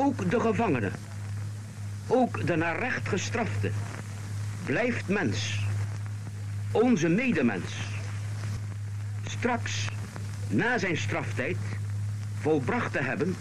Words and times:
Ook 0.00 0.30
de 0.30 0.40
gevangene, 0.40 0.90
ook 2.06 2.46
de 2.46 2.56
naar 2.56 2.78
recht 2.78 3.08
gestrafte, 3.08 3.70
blijft 4.64 5.08
mens. 5.08 5.64
Onze 6.72 7.08
medemens. 7.08 7.72
Straks, 9.26 9.88
na 10.48 10.78
zijn 10.78 10.96
straftijd, 10.96 11.56
volbracht 12.40 12.92
te 12.92 13.02
hebben, 13.02 13.36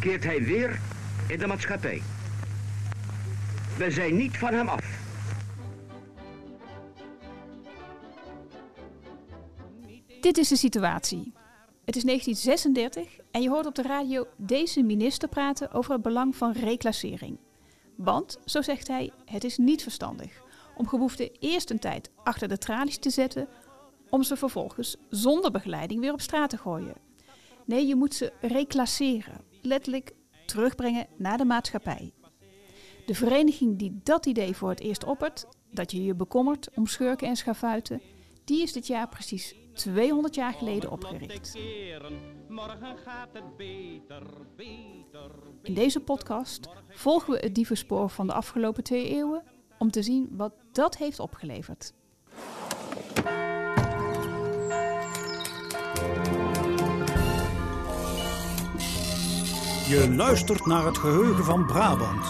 keert 0.00 0.24
hij 0.24 0.42
weer 0.42 0.80
in 1.26 1.38
de 1.38 1.46
maatschappij. 1.46 2.02
We 3.76 3.90
zijn 3.90 4.16
niet 4.16 4.38
van 4.38 4.54
hem 4.54 4.68
af. 4.68 4.84
Dit 10.20 10.38
is 10.38 10.48
de 10.48 10.56
situatie. 10.56 11.32
Het 11.84 11.96
is 11.96 12.02
1936 12.02 13.19
en 13.30 13.42
je 13.42 13.48
hoort 13.48 13.66
op 13.66 13.74
de 13.74 13.82
radio 13.82 14.26
deze 14.36 14.82
minister 14.82 15.28
praten 15.28 15.72
over 15.72 15.92
het 15.92 16.02
belang 16.02 16.36
van 16.36 16.52
reclassering. 16.52 17.38
Want, 17.96 18.38
zo 18.44 18.62
zegt 18.62 18.88
hij, 18.88 19.12
het 19.24 19.44
is 19.44 19.58
niet 19.58 19.82
verstandig 19.82 20.42
om 20.80 20.88
geboeften 20.88 21.30
eerst 21.38 21.70
een 21.70 21.78
tijd 21.78 22.10
achter 22.22 22.48
de 22.48 22.58
tralies 22.58 22.98
te 22.98 23.10
zetten, 23.10 23.48
om 24.10 24.22
ze 24.22 24.36
vervolgens 24.36 24.96
zonder 25.08 25.50
begeleiding 25.50 26.00
weer 26.00 26.12
op 26.12 26.20
straat 26.20 26.50
te 26.50 26.56
gooien. 26.56 26.94
Nee, 27.64 27.86
je 27.86 27.94
moet 27.94 28.14
ze 28.14 28.32
reclasseren, 28.40 29.40
letterlijk 29.62 30.12
terugbrengen 30.46 31.06
naar 31.16 31.38
de 31.38 31.44
maatschappij. 31.44 32.12
De 33.06 33.14
vereniging 33.14 33.78
die 33.78 34.00
dat 34.02 34.26
idee 34.26 34.56
voor 34.56 34.68
het 34.68 34.80
eerst 34.80 35.04
oppert, 35.04 35.46
dat 35.70 35.92
je 35.92 36.04
je 36.04 36.14
bekommert 36.14 36.68
om 36.74 36.86
schurken 36.86 37.28
en 37.28 37.36
schafuiten, 37.36 38.00
die 38.44 38.62
is 38.62 38.72
dit 38.72 38.86
jaar 38.86 39.08
precies 39.08 39.54
200 39.72 40.34
jaar 40.34 40.52
geleden 40.52 40.90
opgericht. 40.90 41.58
In 45.62 45.74
deze 45.74 46.00
podcast 46.00 46.68
volgen 46.88 47.32
we 47.32 47.38
het 47.38 47.54
dievenspoor 47.54 48.10
van 48.10 48.26
de 48.26 48.32
afgelopen 48.32 48.82
twee 48.82 49.08
eeuwen 49.08 49.42
om 49.78 49.90
te 49.90 50.02
zien 50.02 50.28
wat 50.36 50.52
dat 50.72 50.96
heeft 50.96 51.20
opgeleverd. 51.20 51.92
Je 59.90 60.14
luistert 60.16 60.66
naar 60.66 60.84
het 60.84 60.98
geheugen 60.98 61.44
van 61.44 61.66
Brabant. 61.66 62.24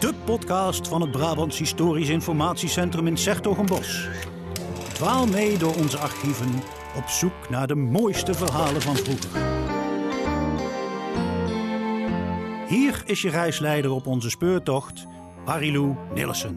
De 0.00 0.14
podcast 0.24 0.88
van 0.88 1.00
het 1.00 1.10
Brabants 1.10 1.58
Historisch 1.58 2.08
Informatiecentrum 2.08 3.06
in 3.06 3.16
Sertogenbos. 3.16 4.08
Dwaal 5.02 5.26
mee 5.26 5.58
door 5.58 5.74
onze 5.74 5.98
archieven 5.98 6.62
op 6.96 7.08
zoek 7.08 7.48
naar 7.48 7.66
de 7.66 7.74
mooiste 7.74 8.34
verhalen 8.34 8.82
van 8.82 8.96
vroeger. 8.96 9.30
Hier 12.68 13.02
is 13.06 13.22
je 13.22 13.30
reisleider 13.30 13.90
op 13.90 14.06
onze 14.06 14.30
speurtocht, 14.30 15.06
Marilou 15.44 15.96
Nillissen. 16.14 16.56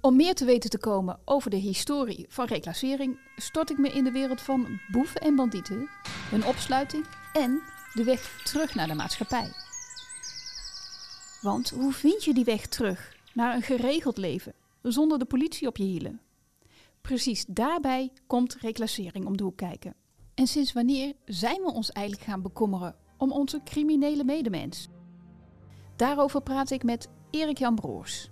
Om 0.00 0.16
meer 0.16 0.34
te 0.34 0.44
weten 0.44 0.70
te 0.70 0.78
komen 0.78 1.18
over 1.24 1.50
de 1.50 1.56
historie 1.56 2.26
van 2.28 2.46
reclassering, 2.46 3.18
stort 3.36 3.70
ik 3.70 3.78
me 3.78 3.88
in 3.88 4.04
de 4.04 4.12
wereld 4.12 4.40
van 4.40 4.80
boeven 4.90 5.20
en 5.20 5.36
bandieten, 5.36 5.88
hun 6.30 6.44
opsluiting 6.44 7.06
en 7.32 7.62
de 7.92 8.04
weg 8.04 8.42
terug 8.44 8.74
naar 8.74 8.86
de 8.86 8.94
maatschappij. 8.94 9.52
Want 11.40 11.70
hoe 11.70 11.92
vind 11.92 12.24
je 12.24 12.34
die 12.34 12.44
weg 12.44 12.66
terug 12.66 13.13
naar 13.34 13.54
een 13.54 13.62
geregeld 13.62 14.16
leven 14.16 14.54
zonder 14.82 15.18
de 15.18 15.24
politie 15.24 15.68
op 15.68 15.76
je 15.76 15.84
hielen? 15.84 16.20
Precies 17.00 17.44
daarbij 17.48 18.12
komt 18.26 18.54
reclassering 18.54 19.26
om 19.26 19.36
de 19.36 19.42
hoek 19.42 19.56
kijken. 19.56 19.94
En 20.34 20.46
sinds 20.46 20.72
wanneer 20.72 21.12
zijn 21.24 21.62
we 21.62 21.72
ons 21.72 21.92
eigenlijk 21.92 22.28
gaan 22.28 22.42
bekommeren 22.42 22.96
om 23.16 23.32
onze 23.32 23.60
criminele 23.64 24.24
medemens? 24.24 24.88
Daarover 25.96 26.42
praat 26.42 26.70
ik 26.70 26.82
met 26.82 27.08
Erik 27.30 27.58
Jan 27.58 27.74
Broers, 27.74 28.30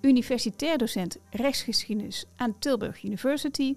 universitair 0.00 0.78
docent 0.78 1.18
rechtsgeschiedenis 1.30 2.24
aan 2.36 2.58
Tilburg 2.58 3.02
University. 3.02 3.76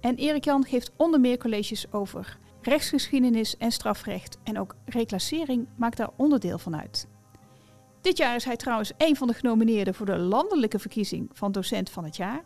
En 0.00 0.16
Erik 0.16 0.44
Jan 0.44 0.64
geeft 0.64 0.92
onder 0.96 1.20
meer 1.20 1.38
colleges 1.38 1.92
over 1.92 2.38
rechtsgeschiedenis 2.62 3.56
en 3.56 3.72
strafrecht. 3.72 4.38
En 4.42 4.58
ook 4.58 4.76
reclassering 4.84 5.68
maakt 5.76 5.96
daar 5.96 6.10
onderdeel 6.16 6.58
van 6.58 6.76
uit. 6.76 7.08
Dit 8.02 8.16
jaar 8.16 8.34
is 8.34 8.44
hij 8.44 8.56
trouwens 8.56 8.92
een 8.96 9.16
van 9.16 9.26
de 9.26 9.34
genomineerden 9.34 9.94
voor 9.94 10.06
de 10.06 10.18
landelijke 10.18 10.78
verkiezing 10.78 11.30
van 11.32 11.52
docent 11.52 11.90
van 11.90 12.04
het 12.04 12.16
jaar. 12.16 12.44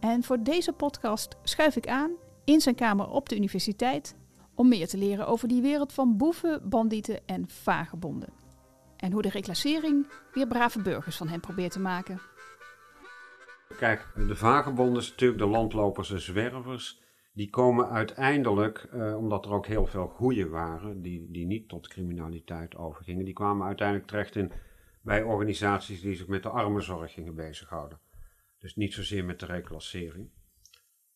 En 0.00 0.22
voor 0.22 0.42
deze 0.42 0.72
podcast 0.72 1.36
schuif 1.42 1.76
ik 1.76 1.88
aan 1.88 2.10
in 2.44 2.60
zijn 2.60 2.74
kamer 2.74 3.08
op 3.08 3.28
de 3.28 3.36
universiteit 3.36 4.16
om 4.54 4.68
meer 4.68 4.88
te 4.88 4.98
leren 4.98 5.26
over 5.26 5.48
die 5.48 5.62
wereld 5.62 5.92
van 5.92 6.16
boeven, 6.16 6.68
bandieten 6.68 7.20
en 7.26 7.48
vagebonden. 7.48 8.28
En 8.96 9.12
hoe 9.12 9.22
de 9.22 9.28
reclassering 9.28 10.06
weer 10.32 10.46
brave 10.46 10.82
burgers 10.82 11.16
van 11.16 11.28
hen 11.28 11.40
probeert 11.40 11.72
te 11.72 11.80
maken. 11.80 12.20
Kijk, 13.78 14.08
de 14.14 14.36
vagebonden, 14.36 15.02
natuurlijk 15.02 15.40
de 15.40 15.46
landlopers 15.46 16.10
en 16.10 16.20
zwervers, 16.20 17.00
die 17.32 17.50
komen 17.50 17.88
uiteindelijk, 17.88 18.78
eh, 18.78 19.16
omdat 19.16 19.44
er 19.44 19.52
ook 19.52 19.66
heel 19.66 19.86
veel 19.86 20.06
goeie 20.06 20.46
waren, 20.46 21.02
die, 21.02 21.26
die 21.30 21.46
niet 21.46 21.68
tot 21.68 21.88
criminaliteit 21.88 22.76
overgingen, 22.76 23.24
die 23.24 23.34
kwamen 23.34 23.66
uiteindelijk 23.66 24.08
terecht 24.08 24.36
in, 24.36 24.52
bij 25.02 25.22
organisaties 25.22 26.00
die 26.00 26.14
zich 26.14 26.26
met 26.26 26.42
de 26.42 26.48
armenzorg 26.48 27.12
gingen 27.12 27.34
bezighouden. 27.34 28.00
Dus 28.58 28.76
niet 28.76 28.92
zozeer 28.92 29.24
met 29.24 29.40
de 29.40 29.46
reclassering. 29.46 30.30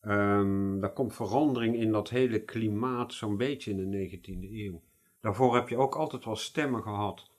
Um, 0.01 0.79
daar 0.79 0.93
komt 0.93 1.15
verandering 1.15 1.75
in 1.75 1.91
dat 1.91 2.09
hele 2.09 2.43
klimaat 2.43 3.13
zo'n 3.13 3.37
beetje 3.37 3.71
in 3.71 3.91
de 3.91 4.09
19e 4.09 4.51
eeuw. 4.51 4.83
Daarvoor 5.21 5.55
heb 5.55 5.69
je 5.69 5.77
ook 5.77 5.95
altijd 5.95 6.25
wel 6.25 6.35
stemmen 6.35 6.81
gehad 6.81 7.31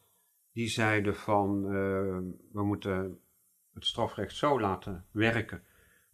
die 0.53 0.69
zeiden 0.69 1.16
van 1.16 1.64
uh, 1.64 2.19
we 2.53 2.62
moeten 2.62 3.20
het 3.75 3.87
strafrecht 3.87 4.37
zo 4.37 4.60
laten 4.60 5.06
werken 5.10 5.62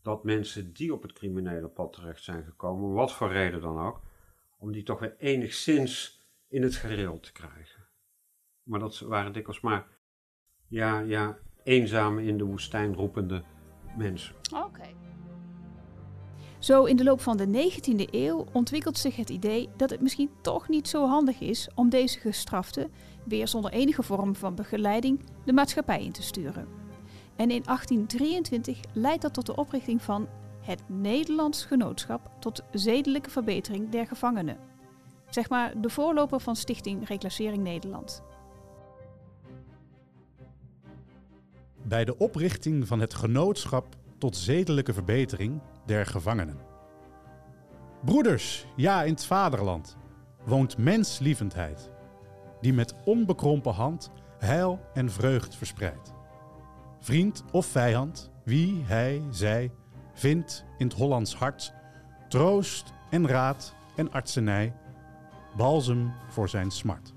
dat 0.03 0.25
mensen 0.25 0.73
die 0.73 0.93
op 0.93 1.03
het 1.03 1.13
criminele 1.13 1.69
pad 1.69 1.93
terecht 1.93 2.23
zijn 2.23 2.45
gekomen, 2.45 2.93
wat 2.93 3.13
voor 3.13 3.33
reden 3.33 3.61
dan 3.61 3.79
ook, 3.79 4.03
om 4.59 4.73
die 4.73 4.83
toch 4.83 4.99
weer 4.99 5.17
enigszins 5.17 6.23
in 6.49 6.63
het 6.63 6.77
gereel 6.77 7.21
te 7.21 7.33
krijgen. 7.33 7.87
Maar 8.63 8.81
dat 8.81 8.99
waren 8.99 9.33
dikwijls 9.33 9.61
maar, 9.61 9.87
ja, 10.75 10.99
ja, 10.99 11.37
eenzame 11.63 12.25
in 12.25 12.39
de 12.39 12.45
woestijn 12.45 12.95
roepende 12.95 13.43
mensen. 13.97 14.35
Oké. 14.55 14.89
Zo 16.59 16.85
in 16.85 16.97
de 16.97 17.05
loop 17.05 17.21
van 17.21 17.37
de 17.37 17.47
19e 17.47 18.11
eeuw 18.11 18.47
ontwikkelt 18.53 18.99
zich 18.99 19.17
het 19.17 19.31
idee 19.31 19.69
dat 19.77 19.91
het 19.91 20.01
misschien 20.01 20.31
toch 20.41 20.69
niet 20.69 20.89
zo 20.89 21.07
handig 21.07 21.41
is 21.41 21.69
om 21.75 21.89
deze 21.89 22.19
gestraften 22.19 22.91
weer 23.25 23.49
zonder 23.49 23.71
enige 23.71 24.03
vorm 24.03 24.37
van 24.37 24.55
begeleiding 24.55 25.21
de 25.45 25.53
maatschappij 25.53 26.05
in 26.05 26.13
te 26.13 26.23
sturen. 26.23 26.67
En 27.37 27.51
in 27.51 27.63
1823 27.63 28.81
leidt 28.93 29.23
dat 29.23 29.35
tot 29.35 29.47
de 29.47 29.57
oprichting 29.57 30.03
van 30.03 30.29
het 30.61 30.83
Nederlands 30.87 31.65
Genootschap 31.65 32.31
tot 32.41 32.63
Zedelijke 32.73 33.31
Verbetering 33.31 33.91
der 33.91 34.07
Gevangenen. 34.07 34.59
Zeg 35.31 35.49
maar 35.49 35.81
de 35.81 35.91
voorloper 35.91 36.41
van 36.41 36.57
Stichting 36.57 37.09
Reclassering 37.09 37.63
Nederland. 37.63 38.23
Bij 41.87 42.05
de 42.05 42.19
oprichting 42.19 42.87
van 42.87 43.01
het 43.01 43.15
Genootschap 43.15 43.97
tot 44.19 44.37
Zedelijke 44.37 44.93
Verbetering 44.93 45.61
der 45.87 46.07
Gevangenen. 46.07 46.59
Broeders, 48.05 48.67
ja, 48.77 49.03
in 49.03 49.13
het 49.13 49.25
vaderland 49.25 49.97
woont 50.45 50.79
menslievendheid, 50.79 51.91
die 52.61 52.73
met 52.73 52.95
onbekrompen 53.05 53.73
hand 53.73 54.11
heil 54.39 54.81
en 54.95 55.11
vreugd 55.11 55.57
verspreidt. 55.57 56.13
Vriend 57.01 57.45
of 57.53 57.67
vijand, 57.67 58.31
wie, 58.45 58.83
hij, 58.85 59.23
zij, 59.31 59.71
vindt 60.13 60.65
in 60.79 60.87
het 60.87 60.97
Hollands 60.97 61.35
hart 61.35 61.73
troost 62.29 62.93
en 63.11 63.27
raad 63.27 63.75
en 63.97 64.13
artsenij, 64.13 64.73
balsem 65.57 66.13
voor 66.29 66.49
zijn 66.49 66.71
smart. 66.71 67.14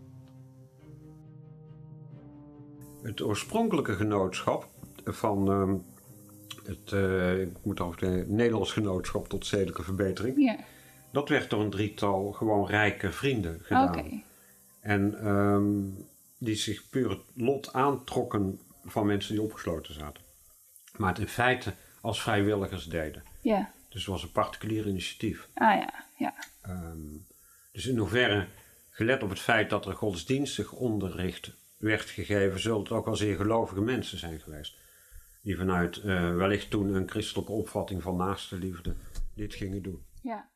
Het 3.01 3.21
oorspronkelijke 3.21 3.95
genootschap 3.95 4.67
van 5.05 5.51
uh, 5.51 5.75
het, 6.63 6.91
uh, 6.91 7.41
ik 7.41 7.53
moet 7.63 7.79
over 7.79 8.07
het 8.07 8.29
Nederlands 8.29 8.71
Genootschap 8.71 9.27
tot 9.29 9.45
Zedelijke 9.45 9.83
Verbetering, 9.83 10.37
Ja. 10.37 10.57
dat 11.11 11.29
werd 11.29 11.49
door 11.49 11.61
een 11.61 11.69
drietal 11.69 12.31
gewoon 12.31 12.67
rijke 12.67 13.11
vrienden 13.11 13.59
gedaan. 13.61 14.23
En 14.79 15.19
ehm, 15.19 16.03
die 16.37 16.55
zich 16.55 16.89
puur 16.89 17.09
het 17.09 17.21
lot 17.33 17.73
aantrokken 17.73 18.59
van 18.83 19.05
mensen 19.05 19.33
die 19.33 19.43
opgesloten 19.43 19.93
zaten. 19.93 20.23
Maar 20.95 21.09
het 21.09 21.19
in 21.19 21.27
feite 21.27 21.73
als 22.01 22.21
vrijwilligers 22.21 22.85
deden. 22.85 23.23
Ja. 23.41 23.71
Dus 23.89 24.01
het 24.01 24.11
was 24.11 24.23
een 24.23 24.31
particulier 24.31 24.87
initiatief. 24.87 25.47
Ah 25.53 25.79
ja. 25.79 25.93
Ja. 26.17 26.33
Ehm, 26.61 26.97
dus 27.71 27.85
in 27.85 27.97
hoeverre, 27.97 28.47
gelet 28.89 29.23
op 29.23 29.29
het 29.29 29.39
feit 29.39 29.69
dat 29.69 29.85
er 29.85 29.93
godsdienstig 29.93 30.71
onderricht 30.71 31.55
werd 31.77 32.09
gegeven, 32.09 32.59
zullen 32.59 32.79
het 32.79 32.91
ook 32.91 33.05
wel 33.05 33.15
zeer 33.15 33.35
gelovige 33.35 33.81
mensen 33.81 34.17
zijn 34.17 34.39
geweest. 34.39 34.77
Die 35.41 35.57
vanuit 35.57 35.97
eh, 35.97 36.35
wellicht 36.35 36.69
toen 36.69 36.93
een 36.93 37.09
christelijke 37.09 37.51
opvatting 37.51 38.01
van 38.01 38.15
naaste 38.15 38.57
liefde 38.57 38.95
dit 39.35 39.53
gingen 39.53 39.83
doen. 39.83 40.05
Ja. 40.21 40.49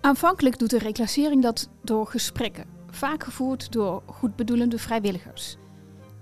Aanvankelijk 0.00 0.58
doet 0.58 0.70
de 0.70 0.78
reclassering 0.78 1.42
dat 1.42 1.70
door 1.82 2.06
gesprekken, 2.06 2.66
vaak 2.90 3.24
gevoerd 3.24 3.72
door 3.72 4.02
goedbedoelende 4.06 4.78
vrijwilligers, 4.78 5.56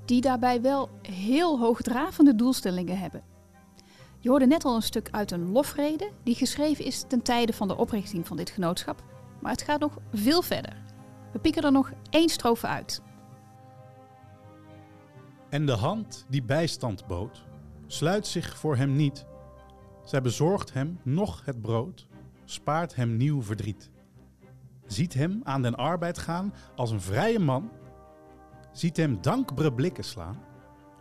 die 0.04 0.20
daarbij 0.20 0.60
wel 0.60 0.90
heel 1.02 1.58
hoogdravende 1.58 2.34
doelstellingen 2.34 2.98
hebben. 2.98 3.25
Je 4.20 4.28
hoorde 4.28 4.46
net 4.46 4.64
al 4.64 4.75
een 4.75 4.82
stuk 4.82 5.08
uit 5.10 5.30
een 5.30 5.52
lofrede 5.52 6.10
die 6.22 6.34
geschreven 6.34 6.84
is 6.84 7.04
ten 7.08 7.22
tijde 7.22 7.52
van 7.52 7.69
de 7.69 7.76
oprichting 7.76 8.26
van 8.26 8.37
dit 8.37 8.50
genootschap, 8.50 9.02
maar 9.40 9.52
het 9.52 9.62
gaat 9.62 9.80
nog 9.80 9.98
veel 10.12 10.42
verder. 10.42 10.83
We 11.34 11.40
pikken 11.40 11.62
er 11.62 11.72
nog 11.72 11.92
één 12.10 12.28
strofe 12.28 12.66
uit. 12.66 13.02
En 15.48 15.66
de 15.66 15.72
hand 15.72 16.26
die 16.28 16.42
bijstand 16.42 17.06
bood, 17.06 17.44
sluit 17.86 18.26
zich 18.26 18.56
voor 18.56 18.76
hem 18.76 18.96
niet. 18.96 19.26
Zij 20.04 20.20
bezorgt 20.22 20.72
hem 20.72 20.98
nog 21.02 21.44
het 21.44 21.62
brood, 21.62 22.06
spaart 22.44 22.94
hem 22.94 23.16
nieuw 23.16 23.42
verdriet. 23.42 23.90
Ziet 24.86 25.14
hem 25.14 25.40
aan 25.44 25.62
den 25.62 25.75
arbeid 25.75 26.19
gaan 26.19 26.54
als 26.76 26.90
een 26.90 27.00
vrije 27.00 27.38
man, 27.38 27.70
ziet 28.72 28.96
hem 28.96 29.22
dankbare 29.22 29.72
blikken 29.72 30.04
slaan 30.04 30.42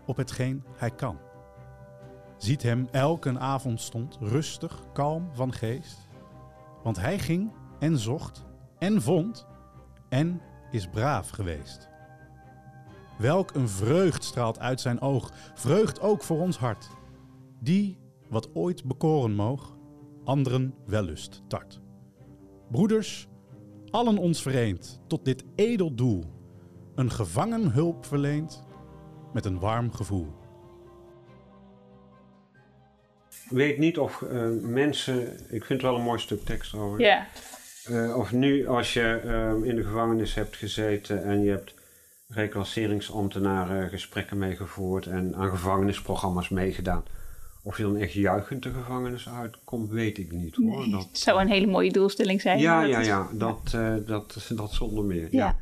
op 0.06 0.18
hetgeen 0.18 0.64
hij 0.78 0.92
kan. 0.92 1.18
Ziet 2.38 2.64
hem 2.64 2.88
elke 2.92 3.40
avond 3.40 3.82
stond 3.82 4.18
rustig, 4.20 4.84
kalm 4.94 5.30
van 5.34 5.54
geest, 5.54 6.08
want 6.84 6.98
hij 6.98 7.20
ging 7.20 7.52
en 7.80 7.98
zocht 7.98 8.46
en 8.78 9.02
vond 9.02 9.48
en 10.14 10.42
is 10.72 10.88
braaf 10.88 11.30
geweest. 11.30 11.90
Welk 13.18 13.54
een 13.54 13.70
vreugd 13.70 14.24
straalt 14.24 14.60
uit 14.60 14.82
zijn 14.82 15.02
oog, 15.02 15.32
vreugd 15.56 16.02
ook 16.02 16.24
voor 16.24 16.40
ons 16.40 16.58
hart. 16.58 16.90
Die, 17.60 17.98
wat 18.30 18.50
ooit 18.56 18.84
bekoren 18.84 19.34
moog, 19.34 19.78
anderen 20.24 20.76
wellust 20.86 21.42
tart. 21.48 21.82
Broeders, 22.72 23.28
allen 23.90 24.18
ons 24.18 24.42
vereend 24.42 25.00
tot 25.08 25.26
dit 25.26 25.44
edel 25.56 25.96
doel, 25.96 26.24
een 26.96 27.12
gevangen 27.12 27.72
hulp 27.72 28.06
verleent 28.06 28.64
met 29.34 29.46
een 29.46 29.60
warm 29.60 29.92
gevoel. 29.92 30.28
weet 33.50 33.78
niet 33.78 33.98
of 33.98 34.22
uh, 34.22 34.50
mensen, 34.62 35.34
ik 35.34 35.66
vind 35.66 35.82
het 35.82 35.82
wel 35.82 35.96
een 35.96 36.04
mooi 36.06 36.20
stuk 36.20 36.46
tekst 36.46 36.74
over. 36.74 37.00
Ja. 37.00 37.28
Uh, 37.90 38.18
of 38.18 38.32
nu 38.32 38.68
als 38.68 38.94
je 38.94 39.22
uh, 39.26 39.70
in 39.70 39.76
de 39.76 39.84
gevangenis 39.84 40.34
hebt 40.34 40.56
gezeten 40.56 41.24
en 41.24 41.44
je 41.44 41.50
hebt 41.50 41.74
reclasseringsambtenaren 42.28 43.90
gesprekken 43.90 44.38
meegevoerd 44.38 45.06
en 45.06 45.36
aan 45.36 45.50
gevangenisprogramma's 45.50 46.50
meegedaan. 46.50 47.04
Of 47.64 47.78
je 47.78 47.84
dan 47.84 47.98
echt 47.98 48.14
juichend 48.14 48.64
de 48.64 48.72
gevangenis 48.72 49.30
uitkomt, 49.30 49.90
weet 49.90 50.18
ik 50.18 50.32
niet 50.32 50.56
hoor. 50.56 50.80
Nee, 50.80 50.92
dat 50.92 51.10
zou 51.12 51.42
een 51.42 51.48
hele 51.48 51.68
mooie 51.68 51.92
doelstelling 51.92 52.42
zijn. 52.42 52.60
Ja, 52.60 52.82
ja, 52.82 53.00
ja, 53.00 53.28
dat, 53.34 53.72
uh, 53.76 53.96
dat, 54.06 54.52
dat 54.56 54.72
zonder 54.72 55.04
meer. 55.04 55.28
Ja. 55.32 55.46
ja. 55.46 55.56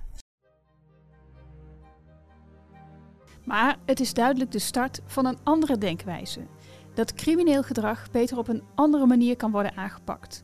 Maar 3.45 3.77
het 3.85 3.99
is 3.99 4.13
duidelijk 4.13 4.51
de 4.51 4.59
start 4.59 5.01
van 5.05 5.25
een 5.25 5.37
andere 5.43 5.77
denkwijze. 5.77 6.39
Dat 6.93 7.13
crimineel 7.13 7.63
gedrag 7.63 8.11
beter 8.11 8.37
op 8.37 8.47
een 8.47 8.63
andere 8.75 9.05
manier 9.05 9.35
kan 9.35 9.51
worden 9.51 9.77
aangepakt. 9.77 10.43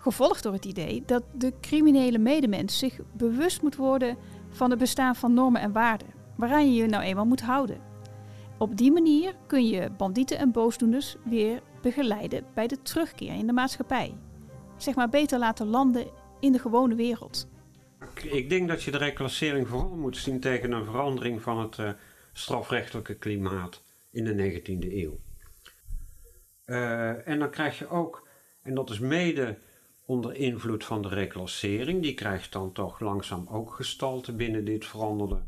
Gevolgd 0.00 0.42
door 0.42 0.52
het 0.52 0.64
idee 0.64 1.02
dat 1.06 1.22
de 1.34 1.52
criminele 1.60 2.18
medemens 2.18 2.78
zich 2.78 2.98
bewust 3.12 3.62
moet 3.62 3.76
worden 3.76 4.16
van 4.48 4.70
het 4.70 4.78
bestaan 4.78 5.16
van 5.16 5.34
normen 5.34 5.60
en 5.60 5.72
waarden, 5.72 6.08
waaraan 6.36 6.74
je 6.74 6.82
je 6.82 6.86
nou 6.86 7.02
eenmaal 7.02 7.26
moet 7.26 7.40
houden. 7.40 7.80
Op 8.58 8.76
die 8.76 8.92
manier 8.92 9.34
kun 9.46 9.66
je 9.66 9.90
bandieten 9.90 10.38
en 10.38 10.52
boosdoeners 10.52 11.16
weer 11.24 11.62
begeleiden 11.82 12.44
bij 12.54 12.66
de 12.66 12.82
terugkeer 12.82 13.34
in 13.34 13.46
de 13.46 13.52
maatschappij. 13.52 14.14
Zeg 14.76 14.94
maar 14.94 15.08
beter 15.08 15.38
laten 15.38 15.66
landen 15.66 16.06
in 16.40 16.52
de 16.52 16.58
gewone 16.58 16.94
wereld. 16.94 17.48
Ik 18.22 18.48
denk 18.48 18.68
dat 18.68 18.82
je 18.82 18.90
de 18.90 18.98
reclassering 18.98 19.68
vooral 19.68 19.96
moet 19.96 20.16
zien 20.16 20.40
tegen 20.40 20.72
een 20.72 20.84
verandering 20.84 21.42
van 21.42 21.58
het 21.58 21.78
uh, 21.78 21.90
strafrechtelijke 22.32 23.14
klimaat 23.14 23.82
in 24.10 24.24
de 24.24 24.60
19e 24.60 24.92
eeuw. 24.92 25.18
Uh, 26.66 27.28
en 27.28 27.38
dan 27.38 27.50
krijg 27.50 27.78
je 27.78 27.88
ook, 27.88 28.28
en 28.62 28.74
dat 28.74 28.90
is 28.90 28.98
mede 28.98 29.58
onder 30.10 30.34
invloed 30.34 30.84
van 30.84 31.02
de 31.02 31.08
reclassering, 31.08 32.02
die 32.02 32.14
krijgt 32.14 32.52
dan 32.52 32.72
toch 32.72 33.00
langzaam 33.00 33.46
ook 33.48 33.74
gestalte 33.74 34.32
binnen 34.32 34.64
dit 34.64 34.84
veranderde 34.84 35.40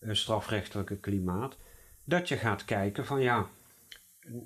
uh, 0.00 0.14
strafrechtelijke 0.14 0.96
klimaat, 0.96 1.56
dat 2.04 2.28
je 2.28 2.36
gaat 2.36 2.64
kijken 2.64 3.06
van 3.06 3.20
ja, 3.20 3.48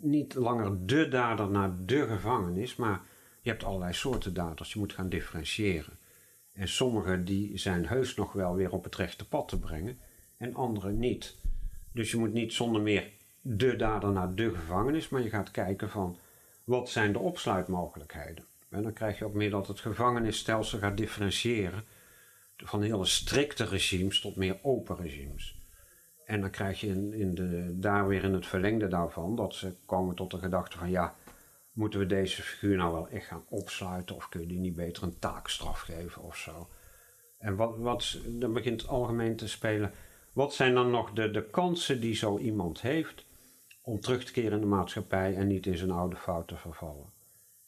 niet 0.00 0.34
langer 0.34 0.86
de 0.86 1.08
dader 1.08 1.50
naar 1.50 1.72
de 1.84 2.06
gevangenis, 2.06 2.76
maar 2.76 3.00
je 3.40 3.50
hebt 3.50 3.64
allerlei 3.64 3.92
soorten 3.92 4.34
daders, 4.34 4.72
je 4.72 4.78
moet 4.78 4.92
gaan 4.92 5.08
differentiëren. 5.08 5.98
En 6.52 6.68
sommige 6.68 7.22
die 7.22 7.58
zijn 7.58 7.86
heus 7.86 8.14
nog 8.14 8.32
wel 8.32 8.54
weer 8.54 8.70
op 8.70 8.84
het 8.84 8.96
rechte 8.96 9.28
pad 9.28 9.48
te 9.48 9.58
brengen 9.58 9.98
en 10.36 10.54
andere 10.54 10.92
niet. 10.92 11.36
Dus 11.92 12.10
je 12.10 12.16
moet 12.16 12.32
niet 12.32 12.52
zonder 12.52 12.82
meer 12.82 13.10
de 13.40 13.76
dader 13.76 14.12
naar 14.12 14.34
de 14.34 14.54
gevangenis, 14.54 15.08
maar 15.08 15.22
je 15.22 15.28
gaat 15.28 15.50
kijken 15.50 15.90
van 15.90 16.16
wat 16.64 16.88
zijn 16.88 17.12
de 17.12 17.18
opsluitmogelijkheden. 17.18 18.44
En 18.74 18.82
dan 18.82 18.92
krijg 18.92 19.18
je 19.18 19.24
ook 19.24 19.34
meer 19.34 19.50
dat 19.50 19.66
het 19.66 19.80
gevangenisstelsel 19.80 20.78
gaat 20.78 20.96
differentiëren 20.96 21.84
van 22.56 22.82
hele 22.82 23.04
strikte 23.04 23.64
regimes 23.64 24.20
tot 24.20 24.36
meer 24.36 24.58
open 24.62 24.96
regimes. 24.96 25.62
En 26.24 26.40
dan 26.40 26.50
krijg 26.50 26.80
je 26.80 26.86
in, 26.86 27.12
in 27.12 27.34
de, 27.34 27.78
daar 27.78 28.06
weer 28.06 28.24
in 28.24 28.32
het 28.32 28.46
verlengde 28.46 28.88
daarvan 28.88 29.36
dat 29.36 29.54
ze 29.54 29.74
komen 29.86 30.14
tot 30.14 30.30
de 30.30 30.38
gedachte 30.38 30.78
van 30.78 30.90
ja, 30.90 31.14
moeten 31.72 31.98
we 31.98 32.06
deze 32.06 32.42
figuur 32.42 32.76
nou 32.76 32.92
wel 32.92 33.08
echt 33.08 33.26
gaan 33.26 33.44
opsluiten 33.48 34.16
of 34.16 34.28
kun 34.28 34.40
je 34.40 34.46
die 34.46 34.58
niet 34.58 34.74
beter 34.74 35.02
een 35.02 35.18
taakstraf 35.18 35.80
geven 35.80 36.22
of 36.22 36.36
zo. 36.36 36.68
En 37.38 37.56
wat, 37.56 37.78
wat, 37.78 38.18
dan 38.26 38.52
begint 38.52 38.80
het 38.80 38.90
algemeen 38.90 39.36
te 39.36 39.48
spelen, 39.48 39.92
wat 40.32 40.54
zijn 40.54 40.74
dan 40.74 40.90
nog 40.90 41.12
de, 41.12 41.30
de 41.30 41.50
kansen 41.50 42.00
die 42.00 42.14
zo 42.14 42.38
iemand 42.38 42.80
heeft 42.80 43.24
om 43.82 44.00
terug 44.00 44.24
te 44.24 44.32
keren 44.32 44.52
in 44.52 44.60
de 44.60 44.66
maatschappij 44.66 45.34
en 45.36 45.46
niet 45.46 45.66
in 45.66 45.76
zijn 45.76 45.90
oude 45.90 46.16
fouten 46.16 46.58
vervallen. 46.58 47.13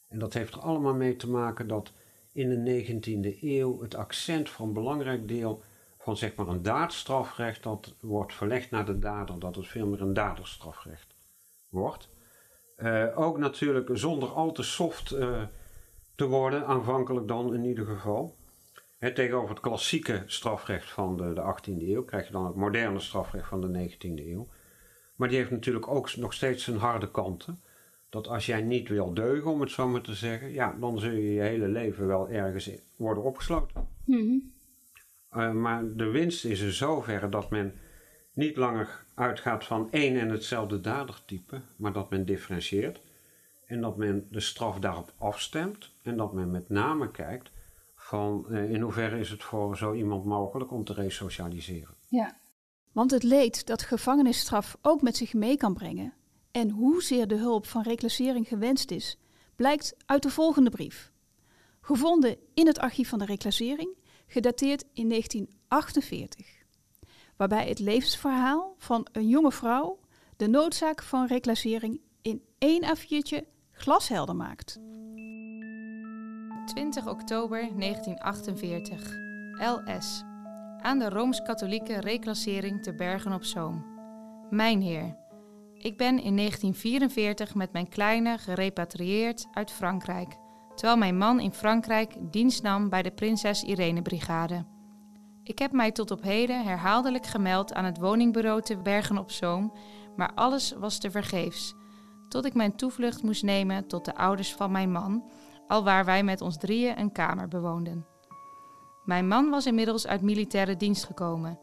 En 0.08 0.18
dat 0.18 0.32
heeft 0.32 0.54
er 0.54 0.60
allemaal 0.60 0.94
mee 0.94 1.16
te 1.16 1.30
maken 1.30 1.68
dat 1.68 1.92
in 2.32 2.64
de 2.64 2.84
19e 2.84 3.40
eeuw 3.40 3.80
het 3.80 3.94
accent 3.94 4.50
voor 4.50 4.66
een 4.66 4.72
belangrijk 4.72 5.28
deel 5.28 5.62
van 5.98 6.16
zeg 6.16 6.34
maar 6.34 6.48
een 6.48 6.62
daadstrafrecht 6.62 7.62
dat 7.62 7.94
wordt 8.00 8.34
verlegd 8.34 8.70
naar 8.70 8.84
de 8.84 8.98
dader, 8.98 9.38
dat 9.38 9.56
het 9.56 9.66
veel 9.66 9.86
meer 9.86 10.00
een 10.00 10.14
daderstrafrecht 10.14 11.14
wordt. 11.68 12.08
Uh, 12.78 13.18
ook 13.18 13.38
natuurlijk 13.38 13.90
zonder 13.92 14.28
al 14.28 14.52
te 14.52 14.62
soft 14.62 15.12
uh, 15.12 15.42
te 16.14 16.26
worden, 16.26 16.66
aanvankelijk 16.66 17.28
dan 17.28 17.54
in 17.54 17.64
ieder 17.64 17.86
geval. 17.86 18.36
He, 18.98 19.12
tegenover 19.12 19.50
het 19.50 19.60
klassieke 19.60 20.22
strafrecht 20.26 20.90
van 20.90 21.16
de, 21.16 21.32
de 21.32 21.56
18e 21.56 21.82
eeuw 21.82 22.04
krijg 22.04 22.26
je 22.26 22.32
dan 22.32 22.46
het 22.46 22.54
moderne 22.54 23.00
strafrecht 23.00 23.48
van 23.48 23.60
de 23.60 23.90
19e 23.90 24.26
eeuw. 24.26 24.48
Maar 25.14 25.28
die 25.28 25.36
heeft 25.36 25.50
natuurlijk 25.50 25.88
ook 25.88 26.16
nog 26.16 26.32
steeds 26.32 26.64
zijn 26.64 26.76
harde 26.76 27.10
kanten. 27.10 27.62
Dat 28.08 28.28
als 28.28 28.46
jij 28.46 28.62
niet 28.62 28.88
wil 28.88 29.14
deugen, 29.14 29.50
om 29.50 29.60
het 29.60 29.70
zo 29.70 29.88
maar 29.88 30.00
te 30.00 30.14
zeggen, 30.14 30.52
ja, 30.52 30.76
dan 30.80 30.98
zul 30.98 31.10
je 31.10 31.32
je 31.32 31.40
hele 31.40 31.68
leven 31.68 32.06
wel 32.06 32.28
ergens 32.28 32.70
worden 32.96 33.22
opgesloten. 33.22 33.88
Mm 34.04 34.54
maar 35.44 35.96
de 35.96 36.10
winst 36.10 36.44
is 36.44 36.60
in 36.60 36.72
zoverre 36.72 37.28
dat 37.28 37.50
men 37.50 37.74
niet 38.32 38.56
langer 38.56 39.04
uitgaat 39.14 39.64
van 39.64 39.90
één 39.90 40.20
en 40.20 40.28
hetzelfde 40.28 40.80
dadertype, 40.80 41.60
maar 41.76 41.92
dat 41.92 42.10
men 42.10 42.26
differentieert. 42.26 43.00
En 43.66 43.80
dat 43.80 43.96
men 43.96 44.26
de 44.30 44.40
straf 44.40 44.78
daarop 44.78 45.12
afstemt. 45.18 45.92
En 46.02 46.16
dat 46.16 46.32
men 46.32 46.50
met 46.50 46.68
name 46.68 47.10
kijkt 47.10 47.50
van 47.94 48.46
uh, 48.48 48.70
in 48.70 48.80
hoeverre 48.80 49.18
is 49.18 49.30
het 49.30 49.42
voor 49.42 49.76
zo 49.76 49.94
iemand 49.94 50.24
mogelijk 50.24 50.72
om 50.72 50.84
te 50.84 50.92
resocialiseren. 50.92 51.94
Ja. 52.08 52.36
Want 52.92 53.10
het 53.10 53.22
leed 53.22 53.66
dat 53.66 53.82
gevangenisstraf 53.82 54.76
ook 54.82 55.02
met 55.02 55.16
zich 55.16 55.34
mee 55.34 55.56
kan 55.56 55.74
brengen 55.74 56.12
en 56.56 56.70
hoezeer 56.70 57.26
de 57.26 57.34
hulp 57.34 57.66
van 57.66 57.82
reclassering 57.82 58.48
gewenst 58.48 58.90
is, 58.90 59.18
blijkt 59.56 59.94
uit 60.06 60.22
de 60.22 60.30
volgende 60.30 60.70
brief. 60.70 61.12
Gevonden 61.80 62.36
in 62.54 62.66
het 62.66 62.78
archief 62.78 63.08
van 63.08 63.18
de 63.18 63.24
reclassering, 63.24 63.96
gedateerd 64.26 64.84
in 64.92 65.08
1948, 65.08 66.46
waarbij 67.36 67.68
het 67.68 67.78
levensverhaal 67.78 68.74
van 68.78 69.06
een 69.12 69.28
jonge 69.28 69.52
vrouw 69.52 70.00
de 70.36 70.48
noodzaak 70.48 71.02
van 71.02 71.26
reclassering 71.26 72.00
in 72.22 72.42
één 72.58 72.96
A4'tje 72.96 73.44
glashelder 73.72 74.36
maakt. 74.36 74.78
20 76.66 77.06
oktober 77.08 77.78
1948, 77.78 79.16
LS 79.58 80.22
aan 80.80 80.98
de 80.98 81.08
Rooms-Katholieke 81.08 82.00
reclassering 82.00 82.82
te 82.82 82.94
Bergen 82.94 83.32
op 83.32 83.44
Zoom. 83.44 83.84
Mijn 84.50 84.80
heer, 84.80 85.16
ik 85.78 85.96
ben 85.96 86.22
in 86.22 86.36
1944 86.36 87.54
met 87.54 87.72
mijn 87.72 87.88
kleine 87.88 88.38
gerepatrieerd 88.38 89.46
uit 89.52 89.70
Frankrijk, 89.70 90.36
terwijl 90.74 90.98
mijn 90.98 91.18
man 91.18 91.40
in 91.40 91.52
Frankrijk 91.52 92.16
dienst 92.20 92.62
nam 92.62 92.88
bij 92.88 93.02
de 93.02 93.10
Prinses 93.10 93.62
Irene 93.62 94.02
Brigade. 94.02 94.64
Ik 95.42 95.58
heb 95.58 95.72
mij 95.72 95.92
tot 95.92 96.10
op 96.10 96.22
heden 96.22 96.64
herhaaldelijk 96.64 97.26
gemeld 97.26 97.74
aan 97.74 97.84
het 97.84 97.98
woningbureau 97.98 98.62
te 98.62 98.76
Bergen 98.76 99.18
op 99.18 99.30
Zoom, 99.30 99.72
maar 100.16 100.32
alles 100.34 100.72
was 100.72 100.98
te 100.98 101.10
vergeefs, 101.10 101.74
tot 102.28 102.44
ik 102.44 102.54
mijn 102.54 102.76
toevlucht 102.76 103.22
moest 103.22 103.42
nemen 103.42 103.86
tot 103.86 104.04
de 104.04 104.14
ouders 104.14 104.54
van 104.54 104.70
mijn 104.70 104.92
man, 104.92 105.30
alwaar 105.66 106.04
wij 106.04 106.22
met 106.22 106.40
ons 106.40 106.56
drieën 106.56 106.98
een 106.98 107.12
kamer 107.12 107.48
bewoonden. 107.48 108.06
Mijn 109.04 109.28
man 109.28 109.50
was 109.50 109.66
inmiddels 109.66 110.06
uit 110.06 110.22
militaire 110.22 110.76
dienst 110.76 111.04
gekomen. 111.04 111.58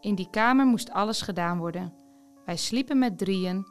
In 0.00 0.14
die 0.14 0.30
kamer 0.30 0.66
moest 0.66 0.90
alles 0.90 1.22
gedaan 1.22 1.58
worden. 1.58 2.05
Wij 2.46 2.56
sliepen 2.56 2.98
met 2.98 3.18
drieën 3.18 3.66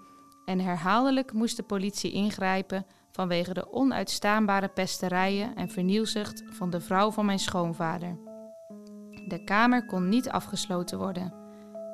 en 0.46 0.60
herhaaldelijk 0.60 1.34
moest 1.34 1.58
de 1.58 1.64
politie 1.64 2.12
ingrijpen 2.12 2.86
vanwege 3.12 3.54
de 3.54 3.74
onuitstaanbare 3.74 4.68
pesterijen 4.68 5.56
en 5.56 5.70
vernielzucht 5.70 6.44
van 6.50 6.70
de 6.70 6.82
vrouw 6.82 7.12
van 7.12 7.26
mijn 7.26 7.40
schoonvader. 7.40 8.18
De 9.28 9.44
kamer 9.44 9.86
kon 9.86 10.10
niet 10.10 10.30
afgesloten 10.30 10.98
worden. 10.98 11.34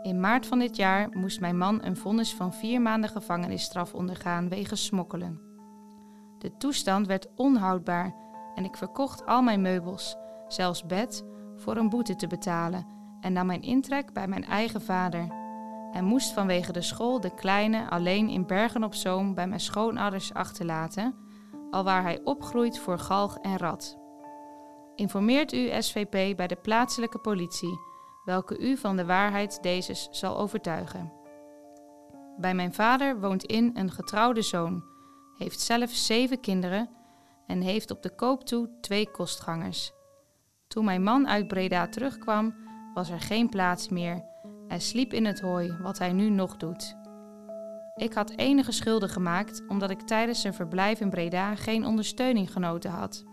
In 0.01 0.19
maart 0.19 0.45
van 0.45 0.59
dit 0.59 0.75
jaar 0.75 1.09
moest 1.11 1.39
mijn 1.39 1.57
man 1.57 1.83
een 1.83 1.97
vonnis 1.97 2.33
van 2.33 2.53
vier 2.53 2.81
maanden 2.81 3.09
gevangenisstraf 3.09 3.93
ondergaan 3.93 4.49
wegens 4.49 4.85
smokkelen. 4.85 5.41
De 6.37 6.57
toestand 6.57 7.07
werd 7.07 7.27
onhoudbaar 7.35 8.15
en 8.55 8.63
ik 8.63 8.75
verkocht 8.75 9.25
al 9.25 9.41
mijn 9.41 9.61
meubels, 9.61 10.15
zelfs 10.47 10.85
bed, 10.85 11.25
voor 11.55 11.77
een 11.77 11.89
boete 11.89 12.15
te 12.15 12.27
betalen 12.27 12.85
en 13.19 13.33
nam 13.33 13.45
mijn 13.45 13.61
intrek 13.61 14.13
bij 14.13 14.27
mijn 14.27 14.45
eigen 14.45 14.81
vader. 14.81 15.40
En 15.91 16.05
moest 16.05 16.33
vanwege 16.33 16.71
de 16.71 16.81
school 16.81 17.19
de 17.19 17.33
kleine 17.33 17.89
alleen 17.89 18.29
in 18.29 18.45
Bergen 18.45 18.83
op 18.83 18.93
Zoom 18.93 19.33
bij 19.33 19.47
mijn 19.47 19.59
schoonouders 19.59 20.33
achterlaten, 20.33 21.15
alwaar 21.69 22.01
hij 22.01 22.19
opgroeit 22.23 22.79
voor 22.79 22.99
galg 22.99 23.37
en 23.37 23.57
rat. 23.57 23.97
Informeert 24.95 25.53
u 25.53 25.69
SVP 25.81 26.35
bij 26.37 26.47
de 26.47 26.55
plaatselijke 26.55 27.19
politie, 27.19 27.79
welke 28.25 28.57
u 28.57 28.77
van 28.77 28.95
de 28.95 29.05
waarheid 29.05 29.63
deze 29.63 30.07
zal 30.11 30.37
overtuigen. 30.37 31.11
Bij 32.37 32.53
mijn 32.53 32.73
vader 32.73 33.19
woont 33.19 33.43
in 33.43 33.71
een 33.73 33.91
getrouwde 33.91 34.41
zoon, 34.41 34.83
heeft 35.37 35.59
zelf 35.59 35.89
zeven 35.89 36.39
kinderen 36.39 36.89
en 37.47 37.61
heeft 37.61 37.91
op 37.91 38.01
de 38.01 38.15
koop 38.15 38.43
toe 38.43 38.69
twee 38.81 39.11
kostgangers. 39.11 39.91
Toen 40.67 40.85
mijn 40.85 41.03
man 41.03 41.27
uit 41.27 41.47
Breda 41.47 41.87
terugkwam, 41.87 42.55
was 42.93 43.09
er 43.09 43.19
geen 43.19 43.49
plaats 43.49 43.89
meer. 43.89 44.30
Hij 44.71 44.79
sliep 44.79 45.13
in 45.13 45.25
het 45.25 45.39
hooi, 45.39 45.77
wat 45.81 45.99
hij 45.99 46.13
nu 46.13 46.29
nog 46.29 46.57
doet. 46.57 46.95
Ik 47.95 48.13
had 48.13 48.33
enige 48.35 48.71
schulden 48.71 49.09
gemaakt 49.09 49.63
omdat 49.67 49.89
ik 49.89 50.01
tijdens 50.01 50.41
zijn 50.41 50.53
verblijf 50.53 50.99
in 50.99 51.09
Breda 51.09 51.55
geen 51.55 51.85
ondersteuning 51.85 52.51
genoten 52.51 52.91
had. 52.91 53.23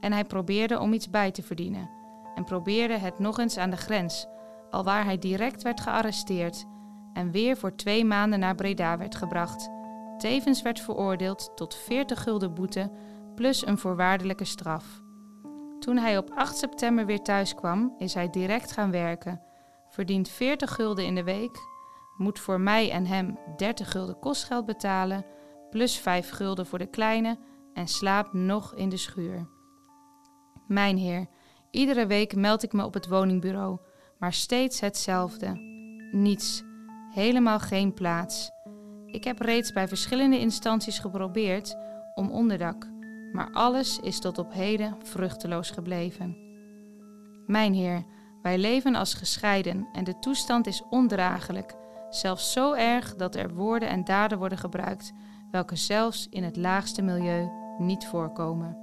En 0.00 0.12
hij 0.12 0.24
probeerde 0.24 0.80
om 0.80 0.92
iets 0.92 1.10
bij 1.10 1.30
te 1.30 1.42
verdienen. 1.42 1.90
En 2.34 2.44
probeerde 2.44 2.98
het 2.98 3.18
nog 3.18 3.38
eens 3.38 3.56
aan 3.56 3.70
de 3.70 3.76
grens, 3.76 4.26
alwaar 4.70 5.04
hij 5.04 5.18
direct 5.18 5.62
werd 5.62 5.80
gearresteerd 5.80 6.64
en 7.12 7.30
weer 7.30 7.56
voor 7.56 7.76
twee 7.76 8.04
maanden 8.04 8.38
naar 8.38 8.54
Breda 8.54 8.98
werd 8.98 9.14
gebracht. 9.14 9.70
Tevens 10.18 10.62
werd 10.62 10.80
veroordeeld 10.80 11.52
tot 11.54 11.74
40 11.74 12.22
gulden 12.22 12.54
boete 12.54 12.90
plus 13.34 13.66
een 13.66 13.78
voorwaardelijke 13.78 14.44
straf. 14.44 15.02
Toen 15.78 15.96
hij 15.96 16.18
op 16.18 16.30
8 16.34 16.56
september 16.56 17.06
weer 17.06 17.22
thuis 17.22 17.54
kwam, 17.54 17.94
is 17.98 18.14
hij 18.14 18.30
direct 18.30 18.72
gaan 18.72 18.90
werken, 18.90 19.40
verdient 19.94 20.28
40 20.28 20.74
gulden 20.74 21.04
in 21.04 21.14
de 21.14 21.24
week, 21.24 21.58
moet 22.16 22.38
voor 22.38 22.60
mij 22.60 22.90
en 22.90 23.06
hem 23.06 23.38
30 23.56 23.90
gulden 23.90 24.18
kostgeld 24.18 24.66
betalen, 24.66 25.26
plus 25.70 25.98
5 25.98 26.30
gulden 26.30 26.66
voor 26.66 26.78
de 26.78 26.86
kleine 26.86 27.38
en 27.72 27.88
slaapt 27.88 28.32
nog 28.32 28.74
in 28.74 28.88
de 28.88 28.96
schuur. 28.96 29.48
Mijn 30.66 30.96
heer, 30.96 31.26
iedere 31.70 32.06
week 32.06 32.34
meld 32.34 32.62
ik 32.62 32.72
me 32.72 32.84
op 32.84 32.94
het 32.94 33.08
woningbureau, 33.08 33.78
maar 34.18 34.32
steeds 34.32 34.80
hetzelfde. 34.80 35.52
Niets, 36.12 36.62
helemaal 37.10 37.58
geen 37.58 37.94
plaats. 37.94 38.50
Ik 39.06 39.24
heb 39.24 39.40
reeds 39.40 39.72
bij 39.72 39.88
verschillende 39.88 40.38
instanties 40.38 40.98
geprobeerd 40.98 41.76
om 42.14 42.30
onderdak, 42.30 42.88
maar 43.32 43.50
alles 43.52 43.98
is 44.00 44.20
tot 44.20 44.38
op 44.38 44.52
heden 44.52 44.96
vruchteloos 45.02 45.70
gebleven. 45.70 46.36
Mijn 47.46 47.74
Heer, 47.74 48.04
wij 48.44 48.58
leven 48.58 48.94
als 48.94 49.14
gescheiden 49.14 49.88
en 49.92 50.04
de 50.04 50.18
toestand 50.18 50.66
is 50.66 50.82
ondraaglijk, 50.90 51.74
zelfs 52.10 52.52
zo 52.52 52.72
erg 52.72 53.14
dat 53.14 53.34
er 53.34 53.54
woorden 53.54 53.88
en 53.88 54.04
daden 54.04 54.38
worden 54.38 54.58
gebruikt, 54.58 55.12
welke 55.50 55.76
zelfs 55.76 56.28
in 56.30 56.42
het 56.42 56.56
laagste 56.56 57.02
milieu 57.02 57.50
niet 57.78 58.06
voorkomen. 58.06 58.78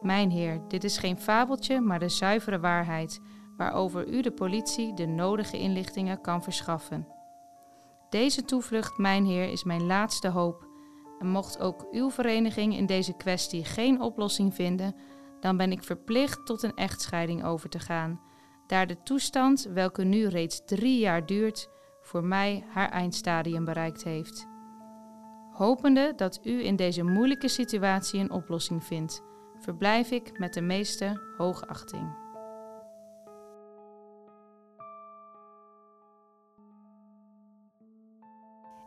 Mijn 0.00 0.30
Heer, 0.30 0.60
dit 0.68 0.84
is 0.84 0.98
geen 0.98 1.18
fabeltje, 1.18 1.80
maar 1.80 1.98
de 1.98 2.08
zuivere 2.08 2.60
waarheid, 2.60 3.20
waarover 3.56 4.08
u 4.08 4.22
de 4.22 4.32
politie 4.32 4.94
de 4.94 5.06
nodige 5.06 5.58
inlichtingen 5.58 6.20
kan 6.20 6.42
verschaffen. 6.42 7.08
Deze 8.10 8.44
toevlucht, 8.44 8.98
mijn 8.98 9.24
Heer, 9.24 9.50
is 9.50 9.64
mijn 9.64 9.86
laatste 9.86 10.28
hoop. 10.28 10.66
En 11.18 11.28
mocht 11.28 11.60
ook 11.60 11.86
uw 11.90 12.10
vereniging 12.10 12.76
in 12.76 12.86
deze 12.86 13.16
kwestie 13.16 13.64
geen 13.64 14.00
oplossing 14.00 14.54
vinden, 14.54 14.96
dan 15.40 15.56
ben 15.56 15.72
ik 15.72 15.82
verplicht 15.82 16.46
tot 16.46 16.62
een 16.62 16.76
echtscheiding 16.76 17.44
over 17.44 17.68
te 17.68 17.78
gaan, 17.78 18.20
daar 18.70 18.86
de 18.86 19.02
toestand, 19.02 19.62
welke 19.62 20.04
nu 20.04 20.26
reeds 20.26 20.64
drie 20.64 20.98
jaar 20.98 21.26
duurt, 21.26 21.68
voor 22.02 22.24
mij 22.24 22.64
haar 22.68 22.90
eindstadium 22.90 23.64
bereikt 23.64 24.04
heeft. 24.04 24.46
Hopende 25.52 26.12
dat 26.16 26.40
u 26.42 26.64
in 26.64 26.76
deze 26.76 27.02
moeilijke 27.02 27.48
situatie 27.48 28.20
een 28.20 28.30
oplossing 28.30 28.84
vindt, 28.84 29.22
verblijf 29.58 30.10
ik 30.10 30.38
met 30.38 30.54
de 30.54 30.60
meeste 30.60 31.34
hoogachting. 31.36 32.18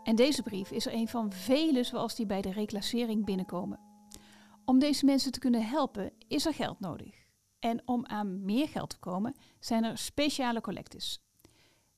En 0.03 0.15
deze 0.15 0.43
brief 0.43 0.71
is 0.71 0.85
er 0.85 0.93
een 0.93 1.07
van 1.07 1.31
vele 1.31 1.83
zoals 1.83 2.15
die 2.15 2.25
bij 2.25 2.41
de 2.41 2.51
reclassering 2.51 3.25
binnenkomen. 3.25 3.79
Om 4.65 4.79
deze 4.79 5.05
mensen 5.05 5.31
te 5.31 5.39
kunnen 5.39 5.65
helpen 5.65 6.11
is 6.27 6.45
er 6.45 6.53
geld 6.53 6.79
nodig. 6.79 7.22
En 7.63 7.81
om 7.85 8.05
aan 8.05 8.45
meer 8.45 8.67
geld 8.67 8.89
te 8.89 8.97
komen 8.97 9.35
zijn 9.59 9.83
er 9.83 9.97
speciale 9.97 10.61
collectes. 10.61 11.21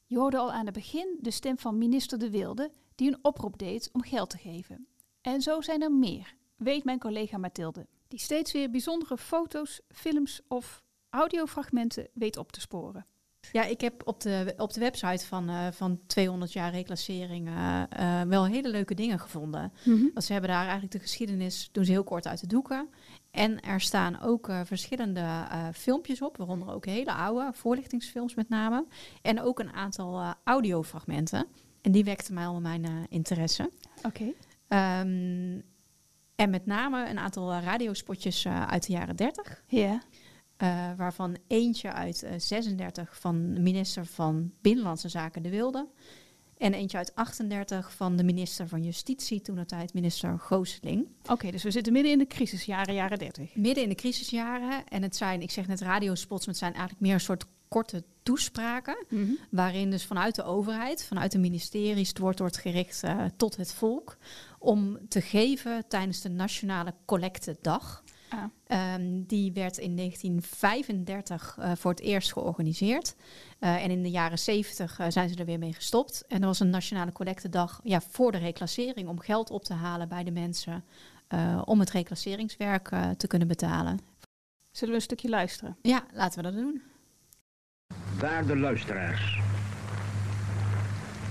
Je 0.06 0.18
hoorde 0.18 0.38
al 0.38 0.52
aan 0.52 0.66
het 0.66 0.74
begin 0.74 1.18
de 1.22 1.32
stem 1.32 1.58
van 1.58 1.78
minister 1.78 2.20
De 2.20 2.30
Wilde 2.30 2.72
die 2.96 3.08
een 3.08 3.20
oproep 3.22 3.58
deed 3.58 3.90
om 3.92 4.04
geld 4.04 4.30
te 4.30 4.38
geven. 4.38 4.88
En 5.22 5.42
zo 5.42 5.62
zijn 5.62 5.82
er 5.82 5.92
meer, 5.92 6.36
weet 6.56 6.84
mijn 6.84 7.00
collega 7.00 7.38
Mathilde, 7.38 7.88
die 8.08 8.20
steeds 8.20 8.52
weer 8.52 8.72
bijzondere 8.72 9.18
foto's, 9.18 9.82
films 9.88 10.42
of 10.48 10.84
audiofragmenten 11.10 12.08
weet 12.14 12.38
op 12.38 12.52
te 12.52 12.62
sporen. 12.62 13.06
Ja, 13.52 13.64
ik 13.64 13.82
heb 13.82 14.02
op 14.08 14.22
de, 14.22 14.54
op 14.58 14.74
de 14.74 14.80
website 14.80 15.26
van, 15.26 15.50
uh, 15.50 15.68
van 15.72 16.00
200 16.08 16.54
jaar 16.54 16.72
reclassering 16.72 17.48
uh, 17.48 17.84
uh, 18.00 18.22
wel 18.22 18.46
hele 18.46 18.70
leuke 18.70 18.94
dingen 18.94 19.20
gevonden. 19.20 19.74
Mhm. 19.84 20.08
Want 20.14 20.24
ze 20.24 20.32
hebben 20.32 20.50
daar 20.50 20.64
eigenlijk 20.64 20.92
de 20.92 21.00
geschiedenis, 21.00 21.70
doen 21.72 21.86
ze 21.86 21.92
heel 21.92 22.04
kort 22.04 22.28
uit 22.28 22.40
de 22.40 22.48
doeken. 22.48 22.90
En 23.36 23.60
er 23.60 23.82
staan 23.82 24.22
ook 24.22 24.50
verschillende 24.64 25.48
filmpjes 25.74 26.22
op, 26.22 26.38
waaronder 26.38 26.74
ook 26.74 26.86
hele 26.86 27.14
oude 27.14 27.50
voorlichtingsfilms 27.54 28.36
met 28.36 28.50
name. 28.50 28.86
En 29.22 29.42
ook 29.42 29.60
een 29.60 29.74
aantal 29.74 30.34
audiofragmenten. 30.44 31.46
En 31.82 31.92
die 31.92 32.04
wekten 32.04 32.34
mij 32.34 32.46
al 32.46 32.62
mijn 32.62 33.08
interesse. 33.10 33.72
Oké. 34.04 34.24
Um, 34.24 35.64
en 36.36 36.50
met 36.50 36.66
name 36.66 37.10
een 37.10 37.20
aantal 37.20 37.54
radiospotjes 37.60 38.48
uit 38.48 38.86
de 38.86 38.94
jaren 38.94 39.16
30. 39.16 39.64
Ja. 39.68 40.02
Waarvan 40.98 41.38
eentje 41.48 41.94
uit 41.94 42.24
uh, 42.24 42.32
36 42.38 43.20
van 43.20 43.54
de 43.54 43.60
minister 43.62 44.06
van 44.06 44.52
Binnenlandse 44.62 45.10
Zaken 45.10 45.44
De 45.44 45.50
Wilde. 45.50 45.88
En 46.58 46.74
eentje 46.74 46.98
uit 46.98 47.16
38 47.16 47.94
van 47.94 48.16
de 48.16 48.24
minister 48.24 48.68
van 48.68 48.84
Justitie, 48.84 49.42
toen 49.42 49.56
de 49.56 49.66
tijd 49.66 49.94
minister 49.94 50.40
Gooseling. 50.40 51.08
Oké, 51.22 51.32
okay, 51.32 51.52
dus 51.52 51.64
we 51.64 51.72
zitten 51.72 51.94
midden 51.94 52.12
in 52.12 52.18
de 52.18 52.28
crisisjaren, 52.28 52.94
jaren 52.94 53.18
30. 53.18 53.56
Midden 53.56 53.84
in 53.84 53.90
de 53.90 53.96
crisisjaren. 53.96 54.88
En 54.88 55.02
het 55.02 55.16
zijn, 55.16 55.42
ik 55.42 55.52
zeg 55.52 55.68
net 55.68 55.82
radiospots, 55.82 56.46
maar 56.46 56.56
het 56.56 56.64
zijn 56.64 56.74
eigenlijk 56.74 57.02
meer 57.02 57.14
een 57.14 57.20
soort 57.20 57.46
korte 57.68 58.04
toespraken. 58.24 59.06
Mhm. 59.10 59.32
Waarin 59.50 59.90
dus 59.90 60.06
vanuit 60.06 60.36
de 60.36 60.44
overheid, 60.44 61.06
vanuit 61.06 61.32
de 61.32 61.38
ministeries, 61.38 62.08
het 62.10 62.18
woord 62.18 62.40
wordt 62.40 62.58
gericht 62.58 63.04
uh, 63.04 63.26
tot 63.38 63.56
het 63.56 63.74
volk. 63.74 64.18
Om 64.60 65.00
te 65.08 65.22
geven 65.22 65.88
tijdens 65.88 66.22
de 66.22 66.30
Nationale 66.30 66.94
Collectedag. 67.06 68.04
Ah. 68.36 68.94
Um, 68.96 69.24
die 69.26 69.54
werd 69.54 69.78
in 69.78 69.96
1935 69.96 71.58
uh, 71.60 71.72
voor 71.76 71.92
het 71.92 72.00
eerst 72.00 72.34
georganiseerd. 72.34 73.16
Uh, 73.60 73.84
en 73.84 73.92
in 73.92 74.04
de 74.04 74.10
jaren 74.10 74.40
70 74.40 75.00
uh, 75.00 75.06
zijn 75.10 75.30
ze 75.30 75.36
er 75.36 75.46
weer 75.46 75.60
mee 75.60 75.74
gestopt. 75.74 76.24
En 76.28 76.42
er 76.42 76.48
was 76.48 76.60
een 76.60 76.70
nationale 76.70 77.12
collectedag 77.12 77.80
ja, 77.84 78.02
voor 78.02 78.32
de 78.32 78.38
reclassering 78.38 79.08
om 79.08 79.20
geld 79.20 79.50
op 79.50 79.64
te 79.64 79.74
halen 79.74 80.08
bij 80.08 80.24
de 80.24 80.32
mensen 80.32 80.84
om 81.66 81.80
het 81.80 81.92
reclasseringswerk 81.92 82.90
te 83.18 83.28
kunnen 83.28 83.48
betalen. 83.48 84.00
Zullen 84.72 84.90
we 84.90 85.00
een 85.00 85.06
stukje 85.06 85.30
luisteren? 85.30 85.78
Ja, 85.82 86.04
laten 86.14 86.38
we 86.38 86.52
dat 86.52 86.54
doen. 86.54 86.82
Waarde 88.20 88.58
luisteraars. 88.58 89.40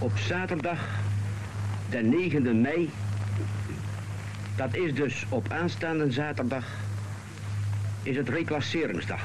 Op 0.01 0.17
zaterdag, 0.17 1.01
de 1.91 2.03
9e 2.03 2.55
mei, 2.55 2.91
dat 4.57 4.75
is 4.75 4.95
dus 4.95 5.27
op 5.29 5.51
aanstaande 5.51 6.11
zaterdag, 6.11 6.84
is 8.05 8.17
het 8.17 8.29
reclasseringsdag. 8.29 9.23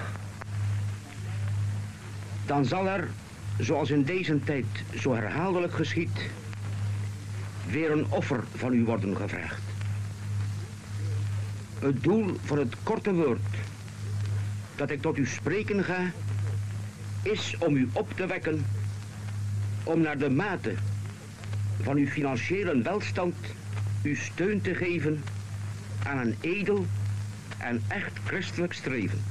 Dan 2.46 2.66
zal 2.66 2.88
er, 2.88 3.08
zoals 3.58 3.90
in 3.90 4.04
deze 4.04 4.44
tijd 4.44 4.66
zo 5.00 5.14
herhaaldelijk 5.14 5.74
geschiet, 5.74 6.30
weer 7.68 7.92
een 7.92 8.06
offer 8.10 8.44
van 8.56 8.74
u 8.74 8.84
worden 8.86 9.16
gevraagd. 9.16 9.62
Het 11.80 12.04
doel 12.04 12.38
van 12.44 12.58
het 12.58 12.76
korte 12.84 13.14
woord 13.14 13.56
dat 14.76 14.90
ik 14.90 15.02
tot 15.02 15.18
u 15.18 15.26
spreken 15.26 15.84
ga, 15.84 16.12
is 17.22 17.56
om 17.60 17.76
u 17.76 17.90
op 17.92 18.12
te 18.16 18.26
wekken 18.26 18.66
om 19.84 20.02
naar 20.02 20.18
de 20.18 20.30
mate 20.30 20.74
van 21.82 21.98
uw 21.98 22.08
financiële 22.08 22.82
welstand 22.82 23.36
uw 24.04 24.16
steun 24.16 24.62
te 24.62 24.76
geven 24.76 25.24
aan 26.04 26.18
een 26.18 26.36
edel 26.42 26.86
en 27.60 27.84
echt 27.88 28.20
christelijk 28.26 28.74
streven. 28.74 29.24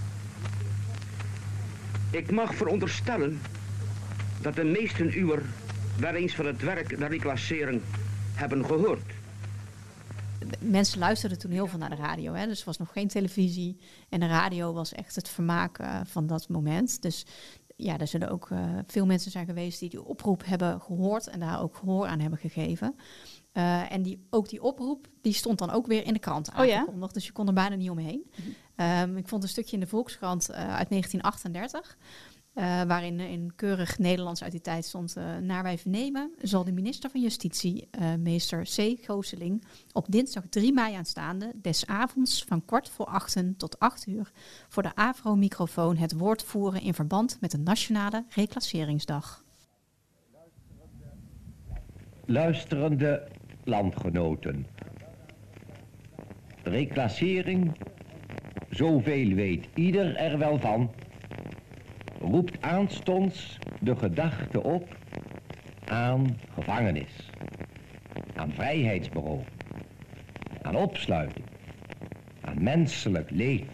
Ik 2.10 2.30
mag 2.30 2.54
veronderstellen 2.54 3.40
dat 4.40 4.54
de 4.54 4.64
meesten 4.64 5.18
uwer 5.18 5.42
wel 5.98 6.14
eens 6.14 6.34
van 6.34 6.46
het 6.46 6.62
werk 6.62 6.98
der 6.98 7.08
reclassering 7.08 7.80
hebben 8.34 8.64
gehoord. 8.64 9.02
Mensen 10.60 10.98
luisterden 10.98 11.38
toen 11.38 11.50
heel 11.50 11.66
veel 11.66 11.78
naar 11.78 11.90
de 11.90 11.96
radio, 11.96 12.32
hè? 12.32 12.46
dus 12.46 12.60
er 12.60 12.66
was 12.66 12.78
nog 12.78 12.92
geen 12.92 13.08
televisie. 13.08 13.78
En 14.08 14.20
de 14.20 14.26
radio 14.26 14.72
was 14.72 14.92
echt 14.92 15.14
het 15.14 15.28
vermaak 15.28 15.80
uh, 15.80 16.00
van 16.04 16.26
dat 16.26 16.48
moment. 16.48 17.02
Dus 17.02 17.26
ja, 17.76 17.98
er 17.98 18.06
zullen 18.06 18.30
ook 18.30 18.48
uh, 18.50 18.78
veel 18.86 19.06
mensen 19.06 19.30
zijn 19.30 19.46
geweest 19.46 19.80
die 19.80 19.88
die 19.88 20.04
oproep 20.04 20.42
hebben 20.44 20.80
gehoord 20.80 21.26
en 21.26 21.40
daar 21.40 21.62
ook 21.62 21.76
gehoor 21.76 22.06
aan 22.06 22.20
hebben 22.20 22.38
gegeven. 22.38 22.94
Uh, 23.52 23.92
en 23.92 24.02
die, 24.02 24.26
ook 24.30 24.48
die 24.48 24.62
oproep, 24.62 25.06
die 25.22 25.32
stond 25.32 25.58
dan 25.58 25.70
ook 25.70 25.86
weer 25.86 26.06
in 26.06 26.12
de 26.12 26.18
krant 26.18 26.50
aangekondigd. 26.50 26.88
Oh 26.88 27.00
ja? 27.00 27.12
Dus 27.12 27.26
je 27.26 27.32
kon 27.32 27.46
er 27.46 27.52
bijna 27.52 27.74
niet 27.74 27.90
omheen. 27.90 28.30
-hmm. 28.34 29.10
um, 29.10 29.16
ik 29.16 29.28
vond 29.28 29.42
een 29.42 29.48
stukje 29.48 29.72
in 29.72 29.80
de 29.80 29.86
Volkskrant 29.86 30.50
uh, 30.50 30.56
uit 30.56 30.88
1938. 30.88 31.96
Uh, 32.58 32.82
waarin 32.82 33.20
in 33.20 33.52
keurig 33.56 33.98
Nederlands 33.98 34.42
uit 34.42 34.52
die 34.52 34.60
tijd 34.60 34.84
stond... 34.84 35.16
Uh, 35.16 35.36
naar 35.36 35.62
wij 35.62 35.78
vernemen 35.78 36.32
zal 36.42 36.64
de 36.64 36.72
minister 36.72 37.10
van 37.10 37.20
Justitie, 37.20 37.88
uh, 38.00 38.14
meester 38.14 38.62
C. 38.62 38.96
Gooseling... 39.04 39.64
op 39.92 40.06
dinsdag 40.08 40.44
3 40.50 40.72
mei 40.72 40.94
aanstaande, 40.94 41.52
des 41.54 41.86
avonds 41.86 42.44
van 42.44 42.64
kwart 42.64 42.88
voor 42.88 43.06
achten 43.06 43.56
tot 43.56 43.78
acht 43.78 44.06
uur... 44.06 44.32
voor 44.68 44.82
de 44.82 44.94
Avro-microfoon 44.94 45.96
het 45.96 46.12
woord 46.12 46.42
voeren 46.42 46.80
in 46.80 46.94
verband 46.94 47.40
met 47.40 47.50
de 47.50 47.58
Nationale 47.58 48.24
Reclasseringsdag. 48.28 49.44
Luisterende 52.24 53.28
landgenoten. 53.68 54.66
Reclassering, 56.62 57.72
zoveel 58.70 59.34
weet 59.34 59.68
ieder 59.74 60.16
er 60.16 60.38
wel 60.38 60.58
van 60.58 60.90
roept 62.20 62.62
aanstonds 62.62 63.58
de 63.80 63.96
gedachte 63.96 64.62
op 64.62 64.96
aan 65.84 66.38
gevangenis, 66.54 67.30
aan 68.34 68.52
vrijheidsberoof, 68.52 69.46
aan 70.62 70.76
opsluiting, 70.76 71.46
aan 72.40 72.62
menselijk 72.62 73.30
leed. 73.30 73.70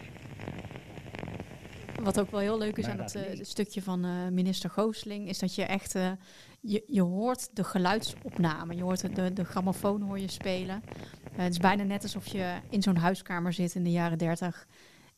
Wat 2.01 2.19
ook 2.19 2.31
wel 2.31 2.39
heel 2.39 2.57
leuk 2.57 2.77
is 2.77 2.85
aan 2.85 2.99
het, 2.99 3.15
uh, 3.15 3.21
het 3.21 3.47
stukje 3.47 3.81
van 3.81 4.05
uh, 4.05 4.11
minister 4.31 4.69
Goosling, 4.69 5.29
is 5.29 5.39
dat 5.39 5.55
je 5.55 5.63
echt, 5.63 5.95
uh, 5.95 6.11
je, 6.65 6.83
je 6.87 7.01
hoort 7.01 7.49
de 7.53 7.63
geluidsopname, 7.63 8.75
je 8.75 8.83
hoort 8.83 9.15
de, 9.15 9.33
de 9.33 9.43
grammofoon 9.43 10.01
hoor 10.01 10.19
je 10.19 10.31
spelen. 10.31 10.83
het 11.31 11.51
is 11.51 11.57
bijna 11.57 11.83
net 11.83 12.03
alsof 12.03 12.27
je 12.27 12.55
in 12.69 12.81
zo'n 12.81 12.95
huiskamer 12.95 13.53
zit 13.53 13.75
in 13.75 13.83
de 13.83 13.91
jaren 13.91 14.17
dertig 14.17 14.67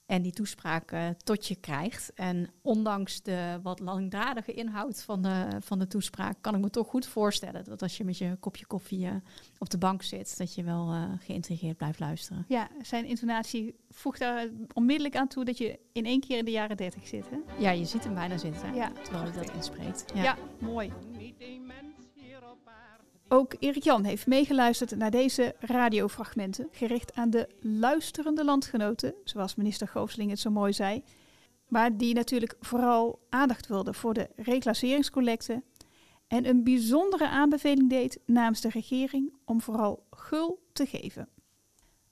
en 0.07 0.21
die 0.21 0.31
toespraak 0.31 0.91
uh, 0.91 1.07
tot 1.23 1.47
je 1.47 1.55
krijgt. 1.55 2.11
En 2.13 2.49
ondanks 2.61 3.21
de 3.21 3.59
wat 3.63 3.79
langdradige 3.79 4.53
inhoud 4.53 5.03
van 5.03 5.21
de, 5.21 5.47
van 5.59 5.79
de 5.79 5.87
toespraak, 5.87 6.37
kan 6.41 6.55
ik 6.55 6.61
me 6.61 6.69
toch 6.69 6.87
goed 6.87 7.05
voorstellen 7.05 7.63
dat 7.63 7.81
als 7.81 7.97
je 7.97 8.03
met 8.03 8.17
je 8.17 8.37
kopje 8.39 8.65
koffie 8.65 9.05
uh, 9.05 9.11
op 9.57 9.69
de 9.69 9.77
bank 9.77 10.03
zit, 10.03 10.37
dat 10.37 10.55
je 10.55 10.63
wel 10.63 10.93
uh, 10.93 11.03
geïntrigeerd 11.19 11.77
blijft 11.77 11.99
luisteren. 11.99 12.45
Ja, 12.47 12.69
zijn 12.81 13.05
intonatie 13.05 13.75
voegt 13.89 14.19
daar 14.19 14.47
onmiddellijk 14.73 15.15
aan 15.15 15.27
toe 15.27 15.45
dat 15.45 15.57
je 15.57 15.79
in 15.91 16.05
één 16.05 16.19
keer 16.19 16.37
in 16.37 16.45
de 16.45 16.51
jaren 16.51 16.77
dertig 16.77 17.07
zit. 17.07 17.29
Hè? 17.29 17.37
Ja, 17.59 17.71
je 17.71 17.85
ziet 17.85 18.03
hem 18.03 18.13
bijna 18.13 18.37
zitten, 18.37 18.73
ja, 18.75 18.91
terwijl 19.03 19.23
hij 19.23 19.33
dat 19.33 19.53
inspreekt. 19.53 20.05
Ja, 20.13 20.23
ja 20.23 20.37
mooi. 20.59 20.91
Ook 23.29 23.55
Erik 23.59 23.83
Jan 23.83 24.03
heeft 24.03 24.27
meegeluisterd 24.27 24.95
naar 24.95 25.11
deze 25.11 25.55
radiofragmenten, 25.59 26.67
gericht 26.71 27.15
aan 27.15 27.29
de 27.29 27.49
luisterende 27.59 28.45
landgenoten, 28.45 29.13
zoals 29.23 29.55
minister 29.55 29.87
Goosling 29.87 30.29
het 30.29 30.39
zo 30.39 30.49
mooi 30.49 30.73
zei, 30.73 31.03
maar 31.67 31.97
die 31.97 32.13
natuurlijk 32.13 32.55
vooral 32.59 33.19
aandacht 33.29 33.67
wilde 33.67 33.93
voor 33.93 34.13
de 34.13 34.29
reclasseringscollecte 34.35 35.63
en 36.27 36.47
een 36.47 36.63
bijzondere 36.63 37.29
aanbeveling 37.29 37.89
deed 37.89 38.19
namens 38.25 38.61
de 38.61 38.69
regering 38.69 39.33
om 39.45 39.61
vooral 39.61 40.05
gul 40.09 40.59
te 40.73 40.85
geven. 40.85 41.29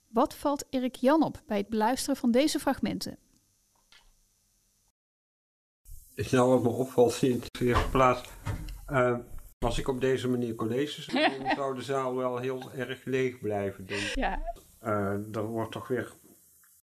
Wat 0.08 0.34
valt 0.34 0.64
Erik 0.70 0.94
Jan 0.94 1.22
op 1.22 1.42
bij 1.46 1.56
het 1.56 1.68
beluisteren 1.68 2.16
van 2.16 2.30
deze 2.30 2.58
fragmenten? 2.58 3.18
Nou, 6.30 6.48
wat 6.48 6.62
me 6.62 6.68
opvalt 6.68 7.22
in 7.22 7.42
de 7.50 7.64
eerste 7.64 7.88
plaats. 7.88 8.28
Uh, 8.90 9.18
als 9.58 9.78
ik 9.78 9.88
op 9.88 10.00
deze 10.00 10.28
manier 10.28 10.54
colleges 10.54 11.06
dan 11.42 11.54
zou 11.54 11.74
de 11.74 11.82
zaal 11.82 12.16
wel 12.16 12.38
heel 12.38 12.72
erg 12.72 13.04
leeg 13.04 13.38
blijven, 13.38 13.86
denk. 13.86 14.00
Ja. 14.14 14.42
Uh, 14.82 15.34
er 15.36 15.44
wordt 15.44 15.72
toch 15.72 15.88
weer 15.88 16.12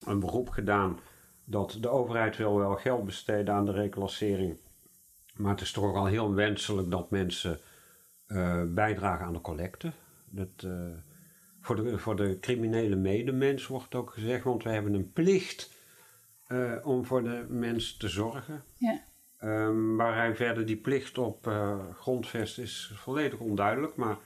een 0.00 0.20
beroep 0.20 0.48
gedaan 0.48 1.00
dat 1.44 1.76
de 1.80 1.88
overheid 1.88 2.36
wil 2.36 2.58
wel 2.58 2.74
geld 2.74 3.04
besteden 3.04 3.54
aan 3.54 3.64
de 3.64 3.72
reclassering. 3.72 4.58
Maar 5.36 5.50
het 5.50 5.60
is 5.60 5.72
toch 5.72 5.94
al 5.94 6.06
heel 6.06 6.34
wenselijk 6.34 6.90
dat 6.90 7.10
mensen 7.10 7.58
uh, 8.28 8.62
bijdragen 8.66 9.26
aan 9.26 9.32
de 9.32 9.40
collecte. 9.40 9.92
Dat, 10.24 10.48
uh, 10.64 10.88
voor, 11.60 11.76
de, 11.76 11.98
voor 11.98 12.16
de 12.16 12.38
criminele 12.40 12.96
medemens 12.96 13.66
wordt 13.66 13.94
ook 13.94 14.12
gezegd, 14.12 14.44
want 14.44 14.62
we 14.62 14.70
hebben 14.70 14.94
een 14.94 15.12
plicht 15.12 15.76
om 16.82 17.04
voor 17.04 17.22
de 17.22 17.46
mens 17.48 17.96
te 17.96 18.08
zorgen. 18.08 18.64
Ja. 18.74 19.04
Um, 19.44 19.96
waar 19.96 20.16
hij 20.16 20.36
verder 20.36 20.66
die 20.66 20.76
plicht 20.76 21.18
op 21.18 21.46
uh, 21.46 21.78
grondvest 21.94 22.58
is 22.58 22.92
volledig 22.94 23.38
onduidelijk. 23.38 23.96
Maar 23.96 24.16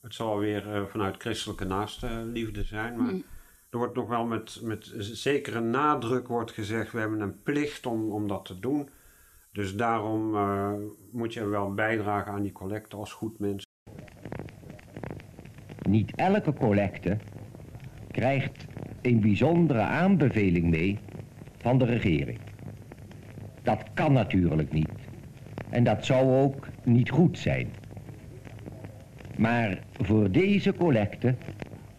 het 0.00 0.14
zal 0.14 0.38
weer 0.38 0.66
uh, 0.66 0.84
vanuit 0.84 1.16
christelijke 1.16 1.64
naastenliefde 1.64 2.64
zijn. 2.64 2.96
Maar 2.96 3.12
mm. 3.12 3.24
er 3.70 3.78
wordt 3.78 3.94
nog 3.94 4.08
wel 4.08 4.24
met, 4.24 4.60
met 4.62 4.92
zekere 4.98 5.60
nadruk 5.60 6.28
wordt 6.28 6.52
gezegd... 6.52 6.92
we 6.92 6.98
hebben 6.98 7.20
een 7.20 7.42
plicht 7.42 7.86
om, 7.86 8.10
om 8.10 8.28
dat 8.28 8.44
te 8.44 8.58
doen. 8.58 8.88
Dus 9.52 9.76
daarom 9.76 10.34
uh, 10.34 10.72
moet 11.12 11.34
je 11.34 11.46
wel 11.46 11.74
bijdragen 11.74 12.32
aan 12.32 12.42
die 12.42 12.52
collecte 12.52 12.96
als 12.96 13.12
goed 13.12 13.38
mens. 13.38 13.66
Niet 15.88 16.14
elke 16.14 16.52
collecte 16.52 17.18
krijgt 18.10 18.64
een 19.02 19.20
bijzondere 19.20 19.80
aanbeveling 19.80 20.70
mee 20.70 20.98
van 21.56 21.78
de 21.78 21.84
regering. 21.84 22.47
Dat 23.68 23.84
kan 23.94 24.12
natuurlijk 24.12 24.72
niet. 24.72 24.90
En 25.70 25.84
dat 25.84 26.04
zou 26.04 26.42
ook 26.42 26.68
niet 26.84 27.10
goed 27.10 27.38
zijn. 27.38 27.68
Maar 29.36 29.78
voor 29.92 30.30
deze 30.30 30.74
collecte 30.74 31.34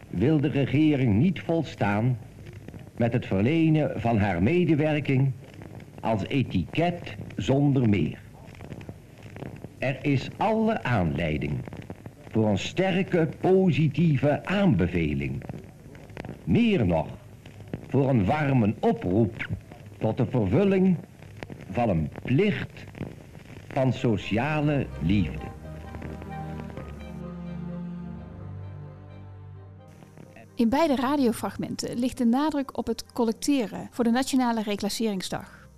wil 0.08 0.40
de 0.40 0.48
regering 0.48 1.14
niet 1.14 1.40
volstaan 1.40 2.18
met 2.96 3.12
het 3.12 3.26
verlenen 3.26 4.00
van 4.00 4.18
haar 4.18 4.42
medewerking 4.42 5.32
als 6.00 6.26
etiket 6.26 7.16
zonder 7.36 7.88
meer. 7.88 8.18
Er 9.78 9.98
is 10.02 10.28
alle 10.36 10.82
aanleiding 10.82 11.52
voor 12.30 12.48
een 12.48 12.58
sterke 12.58 13.28
positieve 13.40 14.44
aanbeveling. 14.44 15.42
Meer 16.44 16.86
nog, 16.86 17.08
voor 17.88 18.08
een 18.08 18.24
warme 18.24 18.74
oproep 18.80 19.48
tot 19.98 20.16
de 20.16 20.26
vervulling 20.26 20.96
van 21.70 21.88
een 21.88 22.10
plicht 22.22 22.84
van 23.68 23.92
sociale 23.92 24.86
liefde. 25.02 25.48
In 30.54 30.68
beide 30.68 30.96
radiofragmenten 30.96 31.98
ligt 31.98 32.18
de 32.18 32.24
nadruk 32.24 32.76
op 32.78 32.86
het 32.86 33.12
collecteren 33.12 33.88
voor 33.90 34.04
de 34.04 34.10
Nationale 34.10 34.62
Reclasseringsdag. 34.62 35.68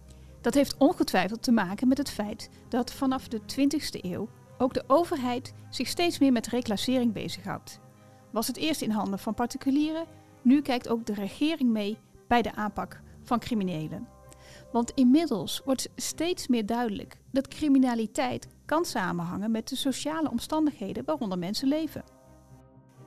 Dat 0.40 0.54
heeft 0.54 0.76
ongetwijfeld 0.78 1.42
te 1.42 1.52
maken 1.52 1.88
met 1.88 1.98
het 1.98 2.10
feit 2.10 2.50
dat 2.68 2.92
vanaf 2.92 3.28
de 3.28 3.40
20e 3.40 4.00
eeuw 4.00 4.28
ook 4.58 4.74
de 4.74 4.84
overheid 4.86 5.54
zich 5.70 5.88
steeds 5.88 6.18
meer 6.18 6.32
met 6.32 6.46
reclassering 6.46 7.12
bezighoudt. 7.12 7.80
Was 8.30 8.46
het 8.46 8.56
eerst 8.56 8.82
in 8.82 8.90
handen 8.90 9.18
van 9.18 9.34
particulieren, 9.34 10.04
nu 10.42 10.62
kijkt 10.62 10.88
ook 10.88 11.06
de 11.06 11.14
regering 11.14 11.70
mee 11.70 11.98
bij 12.28 12.42
de 12.42 12.54
aanpak 12.54 13.00
van 13.22 13.38
criminelen. 13.38 14.08
Want 14.72 14.90
inmiddels 14.90 15.62
wordt 15.64 15.88
steeds 15.96 16.48
meer 16.48 16.66
duidelijk 16.66 17.18
dat 17.30 17.48
criminaliteit 17.48 18.48
kan 18.64 18.84
samenhangen 18.84 19.50
met 19.50 19.68
de 19.68 19.76
sociale 19.76 20.30
omstandigheden 20.30 21.04
waaronder 21.04 21.38
mensen 21.38 21.68
leven. 21.68 22.04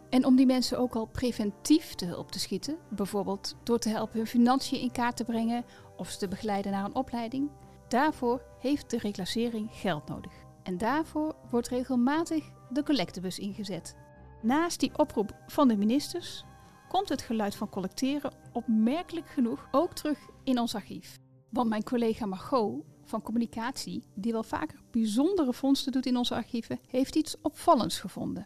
En 0.10 0.26
om 0.26 0.36
die 0.36 0.46
mensen 0.46 0.80
ook 0.80 0.96
al 0.96 1.06
preventief 1.06 1.94
te 1.94 2.06
hulp 2.06 2.32
te 2.32 2.40
schieten, 2.40 2.78
bijvoorbeeld 2.90 3.56
door 3.64 3.80
te 3.80 3.90
helpen 3.90 4.18
hun 4.18 4.28
financiën 4.28 4.80
in 4.80 4.92
kaart 4.92 5.18
te 5.18 5.24
brengen 5.24 5.66
of 5.98 6.10
ze 6.10 6.18
te 6.18 6.28
begeleiden 6.28 6.72
naar 6.72 6.86
een 6.86 6.96
opleiding, 6.96 7.50
daarvoor 7.88 8.42
heeft 8.60 8.90
de 8.90 8.98
reclassering 8.98 9.70
geld 9.72 10.08
nodig. 10.08 10.32
En 10.64 10.78
daarvoor 10.78 11.36
wordt 11.50 11.68
regelmatig 11.68 12.46
de 12.70 12.84
collectebus 12.84 13.40
ingezet. 13.40 13.96
Naast 14.42 14.80
die 14.80 14.98
oproep 14.98 15.36
van 15.48 15.68
de 15.68 15.78
ministers 15.78 16.44
komt 16.88 17.10
het 17.10 17.22
geluid 17.22 17.56
van 17.56 17.70
collecteren 17.70 18.34
opmerkelijk 18.52 19.30
genoeg 19.30 19.68
ook 19.72 19.94
terug 19.94 20.20
in 20.44 20.60
ons 20.60 20.76
archief. 20.76 21.20
Want 21.56 21.70
mijn 21.70 21.84
collega 21.84 22.26
Margot 22.26 22.84
van 23.04 23.22
communicatie, 23.22 24.04
die 24.14 24.32
wel 24.32 24.44
vaker 24.44 24.80
bijzondere 24.92 25.54
vondsten 25.54 25.92
doet 25.92 26.06
in 26.06 26.18
onze 26.18 26.36
archieven, 26.36 26.80
heeft 26.88 27.16
iets 27.16 27.36
opvallends 27.42 28.00
gevonden. 28.00 28.46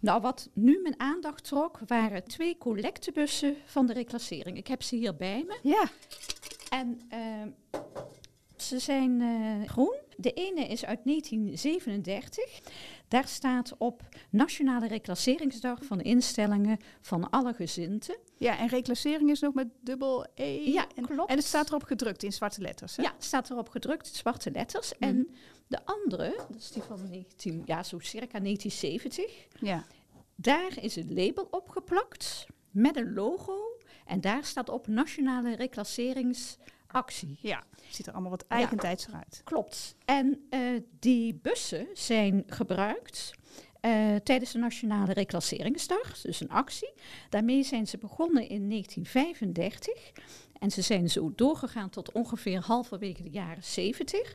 Nou, 0.00 0.20
wat 0.20 0.50
nu 0.52 0.80
mijn 0.82 1.00
aandacht 1.00 1.44
trok, 1.44 1.78
waren 1.86 2.24
twee 2.24 2.58
collectebussen 2.58 3.56
van 3.64 3.86
de 3.86 3.92
reclassering. 3.92 4.56
Ik 4.56 4.66
heb 4.66 4.82
ze 4.82 4.96
hier 4.96 5.16
bij 5.16 5.44
me. 5.46 5.58
Ja. 5.62 5.90
En 6.70 7.00
uh, 7.12 7.78
ze 8.56 8.78
zijn 8.78 9.20
uh, 9.20 9.68
groen. 9.68 9.96
De 10.16 10.32
ene 10.32 10.66
is 10.66 10.84
uit 10.84 11.00
1937. 11.04 12.60
Daar 13.08 13.28
staat 13.28 13.74
op 13.78 14.02
Nationale 14.30 14.86
Reclasseringsdag 14.86 15.84
van 15.84 16.00
instellingen 16.00 16.78
van 17.00 17.30
alle 17.30 17.52
gezinten. 17.52 18.16
Ja, 18.36 18.58
en 18.58 18.68
reclassering 18.68 19.30
is 19.30 19.40
nog 19.40 19.54
met 19.54 19.68
dubbel 19.80 20.26
E. 20.34 20.72
Ja, 20.72 20.86
en, 20.96 21.06
klopt. 21.06 21.30
En 21.30 21.36
het 21.36 21.46
staat 21.46 21.68
erop 21.68 21.82
gedrukt 21.82 22.22
in 22.22 22.32
zwarte 22.32 22.60
letters. 22.60 22.96
Hè? 22.96 23.02
Ja, 23.02 23.14
staat 23.18 23.50
erop 23.50 23.68
gedrukt 23.68 24.08
in 24.08 24.14
zwarte 24.14 24.50
letters. 24.50 24.92
Mm. 24.98 25.08
En 25.08 25.28
de 25.66 25.84
andere, 25.84 26.34
dat 26.36 26.56
is 26.56 26.70
die 26.70 26.82
van 26.82 27.08
19, 27.08 27.62
ja, 27.64 27.82
zo 27.82 27.98
circa 27.98 28.40
1970. 28.40 29.46
Ja. 29.60 29.84
Daar 30.34 30.72
is 30.80 30.94
het 30.94 31.10
label 31.10 31.48
opgeplakt 31.50 32.46
met 32.70 32.96
een 32.96 33.14
logo. 33.14 33.78
En 34.06 34.20
daar 34.20 34.44
staat 34.44 34.68
op 34.68 34.86
Nationale 34.86 35.56
Reclasseringsactie. 36.92 37.38
Ja, 37.40 37.62
ziet 37.90 38.06
er 38.06 38.12
allemaal 38.12 38.30
wat 38.30 38.44
eigentijds 38.48 39.06
ja, 39.10 39.16
uit. 39.16 39.40
Klopt. 39.44 39.96
En 40.04 40.46
uh, 40.50 40.80
die 40.98 41.34
bussen 41.42 41.86
zijn 41.92 42.44
gebruikt 42.46 43.32
uh, 43.80 44.16
tijdens 44.16 44.52
de 44.52 44.58
Nationale 44.58 45.12
Reclasseringsdag, 45.12 46.20
dus 46.20 46.40
een 46.40 46.50
actie. 46.50 46.92
Daarmee 47.28 47.62
zijn 47.62 47.86
ze 47.86 47.98
begonnen 47.98 48.48
in 48.48 48.68
1935 48.68 50.12
en 50.58 50.70
ze 50.70 50.82
zijn 50.82 51.10
zo 51.10 51.32
doorgegaan 51.34 51.90
tot 51.90 52.12
ongeveer 52.12 52.60
halverwege 52.60 53.22
de 53.22 53.30
jaren 53.30 53.64
70. 53.64 54.34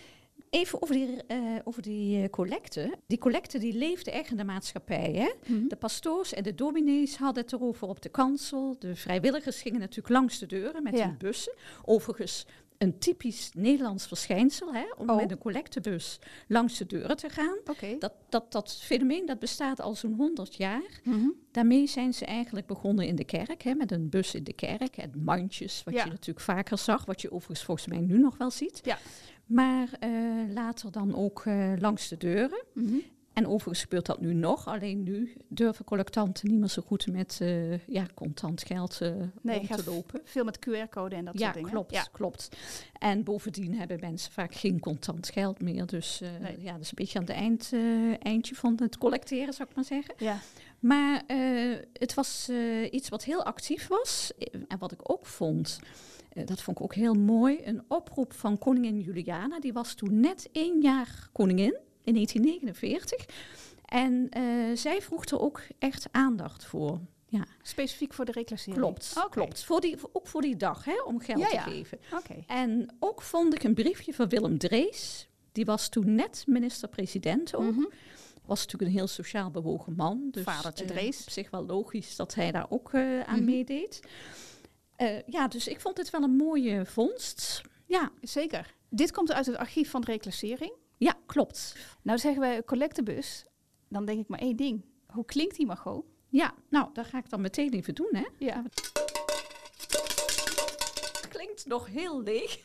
Even 0.54 0.82
over 0.82 0.96
die, 0.96 1.08
uh, 1.28 1.60
over 1.64 1.82
die 1.82 2.22
uh, 2.22 2.30
collecte. 2.30 2.94
Die 3.08 3.18
collecte 3.18 3.58
die 3.58 3.74
leefde 3.74 4.12
echt 4.12 4.32
in 4.32 4.38
de 4.38 4.44
maatschappij. 4.44 5.12
Hè? 5.14 5.32
Mm 5.48 5.58
-hmm. 5.58 5.68
De 5.68 5.76
pastoors 5.76 6.34
en 6.34 6.44
de 6.44 6.56
dominees 6.56 7.18
hadden 7.18 7.44
het 7.44 7.54
erover 7.54 7.88
op 7.88 8.02
de 8.02 8.10
kansel. 8.10 8.76
De 8.80 8.96
vrijwilligers 8.96 9.62
gingen 9.62 9.80
natuurlijk 9.80 10.10
langs 10.10 10.40
de 10.40 10.46
deuren 10.46 10.84
met 10.84 10.98
ja. 10.98 11.06
die 11.06 11.18
bussen. 11.18 11.54
Overigens 11.86 12.46
een 12.78 13.00
typisch 13.00 13.52
Nederlands 13.54 14.08
verschijnsel, 14.08 14.74
hè, 14.74 14.86
om 14.98 15.10
oh. 15.10 15.16
met 15.16 15.32
een 15.32 15.38
collectebus 15.38 16.20
langs 16.48 16.78
de 16.78 16.86
deuren 16.86 17.18
te 17.18 17.30
gaan. 17.30 17.58
Okay. 17.66 17.98
Dat, 18.00 18.14
dat, 18.30 18.52
dat 18.52 18.78
fenomeen 18.82 19.26
dat 19.26 19.40
bestaat 19.40 19.82
al 19.82 19.96
zo'n 19.96 20.14
100 20.14 20.56
jaar. 20.56 21.02
Mm 21.04 21.14
-hmm. 21.14 21.34
Daarmee 21.52 21.88
zijn 21.88 22.14
ze 22.14 22.26
eigenlijk 22.26 22.68
begonnen 22.68 23.08
in 23.08 23.16
de 23.16 23.24
kerk, 23.24 23.62
hè, 23.62 23.74
met 23.74 23.92
een 23.92 24.10
bus 24.10 24.36
in 24.36 24.44
de 24.44 24.54
kerk 24.54 24.98
en 24.98 25.12
mandjes, 25.24 25.82
wat 25.84 25.94
ja. 25.94 26.04
je 26.04 26.10
natuurlijk 26.10 26.46
vaker 26.46 26.78
zag, 26.78 27.06
wat 27.06 27.22
je 27.22 27.32
overigens 27.32 27.64
volgens 27.64 27.88
mij 27.88 28.00
nu 28.00 28.18
nog 28.18 28.38
wel 28.38 28.52
ziet. 28.52 28.80
Ja. 28.84 28.98
Maar 29.54 29.90
uh, 30.04 30.54
later 30.54 30.92
dan 30.92 31.16
ook 31.16 31.46
uh, 31.46 31.74
langs 31.80 32.08
de 32.08 32.18
deuren. 32.18 32.64
Mm 32.74 32.88
-hmm. 32.88 33.02
En 33.34 33.48
overigens 33.48 33.82
gebeurt 33.82 34.06
dat 34.06 34.22
nu 34.22 34.34
nog. 34.34 34.68
Alleen 34.68 35.04
nu 35.04 35.34
durven 35.48 35.86
collectanten 35.86 36.50
niet 36.50 36.60
meer 36.60 36.70
zo 36.70 36.82
goed 36.86 37.08
met 37.08 37.40
uh, 37.42 37.88
ja, 37.88 38.06
contant 38.14 38.64
geld 38.64 39.00
nee, 39.42 39.60
om 39.60 39.68
te 39.68 39.84
lopen. 39.86 40.22
Veel 40.24 40.44
met 40.44 40.60
QR-code 40.60 41.16
en 41.16 41.26
dat 41.26 41.40
ja, 41.40 41.44
soort 41.44 41.54
dingen. 41.54 41.70
Klopt, 41.70 41.92
ja, 41.92 42.08
klopt. 42.12 42.50
En 43.00 43.24
bovendien 43.24 43.76
hebben 43.76 44.00
mensen 44.00 44.32
vaak 44.32 44.56
geen 44.56 44.80
contant 44.80 45.30
geld 45.30 45.62
meer. 45.62 45.86
Dus 45.86 46.22
uh, 46.22 46.30
nee. 46.42 46.62
ja, 46.62 46.72
dat 46.72 46.82
is 46.82 46.88
een 46.88 46.96
beetje 46.96 47.20
aan 47.20 47.26
het 47.26 47.36
eind, 47.36 47.74
eindje 48.20 48.56
van 48.56 48.80
het 48.82 48.98
collecteren, 48.98 49.54
zou 49.54 49.70
ik 49.70 49.76
maar 49.76 49.86
zeggen. 49.86 50.14
Ja. 50.18 50.40
Maar 50.80 51.24
het 51.94 52.14
was 52.14 52.52
iets 52.92 53.10
wat 53.10 53.24
heel 53.24 53.44
actief 53.44 53.88
was. 53.88 54.32
En 54.68 54.78
wat 54.78 54.92
ik 54.92 55.12
ook 55.12 55.26
vond, 55.26 55.80
dat 56.46 56.62
vond 56.62 56.78
ik 56.78 56.84
ook 56.84 56.96
heel 56.96 57.14
mooi, 57.14 57.60
een 57.64 57.84
oproep 57.88 58.34
van 58.34 58.58
koningin 58.58 59.00
Juliana. 59.00 59.60
Die 59.60 59.74
was 59.74 59.94
toen 59.94 60.20
net 60.20 60.50
één 60.52 60.82
jaar 60.82 61.30
koningin 61.32 61.78
in 62.04 62.14
1949. 62.14 63.26
En 63.86 64.30
uh, 64.38 64.76
zij 64.78 65.02
vroeg 65.02 65.26
er 65.26 65.40
ook 65.40 65.62
echt 65.80 66.08
aandacht 66.12 66.66
voor. 66.66 67.00
Ja. 67.26 67.46
Specifiek 67.62 68.14
voor 68.14 68.26
de 68.26 68.32
reclassering? 68.32 68.82
Klopt, 68.82 69.14
okay. 69.18 69.30
klopt. 69.30 69.64
Voor 69.64 69.82
die, 69.82 69.98
ook 70.12 70.28
voor 70.28 70.42
die 70.42 70.56
dag, 70.56 70.86
hè, 70.86 71.02
om 71.06 71.20
geld 71.20 71.40
ja, 71.40 71.48
te 71.48 71.56
ja. 71.56 71.62
geven. 71.62 72.00
Okay. 72.14 72.44
En 72.48 72.96
ook 73.00 73.22
vond 73.22 73.54
ik 73.54 73.64
een 73.64 73.74
briefje 73.74 74.14
van 74.14 74.30
Willem 74.30 74.58
Drees. 74.58 75.28
Die 75.52 75.66
was 75.66 75.90
toen 75.90 76.16
net 76.16 76.44
minister-president 76.48 77.56
ook. 77.56 77.64
Mm 77.64 77.74
-hmm. 77.74 77.90
Was 78.46 78.64
natuurlijk 78.64 78.92
een 78.92 78.98
heel 78.98 79.08
sociaal 79.08 79.52
bewogen 79.52 79.94
man. 79.96 80.28
Dus, 80.32 80.44
Vadertje 80.44 80.84
uh, 80.84 80.90
Drees. 80.90 81.22
Op 81.22 81.30
zich 81.30 81.50
wel 81.50 81.66
logisch 81.66 82.16
dat 82.16 82.36
hij 82.36 82.52
daar 82.52 82.66
ook 82.70 82.94
uh, 82.94 83.02
aan 83.02 83.30
mm 83.30 83.36
-hmm. 83.36 83.46
meedeed. 83.46 84.00
Uh, 84.98 85.22
ja, 85.26 85.48
dus 85.48 85.68
ik 85.68 85.82
vond 85.82 85.96
dit 85.96 86.10
wel 86.10 86.24
een 86.24 86.36
mooie 86.36 86.86
vondst. 86.86 87.62
Ja. 87.86 88.12
Zeker. 88.22 88.74
Dit 88.90 89.12
komt 89.12 89.32
uit 89.32 89.46
het 89.46 89.56
archief 89.56 89.90
van 89.90 90.02
de 90.02 90.12
reclassering. 90.12 90.74
Ja, 90.98 91.14
klopt. 91.26 91.76
Nou 92.02 92.20
zeggen 92.20 92.42
wij 92.42 92.64
collectebus, 92.64 93.46
dan 93.90 94.06
denk 94.06 94.20
ik 94.20 94.28
maar 94.28 94.40
één 94.40 94.56
ding. 94.56 94.86
Hoe 95.08 95.26
klinkt 95.26 95.56
die 95.56 95.66
Margot? 95.66 96.06
Ja, 96.30 96.54
nou, 96.70 96.90
dat 96.94 97.06
ga 97.06 97.18
ik 97.18 97.30
dan 97.30 97.42
meteen 97.42 97.74
even 97.74 97.96
doen, 97.96 98.10
hè. 98.12 98.26
Ja. 98.38 98.64
Het 101.22 101.28
klinkt 101.30 101.66
nog 101.66 101.88
heel 101.88 102.22
leeg. 102.22 102.60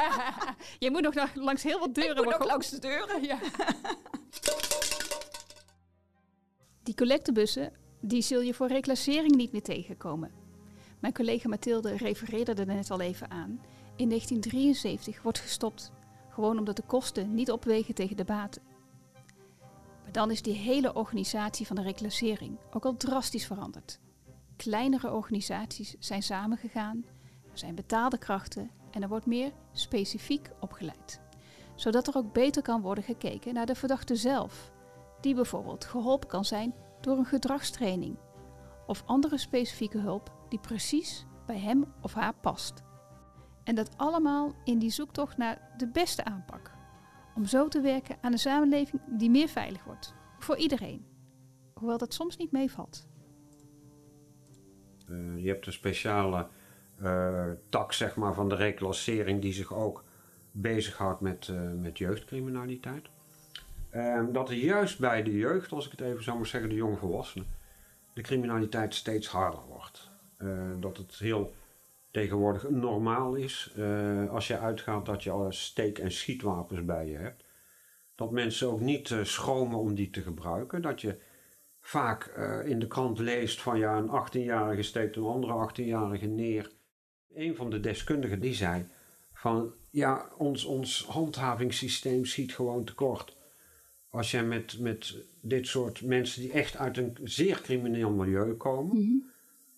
Je 0.78 0.90
moet 0.90 1.02
nog 1.02 1.34
langs 1.34 1.62
heel 1.62 1.78
wat 1.78 1.94
deuren. 1.94 2.16
Ik 2.16 2.24
moet 2.24 2.38
nog 2.38 2.48
langs 2.48 2.70
de 2.70 2.78
deuren. 2.78 3.22
Ja. 3.22 3.38
die 6.82 6.94
collectebussen, 6.94 7.72
die 8.00 8.22
zul 8.22 8.40
je 8.40 8.54
voor 8.54 8.68
reclassering 8.68 9.34
niet 9.34 9.52
meer 9.52 9.62
tegenkomen. 9.62 10.43
Mijn 11.00 11.12
collega 11.12 11.48
Mathilde 11.48 11.96
refereerde 11.96 12.54
er 12.54 12.66
net 12.66 12.90
al 12.90 13.00
even 13.00 13.30
aan. 13.30 13.60
In 13.96 14.08
1973 14.08 15.22
wordt 15.22 15.38
gestopt 15.38 15.92
gewoon 16.34 16.58
omdat 16.58 16.76
de 16.76 16.82
kosten 16.86 17.34
niet 17.34 17.50
opwegen 17.50 17.94
tegen 17.94 18.16
de 18.16 18.24
baten. 18.24 18.62
Maar 20.02 20.12
dan 20.12 20.30
is 20.30 20.42
die 20.42 20.54
hele 20.54 20.94
organisatie 20.94 21.66
van 21.66 21.76
de 21.76 21.82
reclassering 21.82 22.58
ook 22.70 22.84
al 22.84 22.96
drastisch 22.96 23.46
veranderd. 23.46 24.00
Kleinere 24.56 25.12
organisaties 25.12 25.96
zijn 25.98 26.22
samengegaan, 26.22 27.04
er 27.52 27.58
zijn 27.58 27.74
betaalde 27.74 28.18
krachten 28.18 28.70
en 28.90 29.02
er 29.02 29.08
wordt 29.08 29.26
meer 29.26 29.52
specifiek 29.72 30.50
opgeleid. 30.60 31.20
Zodat 31.74 32.06
er 32.06 32.16
ook 32.16 32.32
beter 32.32 32.62
kan 32.62 32.80
worden 32.80 33.04
gekeken 33.04 33.54
naar 33.54 33.66
de 33.66 33.74
verdachte 33.74 34.16
zelf, 34.16 34.72
die 35.20 35.34
bijvoorbeeld 35.34 35.84
geholpen 35.84 36.28
kan 36.28 36.44
zijn 36.44 36.74
door 37.00 37.18
een 37.18 37.24
gedragstraining 37.24 38.16
of 38.86 39.02
andere 39.06 39.38
specifieke 39.38 39.98
hulp 39.98 40.32
die 40.54 40.62
precies 40.62 41.26
bij 41.46 41.58
hem 41.58 41.84
of 42.00 42.14
haar 42.14 42.34
past. 42.34 42.82
En 43.64 43.74
dat 43.74 43.90
allemaal 43.96 44.54
in 44.64 44.78
die 44.78 44.90
zoektocht 44.90 45.36
naar 45.36 45.72
de 45.76 45.88
beste 45.88 46.24
aanpak. 46.24 46.70
Om 47.34 47.46
zo 47.46 47.68
te 47.68 47.80
werken 47.80 48.16
aan 48.20 48.32
een 48.32 48.38
samenleving 48.38 49.02
die 49.18 49.30
meer 49.30 49.48
veilig 49.48 49.84
wordt. 49.84 50.14
Voor 50.38 50.56
iedereen. 50.56 51.06
Hoewel 51.74 51.98
dat 51.98 52.14
soms 52.14 52.36
niet 52.36 52.52
meevalt. 52.52 53.06
Uh, 55.08 55.42
je 55.42 55.48
hebt 55.48 55.66
een 55.66 55.72
speciale 55.72 56.48
uh, 57.02 57.50
tak 57.68 57.92
zeg 57.92 58.16
maar, 58.16 58.34
van 58.34 58.48
de 58.48 58.54
reclassering 58.54 59.42
die 59.42 59.52
zich 59.52 59.72
ook 59.72 60.04
bezighoudt 60.50 61.20
met, 61.20 61.48
uh, 61.48 61.72
met 61.72 61.98
jeugdcriminaliteit. 61.98 63.08
Ehm, 63.90 64.32
dat 64.32 64.48
er 64.48 64.56
juist 64.56 64.98
bij 64.98 65.22
de 65.22 65.36
jeugd, 65.36 65.72
als 65.72 65.86
ik 65.86 65.90
het 65.90 66.00
even 66.00 66.22
zou 66.22 66.36
maar 66.36 66.46
zeggen, 66.46 66.68
de 66.70 66.76
jonge 66.76 66.96
volwassenen, 66.96 67.46
de 68.12 68.22
criminaliteit 68.22 68.94
steeds 68.94 69.28
harder 69.28 69.60
wordt. 69.68 70.03
Dat 70.80 70.96
het 70.96 71.14
heel 71.14 71.54
tegenwoordig 72.10 72.70
normaal 72.70 73.34
is, 73.34 73.74
uh, 73.78 74.30
als 74.30 74.46
je 74.46 74.58
uitgaat 74.58 75.06
dat 75.06 75.22
je 75.22 75.30
al 75.30 75.52
steek- 75.52 75.98
en 75.98 76.12
schietwapens 76.12 76.84
bij 76.84 77.06
je 77.06 77.16
hebt, 77.16 77.44
dat 78.14 78.30
mensen 78.30 78.68
ook 78.68 78.80
niet 78.80 79.10
uh, 79.10 79.24
schromen 79.24 79.78
om 79.78 79.94
die 79.94 80.10
te 80.10 80.22
gebruiken. 80.22 80.82
Dat 80.82 81.00
je 81.00 81.18
vaak 81.80 82.26
in 82.64 82.78
de 82.78 82.86
krant 82.86 83.18
leest 83.18 83.60
van 83.60 83.78
ja, 83.78 83.96
een 83.96 84.26
18-jarige 84.26 84.82
steekt 84.82 85.16
een 85.16 85.24
andere 85.24 85.70
18-jarige 85.70 86.26
neer. 86.26 86.70
Een 87.34 87.56
van 87.56 87.70
de 87.70 87.80
deskundigen 87.80 88.40
die 88.40 88.54
zei 88.54 88.86
van 89.32 89.72
ja, 89.90 90.30
ons, 90.36 90.64
ons 90.64 91.04
handhavingssysteem 91.04 92.24
schiet 92.24 92.54
gewoon 92.54 92.84
tekort. 92.84 93.36
Als 94.10 94.30
jij 94.30 94.44
met, 94.44 94.78
met 94.78 95.16
dit 95.40 95.66
soort 95.66 96.02
mensen 96.02 96.42
die 96.42 96.52
echt 96.52 96.76
uit 96.76 96.96
een 96.96 97.16
zeer 97.22 97.60
crimineel 97.60 98.10
milieu 98.10 98.54
komen, 98.54 98.96
-hmm. 98.96 99.32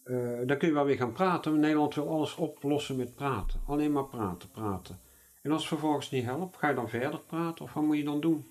Uh, 0.07 0.39
dan 0.47 0.59
kun 0.59 0.69
je 0.69 0.75
wel 0.75 0.85
weer 0.85 0.97
gaan 0.97 1.13
praten. 1.13 1.61
Nederland 1.61 1.95
wil 1.95 2.09
alles 2.09 2.35
oplossen 2.35 2.97
met 2.97 3.15
praten. 3.15 3.61
Alleen 3.67 3.93
maar 3.93 4.05
praten, 4.07 4.51
praten. 4.51 5.01
En 5.43 5.51
als 5.53 5.61
het 5.61 5.69
vervolgens 5.69 6.11
niet 6.11 6.25
helpt, 6.25 6.57
ga 6.57 6.69
je 6.69 6.75
dan 6.75 6.89
verder 6.89 7.21
praten 7.21 7.65
of 7.65 7.73
wat 7.73 7.83
moet 7.83 7.97
je 7.97 8.05
dan 8.05 8.21
doen? 8.21 8.47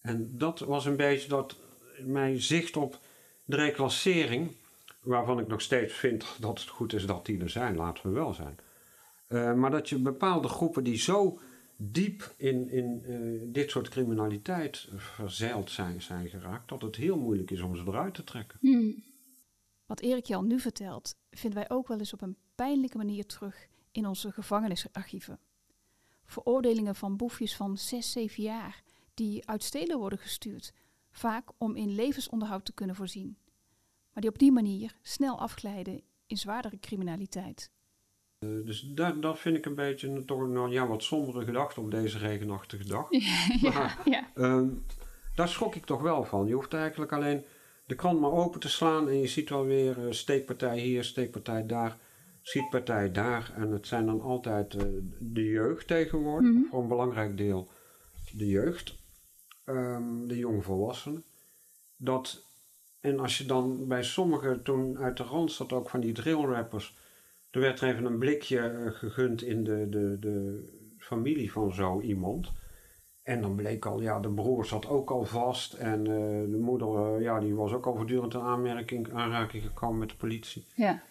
En 0.00 0.38
dat 0.38 0.58
was 0.58 0.86
een 0.86 0.96
beetje 0.96 1.28
dat 1.28 1.56
mijn 1.98 2.40
zicht 2.40 2.76
op 2.76 2.98
de 3.44 3.56
reclassering, 3.56 4.50
waarvan 5.00 5.38
ik 5.38 5.46
nog 5.46 5.60
steeds 5.60 5.94
vind 5.94 6.26
dat 6.40 6.60
het 6.60 6.68
goed 6.68 6.92
is 6.92 7.06
dat 7.06 7.26
die 7.26 7.40
er 7.40 7.50
zijn, 7.50 7.76
laten 7.76 8.06
we 8.08 8.14
wel 8.14 8.34
zijn. 8.34 8.58
Uh, 9.28 9.54
maar 9.54 9.70
dat 9.70 9.88
je 9.88 9.98
bepaalde 9.98 10.48
groepen 10.48 10.84
die 10.84 10.98
zo 10.98 11.38
diep 11.76 12.34
in, 12.36 12.70
in 12.70 13.02
uh, 13.06 13.40
dit 13.52 13.70
soort 13.70 13.88
criminaliteit 13.88 14.88
verzeild 14.96 15.70
zijn, 15.70 16.02
zijn 16.02 16.28
geraakt, 16.28 16.68
dat 16.68 16.82
het 16.82 16.96
heel 16.96 17.18
moeilijk 17.18 17.50
is 17.50 17.60
om 17.60 17.76
ze 17.76 17.82
eruit 17.86 18.14
te 18.14 18.24
trekken. 18.24 18.58
Hmm. 18.60 19.04
Wat 19.86 20.00
Erik 20.00 20.26
Jan 20.26 20.46
nu 20.46 20.60
vertelt, 20.60 21.16
vinden 21.30 21.58
wij 21.58 21.76
ook 21.76 21.88
wel 21.88 21.98
eens 21.98 22.12
op 22.12 22.22
een 22.22 22.36
pijnlijke 22.54 22.96
manier 22.96 23.26
terug 23.26 23.66
in 23.92 24.06
onze 24.06 24.32
gevangenisarchieven. 24.32 25.38
Veroordelingen 26.24 26.94
van 26.94 27.16
boefjes 27.16 27.56
van 27.56 27.78
6, 27.78 28.12
7 28.12 28.42
jaar 28.42 28.82
die 29.14 29.48
uit 29.48 29.62
stelen 29.62 29.98
worden 29.98 30.18
gestuurd, 30.18 30.72
vaak 31.10 31.48
om 31.58 31.76
in 31.76 31.94
levensonderhoud 31.94 32.64
te 32.64 32.72
kunnen 32.72 32.96
voorzien, 32.96 33.38
maar 34.12 34.22
die 34.22 34.30
op 34.30 34.38
die 34.38 34.52
manier 34.52 34.96
snel 35.02 35.38
afglijden 35.38 36.02
in 36.26 36.36
zwaardere 36.36 36.78
criminaliteit. 36.78 37.70
Uh, 38.38 38.66
dus 38.66 38.80
dat, 38.80 39.22
dat 39.22 39.38
vind 39.38 39.56
ik 39.56 39.66
een 39.66 39.74
beetje 39.74 40.08
een, 40.08 40.26
toch 40.26 40.40
een 40.40 40.70
ja, 40.70 40.86
wat 40.86 41.02
sombere 41.02 41.44
gedachte 41.44 41.80
op 41.80 41.90
deze 41.90 42.18
regenachtige 42.18 42.86
dag. 42.86 43.08
ja, 43.60 43.72
maar, 43.72 44.00
ja. 44.04 44.30
Uh, 44.34 44.68
daar 45.34 45.48
schrok 45.48 45.74
ik 45.74 45.84
toch 45.84 46.02
wel 46.02 46.24
van. 46.24 46.46
Je 46.46 46.54
hoeft 46.54 46.74
eigenlijk 46.74 47.12
alleen 47.12 47.44
de 47.86 47.94
krant 47.94 48.20
maar 48.20 48.32
open 48.32 48.60
te 48.60 48.68
slaan 48.68 49.08
en 49.08 49.18
je 49.20 49.26
ziet 49.26 49.48
wel 49.48 49.64
weer 49.64 49.98
uh, 49.98 50.12
steekpartij 50.12 50.78
hier, 50.78 51.04
steekpartij 51.04 51.66
daar, 51.66 51.98
schietpartij 52.42 53.10
daar. 53.12 53.52
En 53.56 53.70
het 53.70 53.86
zijn 53.86 54.06
dan 54.06 54.20
altijd 54.20 54.74
uh, 54.74 54.82
de 55.18 55.44
jeugd 55.44 55.86
tegenwoordig, 55.86 56.50
mm 56.50 56.56
-hmm. 56.56 56.66
voor 56.70 56.82
een 56.82 56.88
belangrijk 56.88 57.36
deel 57.36 57.70
de 58.32 58.46
jeugd, 58.46 58.98
um, 59.64 60.28
de 60.28 60.36
jongvolwassenen. 60.36 61.24
Dat, 61.96 62.44
en 63.00 63.20
als 63.20 63.38
je 63.38 63.46
dan 63.46 63.88
bij 63.88 64.02
sommigen, 64.02 64.62
toen 64.62 64.98
uit 64.98 65.16
de 65.16 65.22
Randstad 65.22 65.72
ook 65.72 65.90
van 65.90 66.00
die 66.00 66.12
drillrappers, 66.12 66.96
er 67.50 67.60
werd 67.60 67.80
er 67.80 67.88
even 67.88 68.04
een 68.04 68.18
blikje 68.18 68.70
uh, 68.70 68.90
gegund 68.90 69.42
in 69.42 69.64
de, 69.64 69.86
de, 69.88 70.16
de 70.20 70.64
familie 70.98 71.52
van 71.52 71.72
zo 71.72 72.00
iemand. 72.00 72.52
En 73.26 73.40
dan 73.40 73.54
bleek 73.54 73.86
al, 73.86 74.00
ja, 74.00 74.20
de 74.20 74.28
broer 74.28 74.64
zat 74.64 74.88
ook 74.88 75.10
al 75.10 75.24
vast. 75.24 75.72
En 75.72 75.98
uh, 75.98 76.06
de 76.50 76.58
moeder, 76.60 77.16
uh, 77.16 77.22
ja, 77.22 77.40
die 77.40 77.54
was 77.54 77.72
ook 77.72 77.86
al 77.86 77.96
voortdurend 77.96 78.34
in 78.34 78.40
aanmerking, 78.40 79.12
aanraking 79.12 79.62
gekomen 79.62 79.98
met 79.98 80.08
de 80.08 80.16
politie. 80.16 80.66
Ja. 80.74 81.02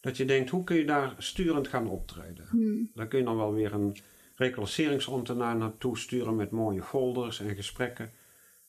Dat 0.00 0.16
je 0.16 0.24
denkt, 0.24 0.50
hoe 0.50 0.64
kun 0.64 0.76
je 0.76 0.84
daar 0.84 1.14
sturend 1.18 1.68
gaan 1.68 1.88
optreden? 1.88 2.46
Hmm. 2.48 2.90
Daar 2.94 3.06
kun 3.06 3.18
je 3.18 3.24
dan 3.24 3.36
wel 3.36 3.52
weer 3.52 3.72
een 3.72 3.96
reclasseringsambtenaar 4.34 5.56
naartoe 5.56 5.98
sturen 5.98 6.36
met 6.36 6.50
mooie 6.50 6.82
folders 6.82 7.40
en 7.40 7.54
gesprekken. 7.54 8.10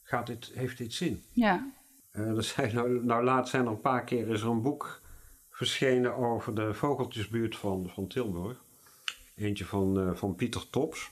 Gaat 0.03 0.27
dit, 0.27 0.51
heeft 0.53 0.77
dit 0.77 0.93
zin? 0.93 1.23
Ja. 1.33 1.71
Uh, 2.13 2.37
er 2.37 2.43
zijn 2.43 2.75
nou, 2.75 3.05
nou 3.05 3.23
laatst 3.23 3.51
zijn 3.51 3.65
er 3.65 3.71
een 3.71 3.81
paar 3.81 4.03
keer 4.03 4.27
is 4.27 4.41
er 4.41 4.49
een 4.49 4.61
boek 4.61 5.01
verschenen 5.49 6.15
over 6.15 6.55
de 6.55 6.73
vogeltjesbuurt 6.73 7.55
van, 7.55 7.89
van 7.93 8.07
Tilburg. 8.07 8.63
Eentje 9.35 9.65
van, 9.65 10.17
van 10.17 10.35
Pieter 10.35 10.69
Tops. 10.69 11.11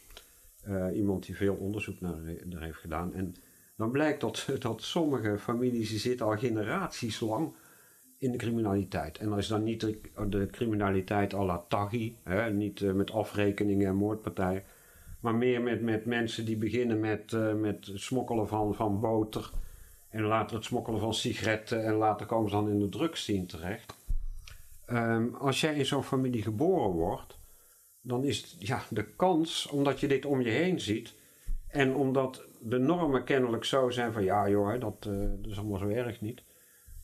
Uh, 0.70 0.96
iemand 0.96 1.26
die 1.26 1.36
veel 1.36 1.56
onderzoek 1.56 2.02
naar, 2.02 2.18
naar, 2.46 2.62
heeft 2.62 2.78
gedaan. 2.78 3.14
En 3.14 3.36
dan 3.76 3.92
blijkt 3.92 4.22
dat, 4.22 4.48
dat 4.60 4.82
sommige 4.82 5.38
families 5.40 5.90
die 5.90 6.00
zitten 6.00 6.26
al 6.26 6.38
generaties 6.38 7.20
lang 7.20 7.54
in 8.18 8.32
de 8.32 8.38
criminaliteit. 8.38 9.18
En 9.18 9.34
is 9.34 9.48
dan 9.48 9.64
niet 9.64 9.82
de, 10.30 10.48
criminaliteit 10.52 11.34
à 11.34 11.46
la 11.46 11.66
Taghi, 11.68 12.16
hè, 12.24 12.54
niet 12.54 12.80
uh, 12.80 12.92
met 12.92 13.12
afrekeningen 13.12 13.88
en 13.88 13.96
moordpartijen, 13.96 14.64
maar 15.20 15.36
meer 15.36 15.62
met, 15.62 15.82
met 15.82 16.06
mensen 16.06 16.46
die 16.46 16.58
beginnen 16.58 17.00
met, 17.00 17.32
uh, 17.32 17.54
met 17.54 17.92
smokkelen 17.94 18.48
van, 18.48 18.76
van 18.76 19.00
boter 19.00 19.52
en 20.10 20.24
later 20.24 20.56
het 20.56 20.66
smokkelen 20.66 21.00
van 21.00 21.14
sigaretten 21.14 21.86
en 21.86 21.94
later 21.94 22.26
komen 22.26 22.50
ze 22.50 22.56
dan 22.56 22.70
in 22.70 22.80
de 22.80 22.90
drugsscene 22.90 23.46
terecht. 23.46 23.98
Um, 24.92 25.36
als 25.36 25.62
jij 25.62 25.76
in 25.76 25.86
zo'n 25.86 26.04
familie 26.04 26.42
geboren 26.42 26.92
wordt, 26.92 27.39
dan 28.10 28.24
is 28.24 28.56
ja, 28.60 28.84
de 28.90 29.06
kans, 29.16 29.68
omdat 29.68 30.00
je 30.00 30.08
dit 30.08 30.26
om 30.26 30.42
je 30.42 30.50
heen 30.50 30.80
ziet 30.80 31.14
en 31.68 31.96
omdat 31.96 32.46
de 32.62 32.78
normen 32.78 33.24
kennelijk 33.24 33.64
zo 33.64 33.90
zijn 33.90 34.14
van 34.14 34.24
ja 34.24 34.50
joh, 34.50 34.80
dat, 34.80 35.06
uh, 35.08 35.30
dat 35.42 35.52
is 35.52 35.58
allemaal 35.58 35.78
zo 35.78 35.88
erg 35.88 36.22
niet, 36.22 36.44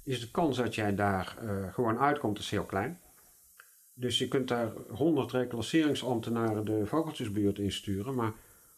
is 0.04 0.20
de 0.20 0.32
kans 0.32 0.58
dat 0.58 0.76
jij 0.76 0.96
daar 0.96 1.38
uh, 1.44 1.74
gewoon 1.74 2.00
uitkomt 2.00 2.40
is 2.40 2.50
heel 2.50 2.66
klein. 2.66 3.00
Dus 3.94 4.18
je 4.18 4.28
kunt 4.28 4.48
daar 4.48 4.72
honderd 4.90 5.32
reclasseringsambtenaren 5.32 6.66
de 6.66 6.86
vogeltjesbuurt 6.86 7.60
insturen, 7.60 8.16
maar 8.16 8.34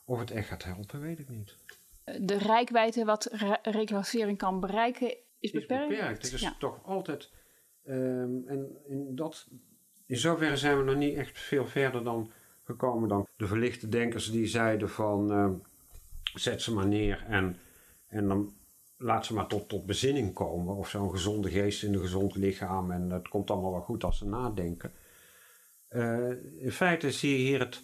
of 0.06 0.20
het 0.20 0.32
echt 0.32 0.48
gaat 0.48 0.64
helpen, 0.64 1.02
weet 1.02 1.20
ik 1.20 1.30
niet. 1.30 1.56
De 2.22 2.38
rijkwijde 2.38 3.06
wat 3.06 3.30
re 3.32 3.58
reclassering 3.62 4.38
kan 4.38 4.60
bereiken 4.60 5.10
is, 5.10 5.18
is 5.40 5.52
beperkt. 5.52 5.88
beperkt. 5.88 6.24
Het 6.24 6.34
is 6.34 6.42
ja. 6.42 6.56
toch 6.60 6.84
altijd, 6.84 7.32
um, 7.84 8.48
en 8.48 8.78
in 8.88 9.16
dat 9.16 9.48
in 10.08 10.18
zoverre 10.18 10.58
zijn 10.58 10.78
we 10.78 10.84
nog 10.84 10.96
niet 10.96 11.16
echt 11.16 11.40
veel 11.40 11.66
verder 11.66 12.04
dan 12.04 12.32
gekomen 12.64 13.10
dan 13.10 13.28
de 13.38 13.48
verlichte 13.48 13.90
denkers 13.90 14.32
die 14.32 14.48
zeiden 14.48 14.90
van 14.90 15.32
uh, 15.32 15.50
zet 16.34 16.62
ze 16.62 16.74
maar 16.74 16.88
neer 16.88 17.26
en, 17.28 17.58
en 18.08 18.28
dan 18.28 18.54
laat 18.98 19.26
ze 19.26 19.34
maar 19.34 19.48
tot, 19.48 19.70
tot 19.70 19.86
bezinning 19.86 20.34
komen. 20.34 20.76
Of 20.76 20.90
zo'n 20.90 21.12
gezonde 21.12 21.50
geest 21.50 21.84
in 21.84 21.94
een 21.94 22.00
gezond 22.00 22.36
lichaam 22.36 22.92
en 22.92 23.10
het 23.10 23.28
komt 23.28 23.52
allemaal 23.52 23.72
wel 23.72 23.82
goed 23.82 24.04
als 24.04 24.18
ze 24.18 24.26
nadenken. 24.26 24.92
Uh, 25.90 26.30
in 26.62 26.72
feite 26.72 27.12
zie 27.12 27.32
je 27.32 27.38
hier 27.38 27.60
het, 27.60 27.84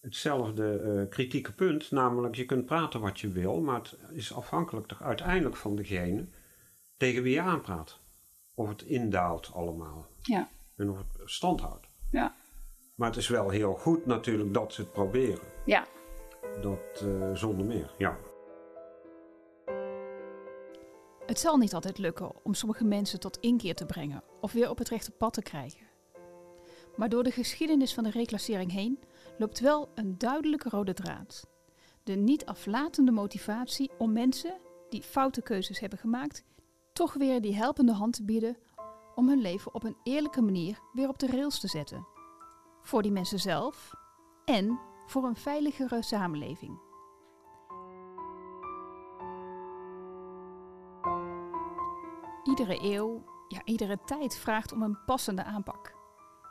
hetzelfde 0.00 0.80
uh, 0.84 1.08
kritieke 1.10 1.52
punt, 1.52 1.90
namelijk 1.90 2.34
je 2.34 2.44
kunt 2.44 2.66
praten 2.66 3.00
wat 3.00 3.20
je 3.20 3.28
wil, 3.28 3.60
maar 3.60 3.76
het 3.76 3.96
is 4.12 4.34
afhankelijk 4.34 4.86
toch 4.86 5.02
uiteindelijk 5.02 5.56
van 5.56 5.76
degene 5.76 6.26
tegen 6.96 7.22
wie 7.22 7.34
je 7.34 7.40
aanpraat. 7.40 8.00
Of 8.54 8.68
het 8.68 8.82
indaalt 8.82 9.50
allemaal. 9.52 10.06
Ja 10.22 10.48
en 10.76 10.90
of 10.90 10.98
het 10.98 11.06
stand 11.24 11.60
houdt. 11.60 11.86
Ja. 12.10 12.34
Maar 12.94 13.08
het 13.08 13.18
is 13.18 13.28
wel 13.28 13.48
heel 13.48 13.74
goed 13.74 14.06
natuurlijk 14.06 14.54
dat 14.54 14.72
ze 14.72 14.80
het 14.80 14.92
proberen. 14.92 15.48
Ja. 15.64 15.86
Dat 16.60 17.02
uh, 17.04 17.34
zonder 17.34 17.66
meer, 17.66 17.94
ja. 17.98 18.18
Het 21.26 21.38
zal 21.38 21.56
niet 21.56 21.74
altijd 21.74 21.98
lukken 21.98 22.44
om 22.44 22.54
sommige 22.54 22.84
mensen 22.84 23.20
tot 23.20 23.36
inkeer 23.36 23.74
te 23.74 23.86
brengen 23.86 24.22
of 24.40 24.52
weer 24.52 24.70
op 24.70 24.78
het 24.78 24.88
rechte 24.88 25.10
pad 25.10 25.32
te 25.32 25.42
krijgen. 25.42 25.86
Maar 26.96 27.08
door 27.08 27.22
de 27.22 27.30
geschiedenis 27.30 27.94
van 27.94 28.04
de 28.04 28.10
reclassering 28.10 28.72
heen 28.72 28.98
loopt 29.38 29.60
wel 29.60 29.88
een 29.94 30.18
duidelijke 30.18 30.68
rode 30.68 30.92
draad. 30.92 31.48
De 32.02 32.14
niet 32.14 32.46
aflatende 32.46 33.10
motivatie 33.10 33.90
om 33.98 34.12
mensen 34.12 34.56
die 34.88 35.02
foute 35.02 35.42
keuzes 35.42 35.80
hebben 35.80 35.98
gemaakt, 35.98 36.44
toch 36.92 37.12
weer 37.12 37.40
die 37.40 37.54
helpende 37.54 37.92
hand 37.92 38.12
te 38.12 38.24
bieden 38.24 38.56
om 39.14 39.28
hun 39.28 39.40
leven 39.40 39.74
op 39.74 39.84
een 39.84 39.96
eerlijke 40.02 40.42
manier 40.42 40.80
weer 40.92 41.08
op 41.08 41.18
de 41.18 41.26
rails 41.26 41.60
te 41.60 41.68
zetten. 41.68 42.06
Voor 42.82 43.02
die 43.02 43.12
mensen 43.12 43.40
zelf 43.40 43.92
en 44.44 44.80
voor 45.06 45.24
een 45.24 45.36
veiligere 45.36 46.02
samenleving. 46.02 46.78
Iedere 52.44 52.82
eeuw, 52.82 53.24
ja 53.48 53.64
iedere 53.64 53.98
tijd 54.04 54.36
vraagt 54.36 54.72
om 54.72 54.82
een 54.82 54.98
passende 55.06 55.44
aanpak. 55.44 55.94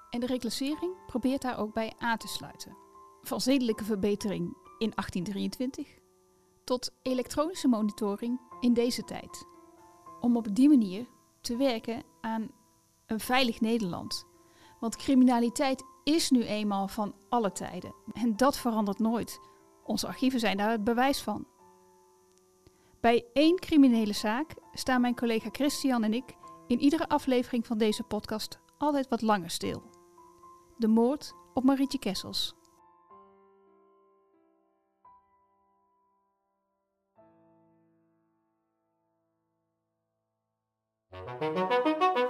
En 0.10 0.20
de 0.20 0.26
reclassering 0.26 1.06
probeert 1.06 1.42
daar 1.42 1.60
ook 1.60 1.74
bij 1.74 1.94
aan 1.98 2.18
te 2.18 2.28
sluiten. 2.28 2.78
Van 3.22 3.42
zedelijke 3.42 3.84
verbetering 3.84 4.58
in 4.78 4.92
1823 4.96 6.02
tot 6.64 6.92
elektronische 7.02 7.68
monitoring 7.68 8.40
in 8.60 8.74
deze 8.74 9.04
tijd. 9.04 9.46
Om 10.20 10.38
op 10.38 10.56
die 10.56 10.70
manier 10.70 11.08
te 11.42 11.58
werken 11.58 12.04
aan 12.24 12.52
een 13.06 13.20
veilig 13.20 13.62
Nederland. 13.62 14.26
Want 14.80 14.96
criminaliteit 14.96 15.84
is 16.04 16.30
nu 16.30 16.44
eenmaal 16.44 16.88
van 16.88 17.16
alle 17.30 17.52
tijden. 17.52 17.96
En 18.14 18.36
dat 18.36 18.58
verandert 18.58 19.00
nooit. 19.00 19.40
Onze 19.84 20.08
archieven 20.08 20.40
zijn 20.40 20.58
daar 20.58 20.72
het 20.72 20.84
bewijs 20.84 21.22
van. 21.22 21.48
Bij 23.00 23.26
één 23.34 23.60
criminele 23.60 24.14
zaak 24.14 24.56
staan 24.74 25.02
mijn 25.02 25.16
collega 25.16 25.50
Christian 25.52 26.04
en 26.04 26.14
ik 26.14 26.36
in 26.68 26.80
iedere 26.80 27.10
aflevering 27.10 27.68
van 27.68 27.78
deze 27.78 28.04
podcast 28.04 28.60
altijd 28.78 29.08
wat 29.08 29.22
langer 29.22 29.50
stil. 29.50 29.84
De 30.78 30.88
moord 30.88 31.34
op 31.54 31.64
Marietje 31.64 32.00
Kessels. 32.00 32.56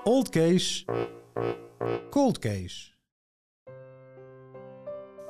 Old 0.03 0.29
case, 0.29 0.85
cold 2.09 2.39
case. 2.39 2.91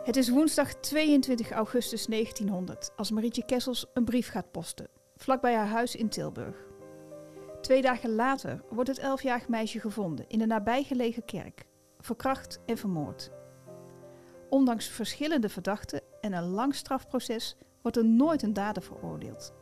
Het 0.03 0.15
is 0.15 0.29
woensdag 0.29 0.73
22 0.73 1.51
augustus 1.51 2.05
1900 2.05 2.91
als 2.95 3.11
Marietje 3.11 3.45
Kessels 3.45 3.85
een 3.93 4.05
brief 4.05 4.29
gaat 4.29 4.51
posten, 4.51 4.87
vlakbij 5.15 5.55
haar 5.55 5.67
huis 5.67 5.95
in 5.95 6.09
Tilburg. 6.09 6.55
Twee 7.61 7.81
dagen 7.81 8.15
later 8.15 8.63
wordt 8.69 8.89
het 8.89 8.99
elfjarig 8.99 9.47
meisje 9.47 9.79
gevonden 9.79 10.25
in 10.27 10.41
een 10.41 10.47
nabijgelegen 10.47 11.25
kerk, 11.25 11.65
verkracht 11.99 12.59
en 12.65 12.77
vermoord. 12.77 13.31
Ondanks 14.49 14.87
verschillende 14.87 15.49
verdachten 15.49 16.01
en 16.21 16.33
een 16.33 16.49
lang 16.49 16.75
strafproces 16.75 17.55
wordt 17.81 17.97
er 17.97 18.05
nooit 18.05 18.41
een 18.41 18.53
dader 18.53 18.83
veroordeeld. 18.83 19.53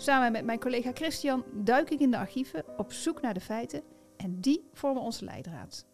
Samen 0.00 0.32
met 0.32 0.44
mijn 0.44 0.60
collega 0.60 0.90
Christian 0.94 1.44
duik 1.52 1.90
ik 1.90 2.00
in 2.00 2.10
de 2.10 2.16
archieven 2.16 2.64
op 2.76 2.92
zoek 2.92 3.20
naar 3.20 3.34
de 3.34 3.40
feiten 3.40 3.82
en 4.16 4.40
die 4.40 4.68
vormen 4.72 5.02
onze 5.02 5.24
leidraad. 5.24 5.86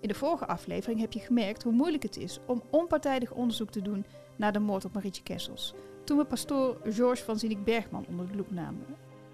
In 0.00 0.08
de 0.08 0.14
vorige 0.14 0.46
aflevering 0.46 1.00
heb 1.00 1.12
je 1.12 1.20
gemerkt 1.20 1.62
hoe 1.62 1.72
moeilijk 1.72 2.02
het 2.02 2.16
is 2.16 2.38
om 2.46 2.62
onpartijdig 2.70 3.32
onderzoek 3.32 3.70
te 3.70 3.82
doen 3.82 4.04
naar 4.36 4.52
de 4.52 4.58
moord 4.58 4.84
op 4.84 4.92
Marietje 4.92 5.22
Kessels. 5.22 5.74
Toen 6.04 6.18
we 6.18 6.24
pastoor 6.24 6.80
Georges 6.84 7.24
van 7.24 7.38
Zinnik 7.38 7.64
Bergman 7.64 8.06
onder 8.08 8.28
de 8.28 8.36
loep 8.36 8.50
namen. 8.50 8.86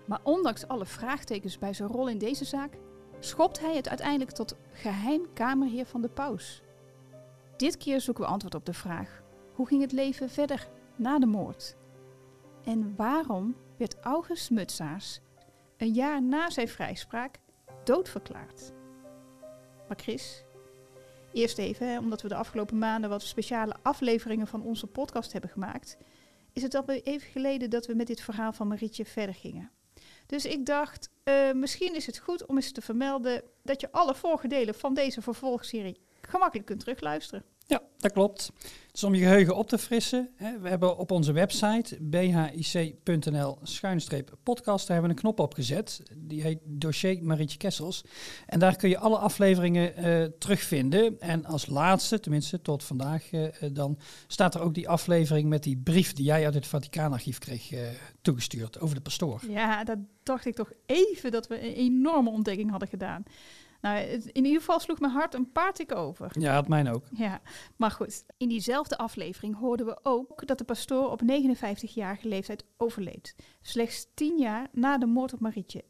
Maar 0.07 0.21
ondanks 0.23 0.69
alle 0.69 0.87
vraagtekens 0.87 1.59
bij 1.59 1.73
zijn 1.73 1.89
rol 1.89 2.09
in 2.09 2.19
deze 2.19 2.45
zaak, 2.45 2.79
schopt 3.19 3.61
hij 3.61 3.77
het 3.77 3.89
uiteindelijk 3.89 4.31
tot 4.31 4.57
geheim 4.73 5.27
kamerheer 5.33 5.87
van 5.87 6.01
de 6.01 6.09
paus. 6.09 6.63
Dit 7.57 7.77
keer 7.77 8.01
zoeken 8.01 8.25
we 8.25 8.31
antwoord 8.31 8.55
op 8.55 8.67
de 8.67 8.75
vraag: 8.75 9.23
hoe 9.55 9.67
ging 9.67 9.81
het 9.81 9.93
leven 9.93 10.31
verder 10.31 10.69
na 10.97 11.19
de 11.19 11.27
moord? 11.27 11.77
En 12.65 12.95
waarom 12.97 13.57
werd 13.77 13.97
August 14.01 14.51
Mutsaars 14.51 15.21
een 15.77 15.93
jaar 15.93 16.23
na 16.23 16.51
zijn 16.51 16.69
vrijspraak 16.69 17.39
doodverklaard? 17.85 18.73
Maar 19.89 19.97
Chris, 19.97 20.45
eerst 21.33 21.59
even, 21.59 21.89
hè, 21.89 21.99
omdat 21.99 22.23
we 22.23 22.29
de 22.29 22.35
afgelopen 22.35 22.79
maanden 22.79 23.11
wat 23.11 23.23
speciale 23.23 23.77
afleveringen 23.83 24.47
van 24.47 24.63
onze 24.63 24.87
podcast 24.87 25.33
hebben 25.33 25.51
gemaakt, 25.51 25.97
is 26.53 26.63
het 26.63 26.75
alweer 26.75 27.03
even 27.03 27.31
geleden 27.31 27.71
dat 27.71 27.87
we 27.87 27.95
met 27.95 28.07
dit 28.07 28.21
verhaal 28.21 28.53
van 28.53 28.69
Marietje 28.69 29.05
verder 29.05 29.35
gingen. 29.35 29.71
Dus 30.27 30.45
ik 30.45 30.67
dacht, 30.67 31.11
uh, 31.25 31.53
misschien 31.53 31.95
is 31.95 32.07
het 32.07 32.19
goed 32.19 32.47
om 32.47 32.57
eens 32.57 32.73
te 32.73 32.81
vermelden 32.81 33.43
dat 33.63 33.81
je 33.81 33.93
alle 33.93 34.15
vorige 34.15 34.49
delen 34.49 34.75
van 34.75 34.95
deze 34.95 35.23
vervolgserie 35.23 36.01
gemakkelijk 36.21 36.67
kunt 36.67 36.81
terugluisteren. 36.81 37.45
Ja, 37.67 37.83
dat 37.99 38.13
klopt. 38.13 38.53
Dus 38.93 39.05
om 39.05 39.15
je 39.15 39.23
geheugen 39.23 39.57
op 39.57 39.69
te 39.69 39.79
frissen, 39.79 40.31
hè, 40.37 40.59
we 40.59 40.69
hebben 40.69 40.97
op 40.97 41.11
onze 41.11 41.33
website 41.33 41.99
bhic.nl 42.01 43.59
podcast, 44.43 44.87
daar 44.87 44.97
hebben 44.97 45.15
we 45.15 45.17
een 45.17 45.23
knop 45.23 45.41
op 45.41 45.55
gezet. 45.55 46.03
Die 46.15 46.43
heet 46.43 46.59
dossier 46.65 47.23
Marietje 47.23 47.59
Kessels. 47.59 48.05
En 48.47 48.59
daar 48.59 48.77
kun 48.77 48.89
je 48.89 48.99
alle 48.99 49.17
afleveringen 49.17 49.93
uh, 49.99 50.25
terugvinden. 50.39 51.21
En 51.21 51.45
als 51.45 51.67
laatste, 51.67 52.21
tenminste 52.21 52.63
tot 52.63 52.85
vandaag, 52.85 53.33
uh, 53.33 53.49
dan 53.73 53.99
staat 54.27 54.55
er 54.55 54.61
ook 54.61 54.75
die 54.75 54.89
aflevering 54.89 55.49
met 55.49 55.63
die 55.63 55.77
brief 55.77 56.13
die 56.13 56.25
jij 56.25 56.45
uit 56.45 56.55
het 56.55 56.67
Vaticaanarchief 56.67 57.39
kreeg 57.39 57.73
toegestuurd 58.23 58.81
over 58.81 58.95
de 58.95 59.01
pastoor. 59.01 59.41
Ja, 59.49 59.85
dat 59.85 59.99
dacht 60.23 60.47
ik 60.47 60.55
toch 60.55 60.73
even 60.87 61.31
dat 61.31 61.47
we 61.47 61.63
een 61.63 61.75
enorme 61.75 62.31
ontdekking 62.31 62.71
hadden 62.71 62.89
gedaan. 62.89 63.25
Nou, 63.81 63.99
in 64.09 64.45
ieder 64.45 64.61
geval 64.61 64.81
sloeg 64.81 65.01
mijn 65.01 65.13
hart 65.13 65.35
een 65.35 65.53
paar 65.53 65.73
tik 65.73 65.95
over. 65.95 66.31
Ja, 66.39 66.57
het 66.57 66.69
mijn 66.69 66.89
ook. 66.89 67.05
Ja, 67.11 67.41
maar 67.77 67.91
goed. 67.91 68.25
In 68.37 68.49
diezelfde 68.49 68.99
aflevering 68.99 69.59
hoorden 69.59 69.87
we 69.87 69.99
ook 70.03 70.47
dat 70.47 70.59
de 70.59 70.65
pastoor 70.65 71.11
op 71.11 71.23
59-jarige 71.23 72.29
leeftijd 72.29 72.65
overleed. 72.77 73.35
Slechts 73.63 74.07
tien 74.15 74.39
jaar 74.39 74.69
na 74.73 74.99
de 74.99 75.07
moord 75.07 75.33
op 75.33 75.41
Marietje. 75.41 75.85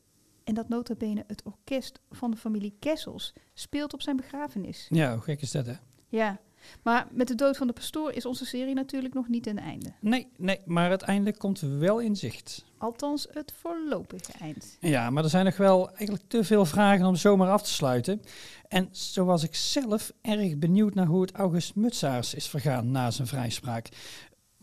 En 0.45 0.55
dat 0.55 0.69
notabene 0.69 1.25
het 1.27 1.43
orkest 1.43 2.01
van 2.11 2.31
de 2.31 2.37
familie 2.37 2.77
Kessels 2.79 3.33
speelt 3.55 3.93
op 3.93 4.03
zijn 4.03 4.17
begrafenis. 4.17 4.87
Ja, 4.89 5.13
hoe 5.13 5.23
gek 5.23 5.41
is 5.41 5.51
dat 5.51 5.67
hè? 5.67 5.75
Ja, 6.09 6.41
maar 6.83 7.07
met 7.11 7.29
de 7.29 7.35
dood 7.35 7.57
van 7.57 7.67
de 7.67 7.73
pastoor 7.73 8.13
is 8.13 8.27
onze 8.27 8.47
serie 8.47 8.75
natuurlijk 8.75 9.15
nog 9.15 9.29
niet 9.29 9.47
een 9.47 9.59
einde. 9.59 9.93
Nee, 10.01 10.29
nee, 10.37 10.61
maar 10.65 10.91
het 10.91 11.03
einde 11.03 11.37
komt 11.37 11.61
wel 11.61 12.01
in 12.01 12.17
zicht. 12.17 12.65
Althans, 12.79 13.27
het 13.31 13.53
voorlopige 13.61 14.33
eind. 14.41 14.77
Ja, 14.81 15.11
maar 15.11 15.25
er 15.25 15.31
zijn 15.31 15.45
nog 15.45 15.57
wel 15.57 15.89
eigenlijk 15.91 16.25
te 16.29 16.45
veel 16.45 16.65
vragen 16.65 17.07
om 17.07 17.17
zomaar 17.17 17.51
af 17.51 17.63
te 17.63 17.73
sluiten. 17.73 18.23
En 18.69 18.89
zo 18.91 19.25
was 19.25 19.43
ik 19.43 19.55
zelf 19.55 20.13
erg 20.23 20.59
benieuwd 20.59 20.95
naar 20.95 21.07
hoe 21.07 21.21
het 21.21 21.33
August 21.33 21.75
Mutsaars 21.75 22.35
is 22.35 22.49
vergaan 22.49 22.91
na 22.91 23.11
zijn 23.11 23.29
vrijspraak. 23.29 23.89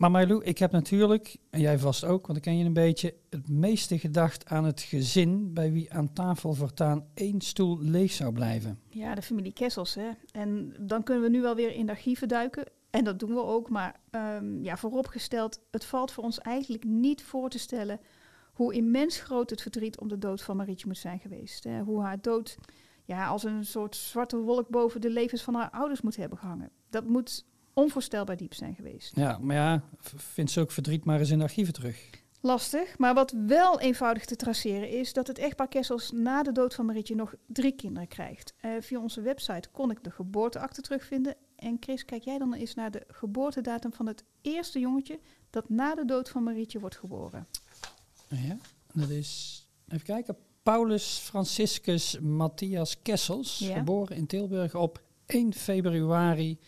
Maar 0.04 0.12
Marlou, 0.12 0.44
ik 0.44 0.58
heb 0.58 0.72
natuurlijk, 0.72 1.36
en 1.50 1.60
jij 1.60 1.78
vast 1.78 2.04
ook, 2.04 2.26
want 2.26 2.38
ik 2.38 2.44
ken 2.44 2.58
je 2.58 2.64
een 2.64 2.72
beetje, 2.72 3.14
het 3.30 3.48
meeste 3.48 3.98
gedacht 3.98 4.46
aan 4.46 4.64
het 4.64 4.80
gezin 4.80 5.52
bij 5.52 5.72
wie 5.72 5.92
aan 5.92 6.12
tafel 6.12 6.54
voortaan 6.54 7.06
één 7.14 7.40
stoel 7.40 7.78
leeg 7.80 8.12
zou 8.12 8.32
blijven. 8.32 8.78
Ja, 8.88 9.14
de 9.14 9.22
familie 9.22 9.52
Kessels. 9.52 9.94
Hè. 9.94 10.10
En 10.32 10.74
dan 10.80 11.02
kunnen 11.02 11.22
we 11.22 11.28
nu 11.28 11.40
wel 11.40 11.54
weer 11.54 11.74
in 11.74 11.86
de 11.86 11.92
archieven 11.92 12.28
duiken. 12.28 12.64
En 12.90 13.04
dat 13.04 13.18
doen 13.18 13.34
we 13.34 13.42
ook, 13.42 13.68
maar 13.68 14.00
um, 14.10 14.62
ja, 14.62 14.76
vooropgesteld, 14.76 15.60
het 15.70 15.84
valt 15.84 16.12
voor 16.12 16.24
ons 16.24 16.38
eigenlijk 16.38 16.84
niet 16.84 17.22
voor 17.22 17.48
te 17.50 17.58
stellen 17.58 18.00
hoe 18.52 18.74
immens 18.74 19.20
groot 19.20 19.50
het 19.50 19.62
verdriet 19.62 19.98
om 19.98 20.08
de 20.08 20.18
dood 20.18 20.42
van 20.42 20.56
Marietje 20.56 20.86
moet 20.86 20.98
zijn 20.98 21.18
geweest. 21.18 21.64
Hè. 21.64 21.80
Hoe 21.80 22.02
haar 22.02 22.20
dood 22.20 22.58
ja, 23.04 23.26
als 23.26 23.44
een 23.44 23.64
soort 23.64 23.96
zwarte 23.96 24.36
wolk 24.36 24.68
boven 24.68 25.00
de 25.00 25.10
levens 25.10 25.42
van 25.42 25.54
haar 25.54 25.70
ouders 25.70 26.00
moet 26.00 26.16
hebben 26.16 26.38
gehangen. 26.38 26.70
Dat 26.90 27.06
moet 27.06 27.44
onvoorstelbaar 27.74 28.36
diep 28.36 28.54
zijn 28.54 28.74
geweest. 28.74 29.16
Ja, 29.16 29.38
maar 29.38 29.56
ja, 29.56 29.82
vindt 30.16 30.50
ze 30.50 30.60
ook 30.60 30.70
verdriet 30.70 31.04
maar 31.04 31.18
eens 31.18 31.30
in 31.30 31.38
de 31.38 31.44
archieven 31.44 31.74
terug. 31.74 32.10
Lastig, 32.40 32.98
maar 32.98 33.14
wat 33.14 33.34
wel 33.46 33.80
eenvoudig 33.80 34.24
te 34.24 34.36
traceren 34.36 34.88
is 34.88 35.12
dat 35.12 35.26
het 35.26 35.38
echtpaar 35.38 35.68
Kessels 35.68 36.10
na 36.12 36.42
de 36.42 36.52
dood 36.52 36.74
van 36.74 36.86
Marietje 36.86 37.14
nog 37.14 37.34
drie 37.46 37.72
kinderen 37.72 38.08
krijgt. 38.08 38.54
Uh, 38.64 38.70
via 38.80 39.00
onze 39.00 39.20
website 39.20 39.68
kon 39.72 39.90
ik 39.90 40.04
de 40.04 40.10
geboorteakte 40.10 40.80
terugvinden. 40.80 41.36
En 41.56 41.76
Chris, 41.80 42.04
kijk 42.04 42.22
jij 42.22 42.38
dan 42.38 42.54
eens 42.54 42.74
naar 42.74 42.90
de 42.90 43.04
geboortedatum 43.08 43.92
van 43.92 44.06
het 44.06 44.24
eerste 44.40 44.78
jongetje 44.78 45.18
dat 45.50 45.68
na 45.68 45.94
de 45.94 46.04
dood 46.04 46.28
van 46.28 46.42
Marietje 46.42 46.80
wordt 46.80 46.96
geboren. 46.96 47.46
Ja, 48.28 48.56
dat 48.92 49.08
is, 49.08 49.62
even 49.88 50.06
kijken, 50.06 50.36
Paulus 50.62 51.18
Franciscus 51.18 52.18
Matthias 52.20 53.02
Kessels, 53.02 53.58
ja. 53.58 53.76
geboren 53.76 54.16
in 54.16 54.26
Tilburg 54.26 54.74
op 54.74 55.02
1 55.26 55.54
februari 55.54 56.58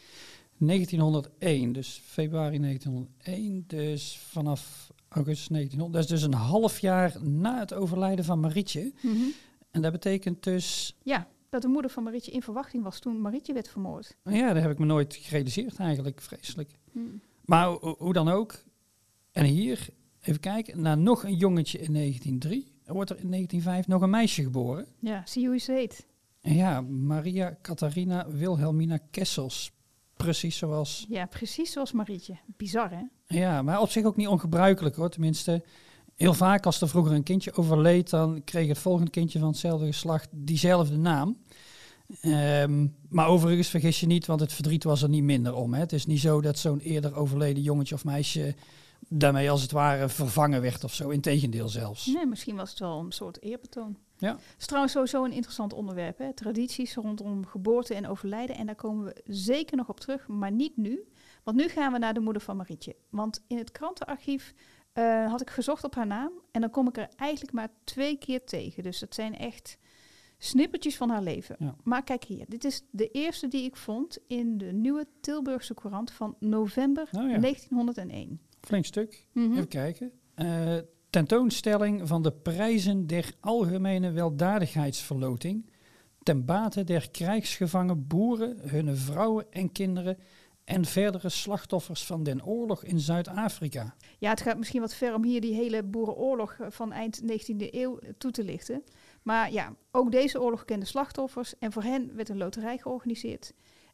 1901, 0.58 1.72
dus 1.72 2.00
februari 2.04 2.58
1901, 2.58 3.64
dus 3.66 4.18
vanaf 4.18 4.92
augustus 5.08 5.48
1900. 5.48 5.92
Dat 5.92 6.02
is 6.02 6.20
dus 6.20 6.32
een 6.32 6.40
half 6.44 6.78
jaar 6.78 7.16
na 7.22 7.58
het 7.58 7.74
overlijden 7.74 8.24
van 8.24 8.40
Marietje. 8.40 8.92
-hmm. 9.00 9.32
En 9.70 9.82
dat 9.82 9.92
betekent 9.92 10.42
dus... 10.42 10.96
Ja, 11.02 11.28
dat 11.48 11.62
de 11.62 11.68
moeder 11.68 11.90
van 11.90 12.02
Marietje 12.02 12.30
in 12.30 12.42
verwachting 12.42 12.82
was 12.82 12.98
toen 12.98 13.20
Marietje 13.20 13.52
werd 13.52 13.68
vermoord. 13.68 14.16
Ja, 14.24 14.52
dat 14.52 14.62
heb 14.62 14.70
ik 14.70 14.78
me 14.78 14.86
nooit 14.86 15.14
gerealiseerd 15.14 15.76
eigenlijk, 15.76 16.20
vreselijk. 16.20 16.70
Mm. 16.92 17.20
Maar 17.44 17.68
hoe 17.68 18.12
dan 18.12 18.28
ook, 18.28 18.62
en 19.32 19.44
hier, 19.44 19.88
even 20.20 20.40
kijken, 20.40 20.80
na 20.80 20.94
nog 20.94 21.24
een 21.24 21.36
jongetje 21.36 21.78
in 21.78 21.92
1903, 21.92 22.72
wordt 22.86 23.10
er 23.10 23.20
in 23.20 23.30
1905 23.30 23.86
nog 23.86 24.02
een 24.02 24.10
meisje 24.10 24.42
geboren. 24.42 24.86
Ja, 24.98 25.22
zie 25.26 25.42
je 25.42 25.48
hoe 25.48 25.58
ze 25.58 25.72
heet. 25.72 26.06
Ja, 26.40 26.80
Maria 26.80 27.58
Catharina 27.62 28.30
Wilhelmina 28.30 28.98
Kessels 29.10 29.72
precies 30.16 30.56
zoals... 30.56 31.06
Ja, 31.08 31.26
precies 31.26 31.72
zoals 31.72 31.92
Marietje. 31.92 32.38
Bizar, 32.56 32.90
hè? 32.90 33.02
Ja, 33.38 33.62
maar 33.62 33.80
op 33.80 33.90
zich 33.90 34.04
ook 34.04 34.16
niet 34.16 34.28
ongebruikelijk, 34.28 34.96
hoor. 34.96 35.10
Tenminste, 35.10 35.64
heel 36.14 36.34
vaak 36.34 36.66
als 36.66 36.80
er 36.80 36.88
vroeger 36.88 37.12
een 37.12 37.22
kindje 37.22 37.54
overleed... 37.54 38.10
dan 38.10 38.44
kreeg 38.44 38.68
het 38.68 38.78
volgende 38.78 39.10
kindje 39.10 39.38
van 39.38 39.48
hetzelfde 39.48 39.86
geslacht 39.86 40.28
diezelfde 40.32 40.96
naam. 40.96 41.36
Um, 42.22 42.96
maar 43.08 43.28
overigens 43.28 43.68
vergis 43.68 44.00
je 44.00 44.06
niet, 44.06 44.26
want 44.26 44.40
het 44.40 44.52
verdriet 44.52 44.84
was 44.84 45.02
er 45.02 45.08
niet 45.08 45.22
minder 45.22 45.54
om. 45.54 45.74
Hè. 45.74 45.80
Het 45.80 45.92
is 45.92 46.06
niet 46.06 46.20
zo 46.20 46.40
dat 46.40 46.58
zo'n 46.58 46.80
eerder 46.80 47.16
overleden 47.16 47.62
jongetje 47.62 47.94
of 47.94 48.04
meisje 48.04 48.54
daarmee 49.08 49.50
als 49.50 49.62
het 49.62 49.70
ware 49.70 50.08
vervangen 50.08 50.60
werd 50.60 50.84
of 50.84 50.94
zo. 50.94 51.08
Integendeel 51.08 51.68
zelfs. 51.68 52.06
Nee, 52.06 52.26
misschien 52.26 52.56
was 52.56 52.70
het 52.70 52.78
wel 52.78 52.98
een 52.98 53.12
soort 53.12 53.42
eerbetoon. 53.42 53.96
Ja. 54.18 54.32
Het 54.32 54.54
is 54.58 54.66
trouwens 54.66 54.92
sowieso 54.92 55.24
een 55.24 55.32
interessant 55.32 55.72
onderwerp. 55.72 56.18
Hè? 56.18 56.32
Tradities 56.32 56.94
rondom 56.94 57.46
geboorte 57.46 57.94
en 57.94 58.06
overlijden. 58.06 58.56
En 58.56 58.66
daar 58.66 58.74
komen 58.74 59.04
we 59.04 59.22
zeker 59.24 59.76
nog 59.76 59.88
op 59.88 60.00
terug, 60.00 60.28
maar 60.28 60.52
niet 60.52 60.76
nu. 60.76 61.08
Want 61.42 61.56
nu 61.56 61.68
gaan 61.68 61.92
we 61.92 61.98
naar 61.98 62.14
de 62.14 62.20
moeder 62.20 62.42
van 62.42 62.56
Marietje. 62.56 62.96
Want 63.10 63.44
in 63.46 63.58
het 63.58 63.70
krantenarchief 63.70 64.54
uh, 64.94 65.30
had 65.30 65.40
ik 65.40 65.50
gezocht 65.50 65.84
op 65.84 65.94
haar 65.94 66.06
naam. 66.06 66.32
En 66.50 66.60
dan 66.60 66.70
kom 66.70 66.88
ik 66.88 66.96
er 66.96 67.08
eigenlijk 67.16 67.52
maar 67.52 67.68
twee 67.84 68.18
keer 68.18 68.44
tegen. 68.44 68.82
Dus 68.82 68.98
dat 68.98 69.14
zijn 69.14 69.36
echt 69.38 69.78
snippertjes 70.38 70.96
van 70.96 71.10
haar 71.10 71.22
leven. 71.22 71.56
Ja. 71.58 71.76
Maar 71.82 72.04
kijk 72.04 72.24
hier, 72.24 72.44
dit 72.48 72.64
is 72.64 72.82
de 72.90 73.10
eerste 73.10 73.48
die 73.48 73.64
ik 73.64 73.76
vond 73.76 74.18
in 74.26 74.58
de 74.58 74.72
nieuwe 74.72 75.06
Tilburgse 75.20 75.74
Courant 75.74 76.10
van 76.10 76.36
november 76.38 77.08
Oh 77.12 77.30
ja. 77.30 77.38
1901. 77.38 78.40
Flink 78.60 78.84
stuk. 78.84 79.26
Mhm. 79.32 79.52
Even 79.52 79.68
kijken. 79.68 80.12
Eh, 80.34 80.76
tentoonstelling 81.10 82.08
van 82.08 82.22
de 82.22 82.32
prijzen 82.32 83.06
der 83.06 83.32
algemene 83.40 84.10
weldaadigheidsverloting 84.10 85.70
ten 86.26 86.44
bate 86.44 86.84
der 86.84 87.10
krijgsgevangen 87.10 88.06
boeren, 88.06 88.58
hun 88.68 88.96
vrouwen 88.96 89.46
en 89.50 89.72
kinderen 89.72 90.18
en 90.64 90.84
verdere 90.84 91.28
slachtoffers 91.28 92.04
van 92.04 92.22
den 92.22 92.44
oorlog 92.44 92.84
in 92.84 93.00
Zuid-Afrika. 93.00 93.94
Ja, 94.18 94.30
het 94.30 94.40
gaat 94.40 94.58
misschien 94.58 94.80
wat 94.80 94.94
ver 94.94 95.14
om 95.14 95.24
hier 95.24 95.40
die 95.40 95.54
hele 95.54 95.82
boerenoorlog 95.82 96.52
eh, 96.52 96.66
van 96.70 96.92
eind 96.92 97.22
19e 97.22 97.70
eeuw 97.70 97.98
eh, 97.98 98.10
toe 98.18 98.30
te 98.30 98.44
lichten. 98.44 98.82
Maar 99.22 99.52
ja, 99.52 99.74
ook 99.90 100.10
deze 100.10 100.40
oorlog 100.40 100.64
kende 100.64 100.86
slachtoffers 100.86 101.58
en 101.58 101.72
voor 101.72 101.82
hen 101.82 102.16
werd 102.16 102.28
een 102.28 102.36
loterij 102.36 102.78
georganiseerd. 102.78 103.52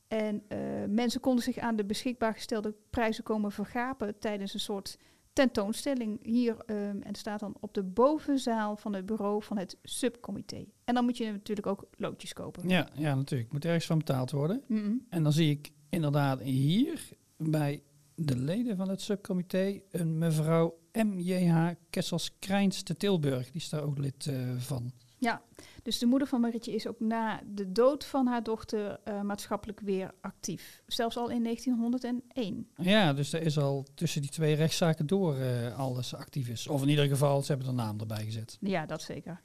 En 0.08 0.42
uh, 0.48 0.58
mensen 0.88 1.20
konden 1.20 1.44
zich 1.44 1.58
aan 1.58 1.76
de 1.76 1.84
beschikbaar 1.84 2.32
gestelde 2.32 2.74
prijzen 2.90 3.24
komen 3.24 3.52
vergapen 3.52 4.18
tijdens 4.18 4.54
een 4.54 4.60
soort 4.60 4.98
tentoonstelling 5.32 6.24
hier. 6.24 6.56
Um, 6.66 7.02
en 7.02 7.14
staat 7.14 7.40
dan 7.40 7.56
op 7.60 7.74
de 7.74 7.82
bovenzaal 7.82 8.76
van 8.76 8.94
het 8.94 9.06
bureau 9.06 9.42
van 9.42 9.58
het 9.58 9.76
subcomité. 9.82 10.64
En 10.84 10.94
dan 10.94 11.04
moet 11.04 11.16
je 11.16 11.32
natuurlijk 11.32 11.66
ook 11.66 11.84
loodjes 11.96 12.32
kopen. 12.32 12.68
Ja, 12.68 12.88
ja 12.94 13.14
natuurlijk. 13.14 13.52
Moet 13.52 13.64
ergens 13.64 13.86
van 13.86 13.98
betaald 13.98 14.30
worden. 14.30 14.62
Mm 14.66 14.82
-mm. 14.82 15.06
En 15.08 15.22
dan 15.22 15.32
zie 15.32 15.50
ik 15.50 15.70
inderdaad 15.88 16.40
hier 16.40 17.08
bij 17.36 17.82
de 18.14 18.36
leden 18.36 18.76
van 18.76 18.88
het 18.88 19.00
subcomité 19.00 19.80
een 19.90 20.18
mevrouw 20.18 20.78
M.J.H. 20.92 21.70
Kessels-Krijns 21.90 22.82
te 22.82 22.96
Tilburg. 22.96 23.44
Die 23.50 23.60
is 23.60 23.68
daar 23.68 23.82
ook 23.82 23.98
lid 23.98 24.26
uh, 24.26 24.56
van. 24.56 24.92
Ja, 25.22 25.42
dus 25.82 25.98
de 25.98 26.06
moeder 26.06 26.28
van 26.28 26.40
Marietje 26.40 26.74
is 26.74 26.86
ook 26.86 27.00
na 27.00 27.40
de 27.46 27.72
dood 27.72 28.04
van 28.04 28.26
haar 28.26 28.42
dochter 28.42 29.00
uh, 29.04 29.20
maatschappelijk 29.20 29.80
weer 29.80 30.10
actief. 30.20 30.82
Zelfs 30.86 31.16
al 31.16 31.30
in 31.30 31.42
1901. 31.42 32.68
Ja, 32.76 33.12
dus 33.12 33.32
er 33.32 33.42
is 33.42 33.58
al 33.58 33.86
tussen 33.94 34.20
die 34.20 34.30
twee 34.30 34.54
rechtszaken 34.54 35.06
door 35.06 35.36
uh, 35.36 35.78
alles 35.78 36.14
actief 36.14 36.48
is. 36.48 36.68
Of 36.68 36.82
in 36.82 36.88
ieder 36.88 37.06
geval, 37.06 37.42
ze 37.42 37.52
hebben 37.52 37.68
de 37.68 37.74
naam 37.74 38.00
erbij 38.00 38.24
gezet. 38.24 38.56
Ja, 38.60 38.86
dat 38.86 39.02
zeker. 39.02 39.40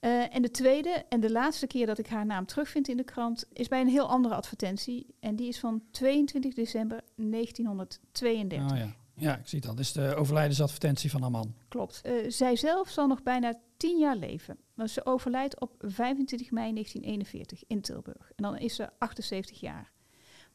Uh, 0.00 0.34
en 0.34 0.42
de 0.42 0.50
tweede 0.50 1.04
en 1.08 1.20
de 1.20 1.30
laatste 1.30 1.66
keer 1.66 1.86
dat 1.86 1.98
ik 1.98 2.06
haar 2.06 2.26
naam 2.26 2.46
terugvind 2.46 2.88
in 2.88 2.96
de 2.96 3.04
krant... 3.04 3.44
is 3.52 3.68
bij 3.68 3.80
een 3.80 3.88
heel 3.88 4.08
andere 4.08 4.34
advertentie. 4.34 5.06
En 5.20 5.36
die 5.36 5.48
is 5.48 5.58
van 5.58 5.82
22 5.90 6.54
december 6.54 7.00
1932. 7.16 8.70
Oh 8.70 8.76
ja. 8.76 9.01
Ja, 9.14 9.36
ik 9.36 9.48
zie 9.48 9.58
het 9.58 9.68
al. 9.68 9.74
Dit 9.74 9.84
is 9.84 9.92
de 9.92 10.14
overlijdensadvertentie 10.14 11.10
van 11.10 11.20
haar 11.20 11.30
man. 11.30 11.54
Klopt. 11.68 12.02
Uh, 12.04 12.30
zij 12.30 12.56
zelf 12.56 12.88
zal 12.88 13.06
nog 13.06 13.22
bijna 13.22 13.54
tien 13.76 13.98
jaar 13.98 14.16
leven. 14.16 14.58
Maar 14.74 14.88
ze 14.88 15.06
overlijdt 15.06 15.60
op 15.60 15.74
25 15.78 16.50
mei 16.50 16.72
1941 16.72 17.64
in 17.66 17.80
Tilburg. 17.80 18.32
En 18.36 18.42
dan 18.42 18.58
is 18.58 18.74
ze 18.74 18.88
78 18.98 19.60
jaar. 19.60 19.92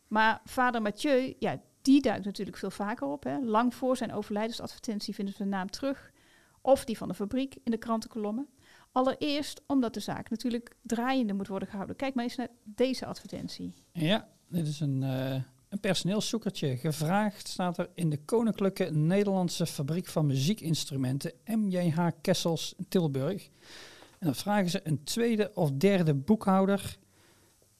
Maar 0.07 0.41
vader 0.43 0.81
Mathieu, 0.81 1.35
ja, 1.39 1.61
die 1.81 2.01
duikt 2.01 2.25
natuurlijk 2.25 2.57
veel 2.57 2.71
vaker 2.71 3.07
op. 3.07 3.23
Hè. 3.23 3.39
Lang 3.39 3.75
voor 3.75 3.97
zijn 3.97 4.13
overlijdensadvertentie 4.13 5.13
vinden 5.13 5.33
ze 5.33 5.43
de 5.43 5.49
naam 5.49 5.69
terug. 5.69 6.11
Of 6.61 6.85
die 6.85 6.97
van 6.97 7.07
de 7.07 7.13
fabriek 7.13 7.55
in 7.63 7.71
de 7.71 7.77
krantenkolommen. 7.77 8.47
Allereerst 8.91 9.61
omdat 9.67 9.93
de 9.93 9.99
zaak 9.99 10.29
natuurlijk 10.29 10.75
draaiende 10.81 11.33
moet 11.33 11.47
worden 11.47 11.67
gehouden. 11.67 11.95
Kijk 11.95 12.15
maar 12.15 12.23
eens 12.23 12.35
naar 12.35 12.49
deze 12.63 13.05
advertentie. 13.05 13.73
Ja, 13.91 14.27
dit 14.47 14.67
is 14.67 14.79
een... 14.79 15.01
Uh 15.01 15.35
een 15.69 15.79
personeelszoekertje. 15.79 16.77
Gevraagd 16.77 17.47
staat 17.47 17.77
er 17.77 17.89
in 17.93 18.09
de 18.09 18.17
Koninklijke 18.17 18.83
Nederlandse 18.83 19.65
Fabriek 19.65 20.07
van 20.07 20.25
Muziekinstrumenten, 20.25 21.31
MJH 21.45 22.07
Kessels 22.21 22.75
Tilburg. 22.89 23.49
En 24.19 24.25
dan 24.25 24.35
vragen 24.35 24.69
ze 24.69 24.81
een 24.83 25.03
tweede 25.03 25.51
of 25.53 25.71
derde 25.71 26.13
boekhouder, 26.13 26.97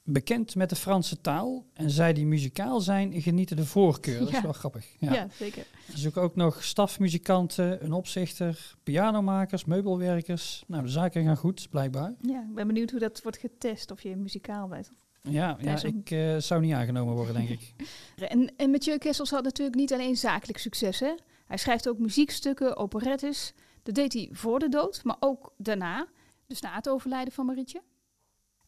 bekend 0.04 0.56
met 0.56 0.70
de 0.70 0.76
Franse 0.76 1.22
taal. 1.22 1.66
En 1.74 1.90
zij 1.90 2.14
die 2.14 2.26
muzikaal 2.26 2.82
zijn, 2.82 3.22
genieten 3.22 3.56
de 3.56 3.66
voorkeur. 3.66 4.20
Dat 4.20 4.32
is 4.32 4.42
wel 4.42 4.54
grappig. 4.54 4.86
Ja, 5.00 5.14
ja 5.14 5.28
zeker. 5.32 5.66
Ze 5.92 5.98
zoeken 5.98 6.22
ook 6.22 6.36
nog 6.36 6.64
stafmuzikanten, 6.64 7.84
een 7.84 7.94
opzichter, 7.94 8.76
pianomakers, 8.84 9.66
meubelwerkers. 9.66 10.64
Nou, 10.68 10.84
de 10.84 10.90
zaken 10.90 11.24
gaan 11.24 11.38
goed, 11.38 11.68
blijkbaar. 11.70 12.14
Ja, 12.22 12.42
ik 12.50 12.56
ben 12.56 12.68
benieuwd 12.68 12.92
hoe 12.92 13.00
dat 13.00 13.22
wordt 13.22 13.38
getest, 13.38 13.92
of 13.92 14.02
je 14.02 14.16
muzikaal 14.16 14.68
bent. 14.68 14.92
Ja, 15.22 15.58
ja 15.62 15.84
ik 15.84 16.12
uh, 16.12 16.38
zou 16.38 16.62
niet 16.62 16.74
aangenomen 16.74 17.16
worden, 17.16 17.34
denk 17.34 17.50
ik. 17.50 17.74
en, 18.30 18.56
en 18.58 18.72
Mathieu 18.72 18.98
Kessels 18.98 19.30
had 19.30 19.44
natuurlijk 19.44 19.78
niet 19.78 19.94
alleen 19.94 20.18
zakelijk 20.18 20.58
succes. 20.58 21.00
Hè? 21.00 21.14
Hij 21.46 21.58
schrijft 21.58 21.90
ook 21.90 22.00
muziekstukken, 22.00 22.78
operettes. 22.78 23.54
Dat 23.84 23.96
deed 23.96 24.14
hij 24.14 24.30
voor 24.32 24.60
de 24.60 24.70
dood, 24.70 25.04
maar 25.04 25.18
ook 25.20 25.54
daarna. 25.58 26.08
Dus 26.48 26.62
na 26.62 26.76
het 26.76 26.90
overlijden 26.90 27.34
van 27.34 27.46
Marietje. 27.46 27.82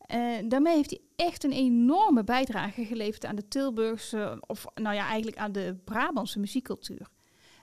En 0.10 0.44
eh, 0.44 0.50
daarmee 0.50 0.76
heeft 0.76 0.90
hij 0.90 1.02
echt 1.16 1.44
een 1.44 1.52
enorme 1.52 2.24
bijdrage 2.24 2.86
geleverd 2.86 3.26
aan 3.26 3.36
de 3.36 3.48
Tilburgse, 3.48 4.38
of 4.48 4.66
nou 4.76 4.96
ja, 4.96 5.08
eigenlijk 5.08 5.38
aan 5.38 5.52
de 5.52 5.76
Brabantse 5.84 6.40
muziekcultuur. 6.40 7.10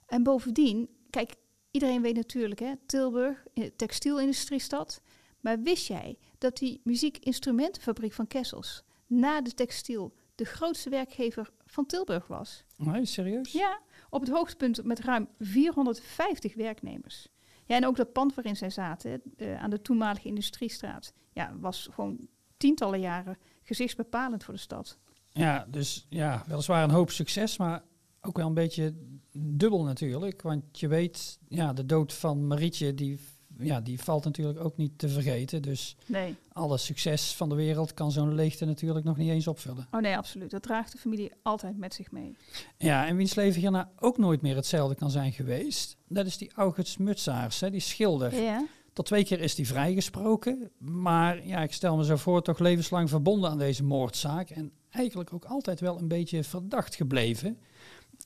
En 0.07 0.22
bovendien, 0.22 0.89
kijk, 1.11 1.34
iedereen 1.70 2.03
weet 2.03 2.16
natuurlijk, 2.16 2.61
hè, 2.61 2.72
Tilburg, 2.87 3.45
eh, 3.55 3.70
textielindustriestad. 3.76 5.03
Maar 5.41 5.62
wist 5.62 5.87
jij 5.87 6.18
dat 6.39 6.57
die 6.57 6.80
muziekinstrumentenfabriek 6.84 8.12
van 8.12 8.26
Kessels 8.26 8.84
na 9.07 9.41
de 9.41 9.55
textiel 9.55 10.14
de 10.34 10.45
grootste 10.45 10.91
werkgever 10.91 11.51
van 11.66 11.87
Tilburg 11.87 12.26
was. 12.26 12.64
Nee, 12.76 13.05
serieus? 13.05 13.53
Ja, 13.53 13.80
op 14.11 14.20
het 14.20 14.30
hoogtepunt 14.30 14.84
met 14.84 15.01
ruim 15.01 15.28
450 15.39 16.55
werknemers. 16.55 17.28
Ja, 17.64 17.76
en 17.76 17.87
ook 17.87 17.97
dat 17.97 18.12
pand 18.12 18.34
waarin 18.34 18.57
zij 18.57 18.70
zaten, 18.70 19.22
uh, 19.37 19.62
aan 19.62 19.70
de 19.70 19.82
toenmalige 19.82 20.28
Industriestraat, 20.28 21.12
ja, 21.32 21.57
was 21.59 21.89
gewoon 21.93 22.28
tientallen 22.57 23.01
jaren 23.01 23.39
gezichtsbepalend 23.62 24.45
voor 24.45 24.55
de 24.55 24.61
stad. 24.61 24.99
Ja, 25.32 25.66
dus 25.68 26.07
ja, 26.09 26.45
weliswaar 26.47 26.82
een 26.82 26.91
hoop 26.91 27.11
succes, 27.11 27.57
maar 27.57 27.84
ook 28.20 28.37
wel 28.37 28.47
een 28.47 28.55
beetje 28.55 28.95
dubbel 29.32 29.84
natuurlijk. 29.84 30.43
Want 30.43 30.80
je 30.80 30.89
weet, 30.89 31.39
ja, 31.49 31.72
de 31.72 31.87
dood 31.87 32.12
van 32.12 32.47
Marietje, 32.47 32.95
die 32.95 33.18
ja, 33.59 33.80
die 33.80 34.00
valt 34.00 34.24
natuurlijk 34.24 34.61
ook 34.61 34.76
niet 34.76 34.98
te 34.98 35.09
vergeten. 35.09 35.62
Dus 35.62 35.96
nee. 36.07 36.36
alle 36.52 36.78
succes 36.78 37.34
van 37.34 37.48
de 37.48 37.54
wereld 37.54 37.94
kan 37.94 38.12
zo'n 38.12 38.34
leegte 38.34 38.64
natuurlijk 38.64 39.04
nog 39.04 39.16
niet 39.16 39.30
eens 39.30 39.46
opvullen. 39.46 39.86
Oh 39.90 40.00
nee, 40.00 40.16
absoluut. 40.16 40.50
Dat 40.50 40.62
draagt 40.62 40.92
de 40.92 40.98
familie 40.98 41.32
altijd 41.42 41.76
met 41.76 41.94
zich 41.94 42.11
mee. 42.11 42.36
Ja, 42.78 43.07
en 43.07 43.16
wiens 43.16 43.34
leven 43.34 43.61
hierna 43.61 43.90
ook 43.98 44.18
nooit 44.18 44.42
meer 44.42 44.57
hetzelfde 44.57 44.94
kan 44.94 45.11
zijn 45.11 45.32
geweest, 45.32 45.96
dat 46.09 46.26
is 46.26 46.36
die 46.36 46.50
August 46.54 46.98
Mutsaars, 46.98 47.61
hè, 47.61 47.70
die 47.70 47.80
schilder. 47.80 48.42
Ja. 48.42 48.66
Tot 48.92 49.07
twee 49.07 49.24
keer 49.24 49.40
is 49.40 49.54
die 49.54 49.66
vrijgesproken, 49.66 50.70
maar 50.78 51.46
ja, 51.46 51.62
ik 51.62 51.72
stel 51.72 51.96
me 51.96 52.04
zo 52.04 52.16
voor 52.16 52.42
toch 52.42 52.59
levenslang 52.59 53.09
verbonden 53.09 53.50
aan 53.50 53.59
deze 53.59 53.84
moordzaak 53.84 54.50
en 54.50 54.72
eigenlijk 54.90 55.32
ook 55.32 55.44
altijd 55.44 55.80
wel 55.80 55.98
een 55.98 56.09
beetje 56.09 56.44
verdacht 56.44 56.94
gebleven. 56.94 57.59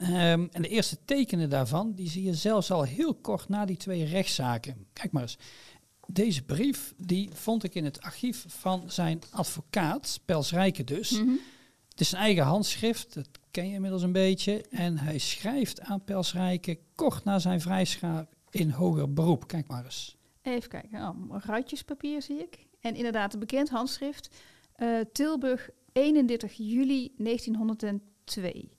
Ehm, 0.01 0.47
en 0.51 0.63
de 0.63 0.69
eerste 0.69 0.99
tekenen 1.05 1.51
daarvan, 1.51 1.93
die 1.93 2.09
zie 2.09 2.23
je 2.23 2.35
zelfs 2.35 2.71
al 2.71 2.83
heel 2.83 3.15
kort 3.15 3.49
na 3.49 3.65
die 3.65 3.77
twee 3.77 4.05
rechtszaken. 4.05 4.87
Kijk 4.93 5.13
maar 5.13 5.23
eens. 5.23 5.39
Deze 6.07 6.43
brief, 6.43 6.95
die 6.97 7.31
vond 7.33 7.65
ik 7.65 7.75
in 7.75 7.85
het 7.85 8.01
archief 8.01 8.45
van 8.49 8.91
zijn 8.91 9.23
advocaat, 9.31 10.21
Pels 10.25 10.51
Rijken 10.51 10.87
dus. 10.87 11.11
Mhm. 11.11 11.31
Het 11.89 12.01
is 12.01 12.09
zijn 12.09 12.23
eigen 12.23 12.45
handschrift, 12.45 13.15
dat 13.15 13.29
ken 13.51 13.69
je 13.69 13.75
inmiddels 13.75 14.03
een 14.03 14.13
beetje. 14.13 14.65
En 14.71 14.99
hij 14.99 15.19
schrijft 15.19 15.81
aan 15.81 16.05
Pels 16.05 16.33
Rijken 16.33 16.79
kort 16.95 17.25
na 17.25 17.39
zijn 17.39 17.61
vrijschaap 17.61 18.35
in 18.51 18.71
hoger 18.71 19.13
beroep. 19.13 19.47
Kijk 19.47 19.67
maar 19.69 19.85
eens. 19.85 20.17
Even 20.43 20.69
kijken, 20.69 21.09
oh, 21.09 21.37
ruitjespapier 21.45 22.23
zie 22.23 22.39
ik. 22.39 22.67
En 22.81 22.95
inderdaad, 22.95 23.33
een 23.33 23.41
bekend 23.41 23.69
handschrift. 23.69 24.37
Uh, 24.77 25.01
Tilburg, 25.13 25.71
31 25.93 26.53
juli 26.53 27.13
1902 27.17 28.71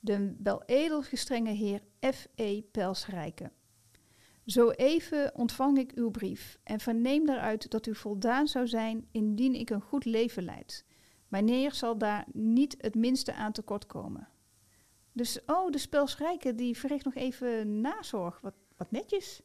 de 0.00 0.34
wel 0.42 0.62
edelgestrenge 0.64 1.50
heer 1.50 1.82
F.E. 2.14 2.62
Pelsrijke. 2.62 3.50
Zo 4.44 4.70
even 4.70 5.34
ontvang 5.34 5.78
ik 5.78 5.92
uw 5.94 6.10
brief 6.10 6.58
en 6.62 6.80
verneem 6.80 7.26
daaruit 7.26 7.70
dat 7.70 7.86
u 7.86 7.94
voldaan 7.94 8.48
zou 8.48 8.66
zijn 8.66 9.08
indien 9.12 9.54
ik 9.54 9.70
een 9.70 9.80
goed 9.80 10.04
leven 10.04 10.44
leid. 10.44 10.84
Mijnheer 11.28 11.72
zal 11.72 11.98
daar 11.98 12.26
niet 12.32 12.74
het 12.78 12.94
minste 12.94 13.32
aan 13.32 13.52
tekort 13.52 13.86
komen. 13.86 14.28
Dus, 15.12 15.44
oh, 15.46 15.70
de 15.70 15.86
Pelsrijke 15.90 16.54
die 16.54 16.78
verricht 16.78 17.04
nog 17.04 17.14
even 17.14 17.80
nazorg. 17.80 18.40
Wat, 18.40 18.54
wat 18.76 18.90
netjes. 18.90 19.40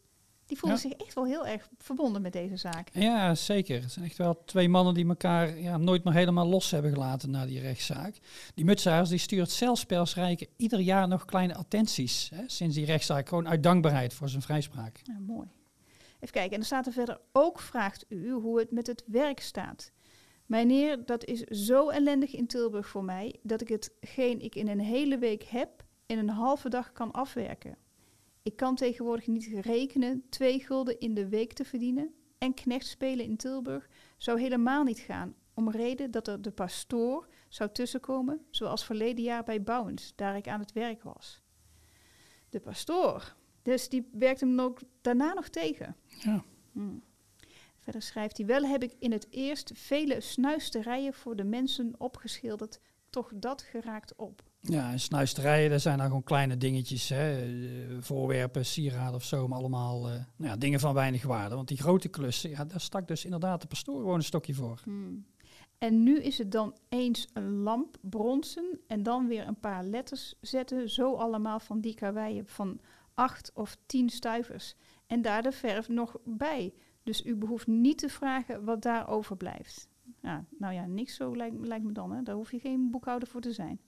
Die 0.46 0.58
voelen 0.58 0.80
zich 0.80 0.92
echt 0.92 1.14
wel 1.14 1.26
heel 1.26 1.48
erg 1.48 1.70
verbonden 1.78 2.22
met 2.22 2.34
deze 2.34 2.58
zaak. 2.58 2.90
Ja, 2.94 3.36
zeker. 3.36 3.82
Het 3.82 3.92
zijn 3.92 4.06
echt 4.06 4.18
wel 4.18 4.44
twee 4.46 4.70
mannen 4.70 4.94
die 4.94 5.08
elkaar 5.08 5.60
ja, 5.60 5.78
nooit 5.78 6.04
meer 6.04 6.14
helemaal 6.14 6.48
los 6.48 6.72
hebben 6.72 6.92
gelaten 6.94 7.30
na 7.32 7.46
die 7.46 7.60
rechtszaak. 7.60 8.18
Die 8.56 8.66
Mutsaars 8.66 9.10
die 9.10 9.18
stuurt 9.18 9.52
zelfs 9.52 9.86
Persrijken 9.86 10.48
ieder 10.58 10.80
jaar 10.80 11.08
nog 11.08 11.26
kleine 11.26 11.56
attenties. 11.56 12.30
Hè, 12.34 12.44
sinds 12.48 12.76
die 12.76 12.86
rechtszaak, 12.86 13.30
gewoon 13.30 13.48
uit 13.48 13.64
dankbaarheid 13.64 14.14
voor 14.14 14.30
zijn 14.30 14.42
vrijspraak. 14.42 15.00
Ja, 15.04 15.20
mooi. 15.20 15.48
Even 16.20 16.36
kijken, 16.36 16.52
en 16.52 16.58
dan 16.58 16.66
staat 16.66 16.86
er 16.86 16.94
verder 16.94 17.20
ook 17.32 17.60
vraagt 17.60 18.06
u 18.10 18.32
hoe 18.32 18.60
het 18.60 18.72
met 18.72 18.88
het 18.88 19.04
werk 19.08 19.40
staat. 19.40 19.92
Mijnheer, 20.46 21.06
dat 21.06 21.26
is 21.26 21.42
zo 21.42 21.90
ellendig 21.90 22.36
in 22.36 22.48
Tilburg 22.48 22.88
voor 22.88 23.04
mij 23.04 23.36
dat 23.42 23.62
ik 23.62 23.68
hetgeen 23.68 24.42
ik 24.42 24.56
in 24.56 24.68
een 24.68 24.80
hele 24.80 25.18
week 25.18 25.44
heb 25.44 25.84
in 26.06 26.18
een 26.18 26.30
halve 26.30 26.70
dag 26.70 26.92
kan 26.92 27.12
afwerken. 27.12 27.78
Ik 28.44 28.56
kan 28.56 28.76
tegenwoordig 28.76 29.28
niet 29.28 29.66
rekenen 29.66 30.24
twee 30.30 30.60
gulden 30.60 31.00
in 31.00 31.14
de 31.14 31.28
week 31.28 31.54
te 31.54 31.66
verdienen 31.66 32.14
en 32.38 32.54
knecht 32.54 32.88
spelen 32.88 33.26
in 33.26 33.38
Tilburg 33.38 33.90
zou 34.18 34.40
helemaal 34.40 34.84
niet 34.84 35.00
gaan, 35.00 35.36
om 35.54 35.72
reden 35.72 36.12
dat 36.12 36.28
er 36.28 36.42
de 36.42 36.52
pastoor 36.52 37.28
zou 37.50 37.70
tussenkomen, 37.72 38.46
zoals 38.50 38.86
verleden 38.86 39.24
jaar 39.24 39.44
bij 39.44 39.64
Bouwens, 39.64 40.14
daar 40.16 40.36
ik 40.36 40.48
aan 40.48 40.60
het 40.60 40.72
werk 40.72 41.04
was. 41.04 41.42
De 42.50 42.60
pastoor, 42.60 43.36
dus 43.62 43.90
die 43.90 44.10
werkt 44.12 44.40
hem 44.40 44.60
ook 44.60 44.80
daarna 45.02 45.34
nog 45.34 45.48
tegen. 45.48 45.96
Ja. 46.08 46.44
Hmm. 46.72 47.04
Verder 47.78 48.02
schrijft 48.02 48.38
hij, 48.38 48.46
wel 48.46 48.64
heb 48.64 48.84
ik 48.84 48.96
in 49.00 49.12
het 49.12 49.28
eerst 49.30 49.72
vele 49.74 50.22
snuisterijen 50.22 51.14
voor 51.14 51.36
de 51.36 51.44
mensen 51.44 51.96
opgeschilderd, 51.98 52.80
toch 53.10 53.32
dat 53.36 53.62
geraakt 53.62 54.16
op. 54.16 54.44
Ja, 54.66 54.92
en 54.92 55.00
snuisterijen, 55.00 55.70
dat 55.70 55.82
zijn 55.82 55.98
dan 55.98 56.08
gewoon 56.08 56.24
kleine 56.24 56.58
dingetjes, 56.58 57.10
hè, 57.10 57.42
eh, 57.42 57.98
voorwerpen, 58.00 58.66
sieraden 58.66 59.16
of 59.16 59.24
zo, 59.24 59.48
allemaal 59.48 60.10
uh, 60.10 60.14
nou 60.14 60.52
ja, 60.52 60.58
dingen 60.58 60.80
van 60.80 60.94
weinig 60.94 61.24
waarde. 61.24 61.56
Want 61.56 61.68
die 61.68 61.78
grote 61.78 62.08
klussen, 62.08 62.50
ja, 62.50 62.66
daar 62.66 62.82
stak 62.82 63.08
dus 63.08 63.26
inderdaad 63.26 63.62
de 63.62 63.68
pastoor 63.68 64.14
een 64.14 64.24
stokje 64.24 64.54
voor. 64.54 64.82
Hmm. 64.84 65.26
En 65.78 66.04
nu 66.04 66.22
is 66.22 66.38
het 66.38 66.52
dan 66.52 66.76
eens 66.90 67.28
een 67.34 67.52
lamp 67.52 67.98
bronzen 68.02 68.80
en 68.88 69.04
dan 69.04 69.28
weer 69.28 69.48
een 69.48 69.60
paar 69.60 69.84
letters 69.84 70.36
zetten, 70.42 70.90
zo 70.90 71.14
allemaal 71.16 71.60
van 71.60 71.80
die 71.80 71.94
karweien 71.94 72.48
van 72.48 72.80
acht 73.14 73.52
of 73.54 73.78
tien 73.86 74.10
stuivers. 74.10 74.76
En 75.08 75.22
daar 75.22 75.44
de 75.44 75.52
verf 75.52 75.90
nog 75.90 76.18
bij. 76.24 76.74
Dus 77.04 77.26
u 77.26 77.36
behoeft 77.36 77.68
niet 77.68 77.98
te 77.98 78.10
vragen 78.10 78.64
wat 78.64 78.82
daar 78.82 79.08
overblijft. 79.10 79.88
Ja, 80.22 80.46
nou 80.58 80.74
ja, 80.74 80.86
niks 80.86 81.16
zo 81.16 81.36
lijkt, 81.36 81.68
lijkt 81.68 81.86
me 81.86 81.92
dan. 81.92 82.12
Hè. 82.12 82.24
Daar 82.24 82.36
hoef 82.36 82.52
je 82.52 82.60
geen 82.60 82.92
boekhouder 82.92 83.28
voor 83.28 83.42
te 83.42 83.54
zijn. 83.54 83.80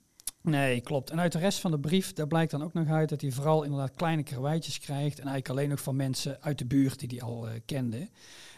Nee, 0.46 0.80
klopt. 0.80 1.10
En 1.10 1.20
uit 1.20 1.32
de 1.32 1.38
rest 1.38 1.58
van 1.58 1.70
de 1.70 1.78
brief, 1.78 2.12
daar 2.12 2.26
blijkt 2.26 2.50
dan 2.50 2.62
ook 2.62 2.72
nog 2.72 2.88
uit 2.88 3.08
dat 3.08 3.20
hij 3.20 3.30
vooral 3.30 3.62
inderdaad 3.62 3.96
kleine 3.96 4.22
karweitjes 4.22 4.78
krijgt. 4.78 5.18
En 5.18 5.26
eigenlijk 5.26 5.48
alleen 5.48 5.68
nog 5.68 5.80
van 5.80 5.96
mensen 5.96 6.42
uit 6.42 6.58
de 6.58 6.66
buurt 6.66 6.98
die 6.98 7.08
hij 7.08 7.28
al 7.28 7.48
uh, 7.48 7.54
kende. 7.64 8.08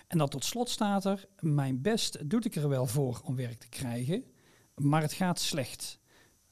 En 0.06 0.18
dan 0.18 0.28
tot 0.28 0.44
slot 0.44 0.68
staat 0.68 1.04
er, 1.04 1.26
mijn 1.40 1.82
best 1.82 2.30
doet 2.30 2.44
ik 2.44 2.54
er 2.54 2.68
wel 2.68 2.86
voor 2.86 3.20
om 3.24 3.36
werk 3.36 3.58
te 3.58 3.68
krijgen, 3.68 4.24
maar 4.74 5.02
het 5.02 5.12
gaat 5.12 5.40
slecht. 5.40 5.98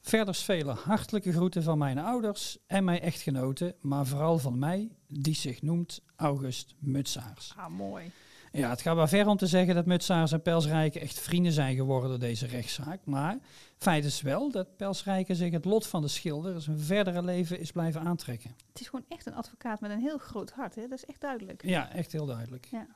Verder 0.01 0.35
vele 0.35 0.73
hartelijke 0.73 1.33
groeten 1.33 1.63
van 1.63 1.79
mijn 1.79 1.99
ouders 1.99 2.59
en 2.67 2.85
mijn 2.85 3.01
echtgenoten, 3.01 3.75
maar 3.81 4.07
vooral 4.07 4.39
van 4.39 4.59
mij, 4.59 4.91
die 5.09 5.35
zich 5.35 5.63
noemt 5.63 6.03
August 6.17 6.75
Mutsaars. 6.79 7.53
Ah, 7.57 7.69
mooi. 7.69 8.11
Ja, 8.57 8.71
het 8.71 8.81
gaat 8.81 8.97
wel 8.97 9.07
ver 9.07 9.27
om 9.27 9.37
te 9.37 9.47
zeggen 9.47 9.75
dat 9.75 9.87
Mutsaars 9.87 10.33
en 10.33 10.43
Pelsrijken 10.43 11.01
echt 11.01 11.21
vrienden 11.21 11.53
zijn 11.53 11.77
geworden 11.77 12.11
door 12.11 12.19
deze 12.19 12.47
rechtszaak. 12.47 13.01
Maar 13.05 13.39
feit 13.77 14.05
is 14.05 14.21
wel 14.21 14.51
dat 14.51 14.77
Pelsrijken 14.77 15.37
zich 15.37 15.53
het 15.53 15.65
lot 15.65 15.87
van 15.87 16.03
de 16.03 16.09
schilder 16.09 16.63
zijn 16.63 16.79
verdere 16.79 17.23
leven 17.23 17.59
is 17.61 17.71
blijven 17.71 18.01
aantrekken. 18.01 18.55
Het 18.69 18.81
is 18.81 18.89
gewoon 18.89 19.05
echt 19.09 19.27
een 19.27 19.35
advocaat 19.35 19.81
met 19.81 19.91
een 19.91 20.01
heel 20.01 20.19
groot 20.19 20.51
hart, 20.51 20.75
hè? 20.75 20.89
dat 20.89 20.99
is 20.99 21.05
echt 21.05 21.21
duidelijk. 21.21 21.65
Ja, 21.65 21.93
echt 21.93 22.13
heel 22.13 22.27
duidelijk. 22.27 22.69
Ja. 22.71 22.87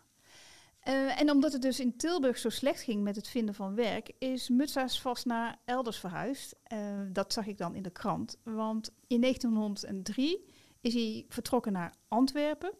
Uh, 0.89 1.21
en 1.21 1.31
omdat 1.31 1.53
het 1.53 1.63
dus 1.63 1.81
in 1.81 1.97
Tilburg 1.97 2.39
zo 2.39 2.49
slecht 2.49 2.83
ging 2.83 3.03
met 3.03 3.17
het 3.17 3.29
vinden 3.29 3.55
van 3.55 3.75
werk, 3.75 4.13
is 4.19 4.49
Mutsa's 4.49 5.01
vast 5.01 5.25
naar 5.25 5.59
elders 5.65 5.99
verhuisd. 5.99 6.55
Uh, 6.73 6.79
dat 7.13 7.33
zag 7.33 7.47
ik 7.47 7.59
dan 7.59 7.75
in 7.75 7.83
de 7.83 7.91
krant. 7.91 8.39
Want 8.43 8.91
in 9.07 9.21
1903 9.21 10.45
is 10.81 10.95
hij 10.95 11.25
vertrokken 11.29 11.73
naar 11.73 11.95
Antwerpen. 12.09 12.73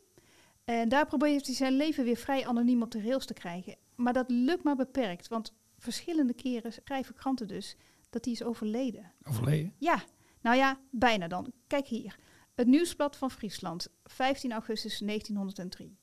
En 0.71 0.89
daar 0.89 1.07
probeert 1.07 1.47
hij 1.47 1.55
zijn 1.55 1.77
leven 1.77 2.05
weer 2.05 2.17
vrij 2.17 2.47
anoniem 2.47 2.83
op 2.83 2.91
de 2.91 3.03
rails 3.03 3.27
te 3.27 3.35
krijgen. 3.35 3.77
Maar 3.95 4.13
dat 4.13 4.31
lukt 4.31 4.63
maar 4.63 4.77
beperkt, 4.77 5.29
want 5.29 5.55
verschillende 5.79 6.35
keren 6.35 6.73
schrijven 6.73 7.15
kranten 7.15 7.49
dus 7.49 7.77
dat 8.11 8.25
hij 8.25 8.35
is 8.35 8.43
overleden. 8.43 9.13
Overleden? 9.29 9.75
Ja, 9.79 10.03
nou 10.41 10.57
ja, 10.57 10.81
bijna 10.91 11.29
dan. 11.29 11.53
Kijk 11.67 11.87
hier. 11.87 12.19
Het 12.55 12.67
Nieuwsblad 12.67 13.17
van 13.17 13.31
Friesland, 13.31 13.89
15 14.05 14.53
augustus 14.53 14.99
1903. 14.99 15.97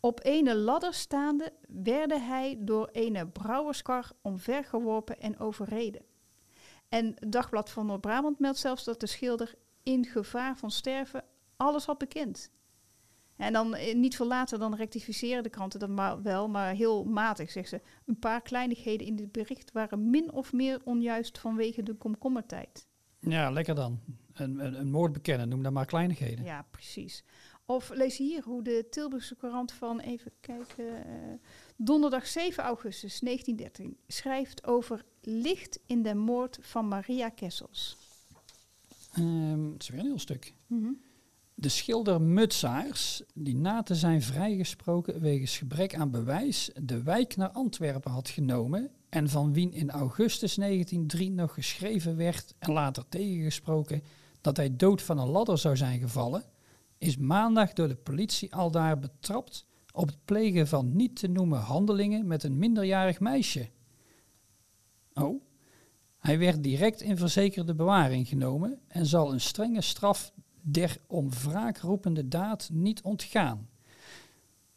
Op 0.00 0.20
ene 0.24 0.56
ladder 0.56 0.94
staande 0.94 1.52
werd 1.68 2.10
hij 2.10 2.56
door 2.60 2.88
ene 2.92 3.26
brouwerskar 3.26 4.12
omvergeworpen 4.22 5.20
en 5.20 5.38
overreden. 5.38 6.04
En 6.88 7.06
het 7.18 7.32
Dagblad 7.32 7.70
van 7.70 7.86
Noord-Brabant 7.86 8.38
meldt 8.38 8.58
zelfs 8.58 8.84
dat 8.84 9.00
de 9.00 9.06
schilder 9.06 9.54
in 9.82 10.04
gevaar 10.04 10.56
van 10.56 10.70
sterven 10.70 11.24
alles 11.56 11.84
had 11.84 11.98
bekend. 11.98 12.50
En 13.42 13.52
dan 13.52 13.74
eh, 13.74 13.94
niet 13.94 14.16
veel 14.16 14.26
later 14.26 14.58
dan 14.58 14.74
rectificeren 14.74 15.42
de 15.42 15.48
kranten 15.48 15.80
dat 15.80 15.88
maar 15.88 16.22
wel, 16.22 16.48
maar 16.48 16.74
heel 16.74 17.04
matig, 17.04 17.50
zegt 17.50 17.68
ze. 17.68 17.80
Een 18.06 18.18
paar 18.18 18.42
kleinigheden 18.42 19.06
in 19.06 19.16
dit 19.16 19.32
bericht 19.32 19.72
waren 19.72 20.10
min 20.10 20.32
of 20.32 20.52
meer 20.52 20.80
onjuist 20.84 21.38
vanwege 21.38 21.82
de 21.82 21.94
komkommertijd. 21.94 22.86
Ja, 23.18 23.50
lekker 23.50 23.74
dan. 23.74 24.00
Een, 24.32 24.64
een, 24.64 24.80
een 24.80 24.90
moord 24.90 25.12
bekennen, 25.12 25.48
noem 25.48 25.62
dat 25.62 25.72
maar 25.72 25.86
kleinigheden. 25.86 26.44
Ja, 26.44 26.66
precies. 26.70 27.24
Of 27.66 27.90
lees 27.94 28.16
hier 28.16 28.42
hoe 28.42 28.62
de 28.62 28.86
Tilburgse 28.90 29.36
Courant 29.36 29.72
van, 29.72 30.00
even 30.00 30.32
kijken, 30.40 30.84
uh, 30.84 31.32
donderdag 31.76 32.26
7 32.26 32.64
augustus 32.64 33.20
1913 33.20 33.96
schrijft 34.06 34.66
over 34.66 35.04
licht 35.20 35.78
in 35.86 36.02
de 36.02 36.14
moord 36.14 36.58
van 36.60 36.88
Maria 36.88 37.28
Kessels. 37.28 37.96
Um, 39.18 39.72
het 39.72 39.82
is 39.82 39.88
weer 39.88 40.00
een 40.00 40.06
heel 40.06 40.18
stuk. 40.18 40.54
Mm 40.66 40.82
-hmm. 40.82 41.00
De 41.62 41.68
schilder 41.68 42.22
Mutsaars, 42.22 43.22
die 43.34 43.56
na 43.56 43.82
te 43.82 43.94
zijn 43.94 44.22
vrijgesproken 44.22 45.20
wegens 45.20 45.58
gebrek 45.58 45.94
aan 45.94 46.10
bewijs, 46.10 46.70
de 46.82 47.02
wijk 47.02 47.36
naar 47.36 47.50
Antwerpen 47.50 48.10
had 48.10 48.28
genomen 48.28 48.90
en 49.08 49.28
van 49.28 49.52
wien 49.52 49.72
in 49.72 49.90
augustus 49.90 50.54
1903 50.54 51.30
nog 51.30 51.54
geschreven 51.54 52.16
werd 52.16 52.54
en 52.58 52.72
later 52.72 53.04
tegengesproken 53.08 54.02
dat 54.40 54.56
hij 54.56 54.76
dood 54.76 55.02
van 55.02 55.18
een 55.18 55.28
ladder 55.28 55.58
zou 55.58 55.76
zijn 55.76 56.00
gevallen, 56.00 56.44
is 56.98 57.16
maandag 57.16 57.72
door 57.72 57.88
de 57.88 57.96
politie 57.96 58.54
aldaar 58.54 58.98
betrapt 58.98 59.66
op 59.92 60.06
het 60.06 60.24
plegen 60.24 60.68
van 60.68 60.96
niet 60.96 61.16
te 61.16 61.28
noemen 61.28 61.60
handelingen 61.60 62.26
met 62.26 62.42
een 62.42 62.58
minderjarig 62.58 63.20
meisje. 63.20 63.68
Oh, 65.14 65.42
hij 66.18 66.38
werd 66.38 66.62
direct 66.62 67.00
in 67.00 67.16
verzekerde 67.16 67.74
bewaring 67.74 68.28
genomen 68.28 68.78
en 68.88 69.06
zal 69.06 69.32
een 69.32 69.40
strenge 69.40 69.80
straf 69.80 70.32
der 70.62 70.96
om 71.06 71.30
wraak 71.30 71.78
roepende 71.78 72.28
daad 72.28 72.68
niet 72.72 73.02
ontgaan. 73.02 73.68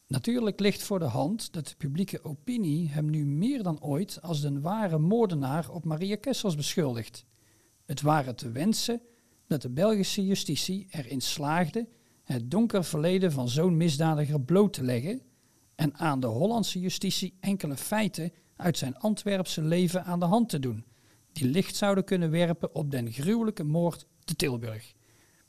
Natuurlijk 0.08 0.60
ligt 0.60 0.84
voor 0.84 1.00
de 1.00 1.06
hand 1.06 1.54
dat 1.54 1.68
de 1.68 1.76
publieke 1.76 2.24
opinie 2.24 2.90
hem 2.90 3.10
nu 3.10 3.26
meer 3.26 3.64
dan 3.64 3.82
ooit 3.82 4.22
als 4.22 4.42
de 4.42 4.60
ware 4.60 4.98
moordenaar 4.98 5.70
op 5.70 5.86
Maria 5.86 6.16
Kessels 6.16 6.56
beschuldigt. 6.56 7.26
Het 7.86 8.02
waren 8.02 8.36
te 8.36 8.52
wensen 8.52 9.02
dat 9.48 9.62
de 9.62 9.70
Belgische 9.70 10.26
justitie 10.26 10.88
erin 10.90 11.22
slaagde 11.22 11.88
het 12.24 12.52
donker 12.52 12.84
verleden 12.84 13.32
van 13.32 13.50
zo'n 13.50 13.78
misdadiger 13.78 14.42
bloot 14.42 14.74
te 14.74 14.84
leggen 14.84 15.22
en 15.76 15.96
aan 15.96 16.20
de 16.20 16.28
Hollandse 16.28 16.80
justitie 16.80 17.38
enkele 17.40 17.78
feiten 17.78 18.32
uit 18.56 18.78
zijn 18.78 18.98
Antwerpse 18.98 19.62
leven 19.62 20.04
aan 20.04 20.20
de 20.20 20.26
hand 20.26 20.50
te 20.50 20.60
doen, 20.60 20.86
die 21.32 21.48
licht 21.48 21.76
zouden 21.76 22.04
kunnen 22.04 22.32
werpen 22.32 22.76
op 22.76 22.92
den 22.92 23.12
gruwelijke 23.12 23.64
moord 23.64 24.08
te 24.24 24.36
Tilburg. 24.36 24.94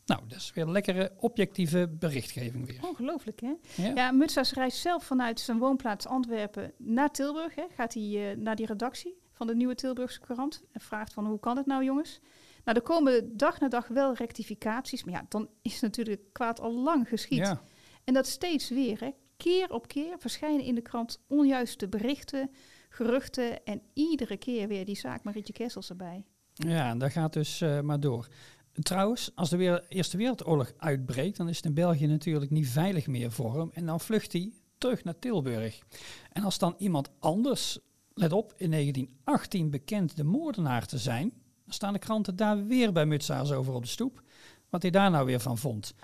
Nou, 0.07 0.21
dat 0.29 0.39
is 0.39 0.53
weer 0.55 0.67
lekkere 0.67 1.13
objectieve 1.17 1.89
berichtgeving 1.99 2.67
weer. 2.67 2.79
Ongelooflijk, 2.89 3.41
hè? 3.41 3.55
Ja, 3.75 3.93
ja 3.95 4.13
Mutsas 4.13 4.53
reist 4.53 4.79
zelf 4.79 5.05
vanuit 5.05 5.41
zijn 5.41 5.59
woonplaats 5.59 6.07
Antwerpen 6.07 6.73
naar 6.79 7.11
Tilburg. 7.11 7.55
Hè. 7.55 7.65
Gaat 7.75 7.95
hij 7.95 8.03
uh, 8.03 8.37
naar 8.37 8.57
die 8.57 8.67
redactie 8.67 9.19
van 9.33 9.47
de 9.47 9.55
Nieuwe 9.55 9.75
Tilburgse 9.75 10.21
Courant 10.21 10.63
en 10.73 10.81
vraagt 10.81 11.13
van 11.13 11.27
hoe 11.27 11.41
kan 11.41 11.57
het 11.57 11.67
nou, 11.67 11.85
jongens? 11.85 12.21
Nou, 12.65 12.79
er 12.79 12.85
komen 12.85 13.37
dag 13.37 13.61
na 13.61 13.69
dag 13.69 13.89
wel 13.89 14.15
rectificaties, 14.15 15.05
maar 15.05 15.15
ja, 15.15 15.27
dan 15.29 15.49
is 15.63 15.81
natuurlijk 15.81 16.21
kwaad 16.33 16.61
al 16.61 16.73
lang 16.73 17.09
geschied. 17.09 17.39
Ja. 17.39 17.61
En 18.05 18.15
dat 18.15 18.27
steeds 18.27 18.69
weer, 18.69 19.01
hè. 19.01 19.11
Keer 19.37 19.73
op 19.73 19.89
keer 19.89 20.15
verschijnen 20.19 20.65
in 20.65 20.75
de 20.75 20.81
krant 20.81 21.23
onjuiste 21.27 21.89
berichten, 21.89 22.51
geruchten 22.89 23.65
en 23.65 23.83
iedere 23.93 24.37
keer 24.37 24.69
weer 24.69 24.85
die 24.85 24.97
zaak 24.97 25.23
Marietje 25.23 25.53
Kessels 25.53 25.91
erbij. 25.91 26.25
Ja, 26.53 26.91
en 26.91 26.99
dat 26.99 27.13
gaat 27.13 27.33
dus 27.33 27.61
uh, 27.61 27.81
maar 27.81 28.01
door. 28.01 28.29
Trouwens, 28.83 29.31
als 29.35 29.51
de 29.51 29.85
Eerste 29.89 30.17
Wereldoorlog 30.17 30.73
uitbreekt, 30.77 31.37
dan 31.37 31.49
is 31.49 31.57
het 31.57 31.65
in 31.65 31.75
België 31.75 32.07
natuurlijk 32.07 32.51
niet 32.51 32.69
veilig 32.69 33.07
meer 33.07 33.33
voor 33.33 33.59
hem. 33.59 33.71
En 33.73 33.87
dan 33.87 34.01
vlucht 34.01 34.33
hij 34.33 34.53
terug 34.79 35.05
naar 35.05 35.19
Tilburg. 35.19 35.79
En 36.33 36.43
als 36.43 36.59
dan 36.59 36.75
iemand 36.79 37.11
anders, 37.19 37.79
let 38.15 38.33
op, 38.33 38.55
in 38.57 38.71
1918 38.71 39.71
bekend 39.71 40.17
de 40.17 40.25
moordenaar 40.25 40.87
te 40.87 40.99
zijn, 40.99 41.33
dan 41.65 41.75
staan 41.75 41.93
de 41.93 41.99
kranten 41.99 42.37
daar 42.37 42.67
weer 42.67 42.93
bij 42.93 43.07
Mutsaars 43.07 43.53
over 43.53 43.75
op 43.75 43.83
de 43.83 43.89
stoep. 43.89 44.23
Wat 44.69 44.83
hij 44.83 44.91
daar 44.91 45.11
nou 45.11 45.27
weer 45.27 45.41
van 45.41 45.59
vond. 45.59 45.95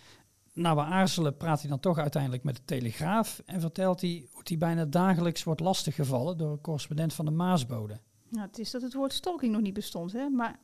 Nou, 0.52 0.76
we 0.76 0.82
aarzelen 0.82 1.36
praat 1.36 1.60
hij 1.60 1.70
dan 1.70 1.80
toch 1.80 1.98
uiteindelijk 1.98 2.42
met 2.44 2.56
de 2.56 2.64
Telegraaf 2.64 3.42
en 3.46 3.60
vertelt 3.60 4.00
hij 4.00 4.26
hoe 4.30 4.42
hij 4.44 4.58
bijna 4.58 4.84
dagelijks 4.84 5.44
wordt 5.44 5.60
lastiggevallen 5.60 6.38
door 6.38 6.52
een 6.52 6.60
correspondent 6.60 7.14
van 7.14 7.24
de 7.24 7.30
Maasbode. 7.30 8.00
Nou, 8.28 8.46
het 8.46 8.58
is 8.58 8.70
dat 8.70 8.82
het 8.82 8.94
woord 8.94 9.12
stalking 9.12 9.52
nog 9.52 9.60
niet 9.60 9.74
bestond, 9.74 10.12
hè? 10.12 10.28
Maar 10.28 10.58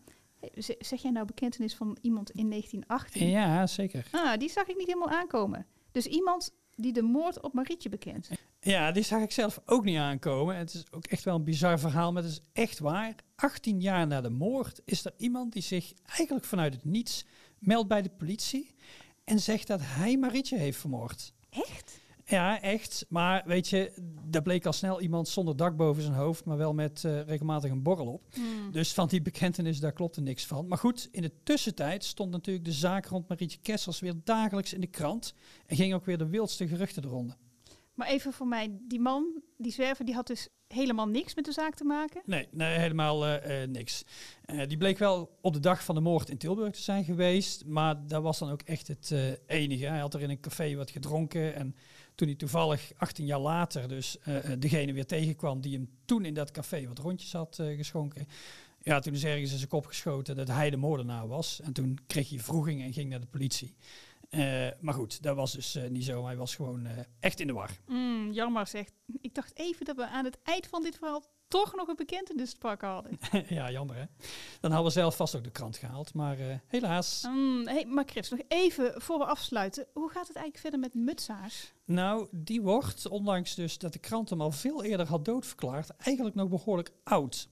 Zeg 0.79 1.03
jij 1.03 1.11
nou 1.11 1.27
bekentenis 1.27 1.75
van 1.75 1.99
iemand 2.01 2.31
in 2.31 2.51
1918? 2.51 3.29
Ja, 3.29 3.67
zeker. 3.67 4.07
Ah, 4.11 4.39
die 4.39 4.51
zag 4.51 4.67
ik 4.67 4.77
niet 4.77 4.87
helemaal 4.87 5.11
aankomen. 5.11 5.67
Dus 5.91 6.07
iemand 6.07 6.55
die 6.77 6.93
de 6.93 7.03
moord 7.03 7.41
op 7.41 7.53
Marietje 7.53 7.89
bekent. 7.89 8.29
Ja, 8.61 8.93
die 8.93 9.03
zag 9.03 9.23
ik 9.23 9.33
zelf 9.33 9.61
ook 9.67 9.85
niet 9.85 9.99
aankomen. 9.99 10.57
Het 10.57 10.75
is 10.75 10.85
ook 10.93 11.07
echt 11.07 11.25
wel 11.25 11.35
een 11.35 11.45
bizar 11.45 11.79
verhaal, 11.79 12.13
maar 12.13 12.23
het 12.23 12.33
is 12.33 12.41
echt 12.53 12.79
waar. 12.79 13.15
18 13.37 13.81
jaar 13.81 14.07
na 14.07 14.21
de 14.21 14.31
moord 14.31 14.81
is 14.85 15.05
er 15.05 15.13
iemand 15.17 15.53
die 15.53 15.63
zich 15.63 15.93
eigenlijk 16.07 16.47
vanuit 16.47 16.75
het 16.75 16.85
niets 16.85 17.25
meldt 17.59 17.89
bij 17.89 18.03
de 18.03 18.11
politie 18.11 18.75
en 19.25 19.41
zegt 19.41 19.67
dat 19.67 19.81
hij 19.83 20.17
Marietje 20.17 20.59
heeft 20.59 20.79
vermoord. 20.79 21.33
Echt? 21.51 21.98
Ja, 22.29 22.61
echt. 22.61 23.07
Maar 23.09 23.43
weet 23.47 23.69
je, 23.69 23.93
daar 24.25 24.43
bleek 24.43 24.67
al 24.67 24.73
snel 24.73 25.01
iemand 25.01 25.29
zonder 25.29 25.57
dak 25.57 25.77
boven 25.77 26.03
zijn 26.03 26.15
hoofd, 26.15 26.45
maar 26.45 26.57
wel 26.57 26.75
met 26.75 27.03
uh, 27.07 27.23
regelmatig 27.23 27.71
een 27.71 27.83
borrel 27.83 28.07
op. 28.07 28.23
Hmm. 28.35 28.73
Dus 28.73 28.93
van 28.93 29.09
die 29.09 29.23
bekentenis, 29.23 29.81
daar 29.81 29.93
klopte 29.93 30.21
niks 30.21 30.47
van. 30.47 30.69
Maar 30.69 30.79
goed, 30.79 31.09
in 31.11 31.23
de 31.23 31.33
tussentijd 31.43 32.05
stond 32.05 32.31
natuurlijk 32.31 32.65
de 32.65 32.73
zaak 32.73 33.07
rond 33.07 33.29
Marietje 33.29 33.59
Kessels 33.63 34.01
weer 34.01 34.15
dagelijks 34.25 34.73
in 34.73 34.81
de 34.81 34.87
krant. 34.87 35.35
En 35.67 35.77
ging 35.77 35.95
ook 35.95 36.05
weer 36.05 36.19
de 36.19 36.29
wildste 36.29 36.69
geruchten 36.69 37.05
eronder. 37.05 37.37
Maar 37.95 38.09
even 38.09 38.33
voor 38.33 38.47
mij, 38.47 38.79
die 38.81 39.01
man, 39.01 39.43
die 39.57 39.73
zwerver, 39.73 40.05
die 40.05 40.15
had 40.15 40.27
dus 40.27 40.49
helemaal 40.67 41.09
niks 41.09 41.35
met 41.35 41.45
de 41.45 41.53
zaak 41.53 41.75
te 41.75 41.85
maken? 41.85 42.23
Nee, 42.25 42.49
nee 42.51 42.79
helemaal 42.79 43.27
uh, 43.27 43.63
uh, 43.63 43.69
niks. 43.69 44.05
Uh, 44.47 44.67
die 44.67 44.77
bleek 44.77 44.99
wel 44.99 45.39
op 45.41 45.53
de 45.53 45.61
dag 45.61 45.85
van 45.85 45.95
de 45.95 46.01
moord 46.01 46.31
in 46.31 46.39
Tilburg 46.39 46.73
te 46.73 46.83
zijn 46.83 47.05
geweest, 47.05 47.65
maar 47.67 48.07
dat 48.07 48.23
was 48.23 48.39
dan 48.39 48.51
ook 48.51 48.63
echt 48.63 48.89
het 48.89 49.15
enige. 49.47 49.87
Hij 49.87 49.99
had 49.99 50.15
er 50.15 50.21
in 50.21 50.31
een 50.31 50.41
café 50.41 50.75
wat 50.75 50.91
gedronken 50.91 51.55
en 51.55 51.75
toen 52.19 52.29
hij 52.29 52.37
toevallig 52.37 52.93
18 52.97 53.27
jaar 53.27 53.39
later 53.39 53.89
dus 53.89 54.17
degene 54.59 54.93
weer 54.93 55.07
tegenkwam 55.07 55.61
die 55.61 55.77
hem 55.77 55.89
toen 56.05 56.25
in 56.25 56.35
dat 56.35 56.51
café 56.51 56.87
wat 56.87 56.99
rondjes 56.99 57.33
had 57.33 57.61
geschonken, 57.77 58.27
ja, 58.81 58.99
toen 58.99 59.13
is 59.13 59.25
ergens 59.25 59.53
in 59.53 59.57
zijn 59.57 59.71
kop 59.71 59.87
geschoten 59.87 60.37
dat 60.37 60.49
hij 60.49 60.71
de 60.71 60.77
moordenaar 60.77 61.29
was. 61.29 61.61
En 61.61 61.73
toen 61.73 61.99
kreeg 62.07 62.29
hij 62.29 62.39
vroeging 62.39 62.83
en 62.83 62.93
ging 62.93 63.11
naar 63.11 63.21
de 63.21 63.27
politie. 63.27 63.75
Maar 64.81 64.95
goed, 64.95 65.23
dat 65.23 65.37
was 65.37 65.53
dus 65.53 65.79
niet 65.89 66.05
zo. 66.05 66.27
Hij 66.27 66.37
was 66.37 66.55
gewoon 66.55 66.87
echt 67.21 67.41
in 67.41 67.47
de 67.47 67.53
war. 67.53 67.71
Mm, 67.87 68.33
jammer 68.33 68.67
zegt. 68.67 68.93
Ik 69.21 69.35
dacht 69.35 69.59
even 69.59 69.85
dat 69.85 69.97
we 69.97 70.07
aan 70.07 70.25
het 70.25 70.39
eind 70.43 70.67
van 70.67 70.83
dit 70.83 70.97
verhaal 70.97 71.23
toch 71.49 71.75
nog 71.75 71.89
een 71.89 71.97
bekentenis 71.97 72.51
te 72.51 72.59
pakken 72.59 72.89
hadden. 72.89 73.19
ja, 73.59 73.71
jammer 73.71 73.97
hè. 73.97 74.05
Dan 74.61 74.71
hadden 74.71 74.93
we 74.93 74.99
zelf 74.99 75.17
vast 75.17 75.37
ook 75.37 75.45
de 75.45 75.51
krant 75.51 75.77
gehaald. 75.77 76.15
Maar 76.15 76.39
eh, 76.39 76.57
helaas. 76.67 77.25
Mm, 77.29 77.67
hey, 77.67 77.85
maar 77.87 78.05
Chris, 78.07 78.29
nog 78.29 78.41
even 78.49 79.03
voor 79.03 79.19
we 79.19 79.25
afsluiten. 79.25 79.87
Hoe 79.93 80.11
gaat 80.11 80.29
het 80.29 80.37
eigenlijk 80.37 80.59
verder 80.59 80.81
met 80.81 80.95
Mutsaars? 80.95 81.73
Nou, 81.85 82.29
die 82.31 82.63
wordt, 82.63 83.09
ondanks 83.09 83.55
dus 83.55 83.79
dat 83.79 83.93
de 83.93 83.99
krant 83.99 84.31
hem 84.31 84.41
al 84.41 84.51
veel 84.51 84.85
eerder 84.85 85.07
had 85.07 85.25
doodverklaard, 85.25 85.91
eigenlijk 85.97 86.37
nog 86.37 86.49
behoorlijk 86.49 86.91
oud. 87.05 87.49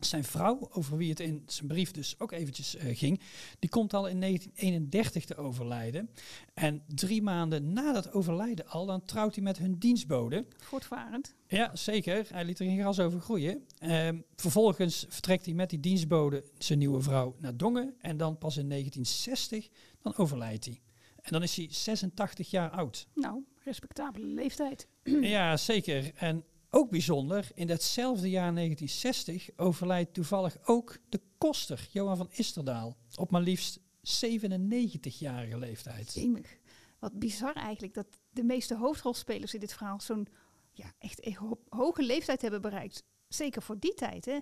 Zijn 0.00 0.24
vrouw, 0.24 0.68
over 0.72 0.96
wie 0.96 1.10
het 1.10 1.20
in 1.20 1.42
zijn 1.46 1.68
brief 1.68 1.90
dus 1.90 2.14
ook 2.18 2.32
eventjes 2.32 2.76
eh, 2.76 2.96
ging, 2.96 3.20
die 3.58 3.70
komt 3.70 3.94
al 3.94 4.06
in 4.06 4.20
1931 4.20 5.24
te 5.24 5.36
overlijden. 5.36 6.10
En 6.54 6.82
drie 6.86 7.22
maanden 7.22 7.72
na 7.72 7.92
dat 7.92 8.12
overlijden 8.12 8.68
al, 8.68 8.86
dan 8.86 9.04
trouwt 9.04 9.34
hij 9.34 9.44
met 9.44 9.58
hun 9.58 9.78
dienstbode. 9.78 10.46
Voortvarend. 10.56 11.34
Ja, 11.46 11.76
zeker. 11.76 12.26
Hij 12.28 12.44
liet 12.44 12.58
er 12.58 12.66
geen 12.66 12.80
gras 12.80 13.00
over 13.00 13.20
groeien. 13.20 13.64
Ehm, 13.78 14.20
vervolgens 14.36 15.06
vertrekt 15.08 15.44
hij 15.44 15.54
met 15.54 15.70
die 15.70 15.80
dienstbode 15.80 16.44
zijn 16.58 16.78
nieuwe 16.78 17.00
vrouw 17.00 17.36
naar 17.38 17.56
Dongen. 17.56 17.94
En 18.00 18.16
dan 18.16 18.38
pas 18.38 18.56
in 18.56 18.68
1960, 18.68 19.68
dan 20.02 20.16
overlijdt 20.16 20.64
hij. 20.64 20.80
En 21.26 21.32
dan 21.32 21.42
is 21.42 21.56
hij 21.56 21.66
86 21.70 22.50
jaar 22.50 22.70
oud. 22.70 23.06
Nou, 23.14 23.44
respectabele 23.64 24.26
leeftijd. 24.26 24.88
ja, 25.36 25.56
zeker. 25.56 26.10
En 26.14 26.44
ook 26.76 26.90
bijzonder, 26.90 27.48
in 27.54 27.66
datzelfde 27.66 28.30
jaar 28.30 28.54
1960 28.54 29.48
overlijdt 29.56 30.14
toevallig 30.14 30.56
ook 30.64 30.98
de 31.08 31.20
koster 31.38 31.88
Johan 31.92 32.16
van 32.16 32.30
Isterdaal 32.30 32.96
op 33.14 33.30
maar 33.30 33.40
liefst 33.40 33.78
97-jarige 34.20 35.58
leeftijd. 35.58 36.14
Jemig. 36.14 36.58
Wat 36.98 37.18
bizar 37.18 37.54
eigenlijk 37.54 37.94
dat 37.94 38.06
de 38.30 38.44
meeste 38.44 38.76
hoofdrolspelers 38.76 39.54
in 39.54 39.60
dit 39.60 39.74
verhaal 39.74 40.00
zo'n 40.00 40.28
ja, 40.72 40.92
echt 40.98 41.34
ho 41.34 41.60
hoge 41.68 42.02
leeftijd 42.02 42.42
hebben 42.42 42.60
bereikt. 42.60 43.04
Zeker 43.28 43.62
voor 43.62 43.78
die 43.78 43.94
tijd, 43.94 44.24
hè? 44.24 44.38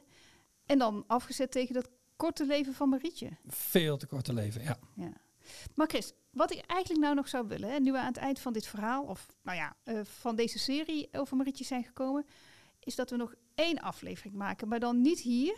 En 0.67 0.79
dan 0.79 1.05
afgezet 1.07 1.51
tegen 1.51 1.75
dat 1.75 1.91
korte 2.17 2.47
leven 2.47 2.75
van 2.75 2.89
Marietje. 2.89 3.31
Veel 3.47 3.97
te 3.97 4.07
korte 4.07 4.33
leven, 4.33 4.63
ja. 4.63 4.79
ja. 4.97 5.13
Maar 5.75 5.87
Chris, 5.87 6.13
wat 6.31 6.53
ik 6.53 6.65
eigenlijk 6.67 7.03
nou 7.03 7.15
nog 7.15 7.29
zou 7.29 7.49
willen, 7.49 7.83
nu 7.83 7.93
we 7.93 7.99
aan 7.99 8.07
het 8.07 8.17
eind 8.17 8.39
van 8.39 8.53
dit 8.53 8.67
verhaal, 8.67 9.05
of 9.05 9.27
nou 9.43 9.57
ja, 9.57 9.77
uh, 9.85 10.01
van 10.05 10.37
deze 10.37 10.59
serie 10.59 11.09
over 11.13 11.37
Marietje 11.37 11.65
zijn 11.65 11.85
gekomen, 11.85 12.27
is 12.81 12.95
dat 12.95 13.11
we 13.11 13.17
nog 13.17 13.35
één 13.55 13.81
aflevering 13.81 14.35
maken. 14.35 14.69
Maar 14.69 14.81
dan 14.81 15.01
niet 15.01 15.21
hier, 15.21 15.57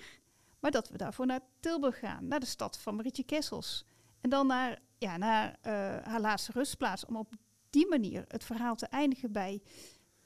maar 0.60 0.70
dat 0.70 0.88
we 0.88 0.96
daarvoor 0.96 1.26
naar 1.26 1.40
Tilburg 1.60 1.98
gaan, 1.98 2.26
naar 2.26 2.40
de 2.40 2.46
stad 2.46 2.78
van 2.78 2.96
Marietje 2.96 3.24
Kessels. 3.24 3.84
En 4.20 4.30
dan 4.30 4.46
naar, 4.46 4.78
ja, 4.98 5.16
naar 5.16 5.48
uh, 5.48 5.72
haar 6.02 6.20
laatste 6.20 6.52
rustplaats, 6.52 7.04
om 7.04 7.16
op 7.16 7.34
die 7.70 7.88
manier 7.88 8.24
het 8.28 8.44
verhaal 8.44 8.76
te 8.76 8.86
eindigen 8.86 9.32
bij, 9.32 9.62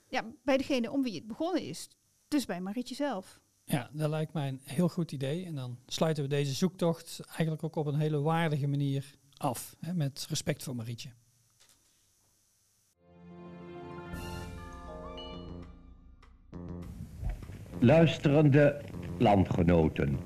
ja, 0.09 0.25
bij 0.45 0.57
degene 0.57 0.91
om 0.91 1.03
wie 1.03 1.15
het 1.15 1.27
begonnen 1.27 1.63
is. 1.63 1.89
Dus 2.29 2.45
bij 2.45 2.61
Marietje 2.61 2.95
zelf. 2.95 3.41
Ja, 3.65 3.91
dat 3.93 4.11
lijkt 4.11 4.33
mij 4.33 4.49
een 4.49 4.61
heel 4.65 4.89
goed 4.89 5.13
idee. 5.13 5.45
En 5.45 5.55
dan 5.55 5.79
sluiten 5.87 6.23
we 6.23 6.29
deze 6.29 6.55
zoektocht 6.55 7.21
eigenlijk 7.27 7.63
ook 7.65 7.77
op 7.77 7.87
een 7.87 7.99
hele 8.01 8.21
waardige 8.21 8.67
manier 8.67 9.15
af. 9.41 9.77
Hè, 9.81 9.93
met 9.95 10.27
respect 10.29 10.63
voor 10.63 10.77
Marietje. 10.77 11.11
Luisterende 17.79 18.81
landgenoten. 19.19 20.19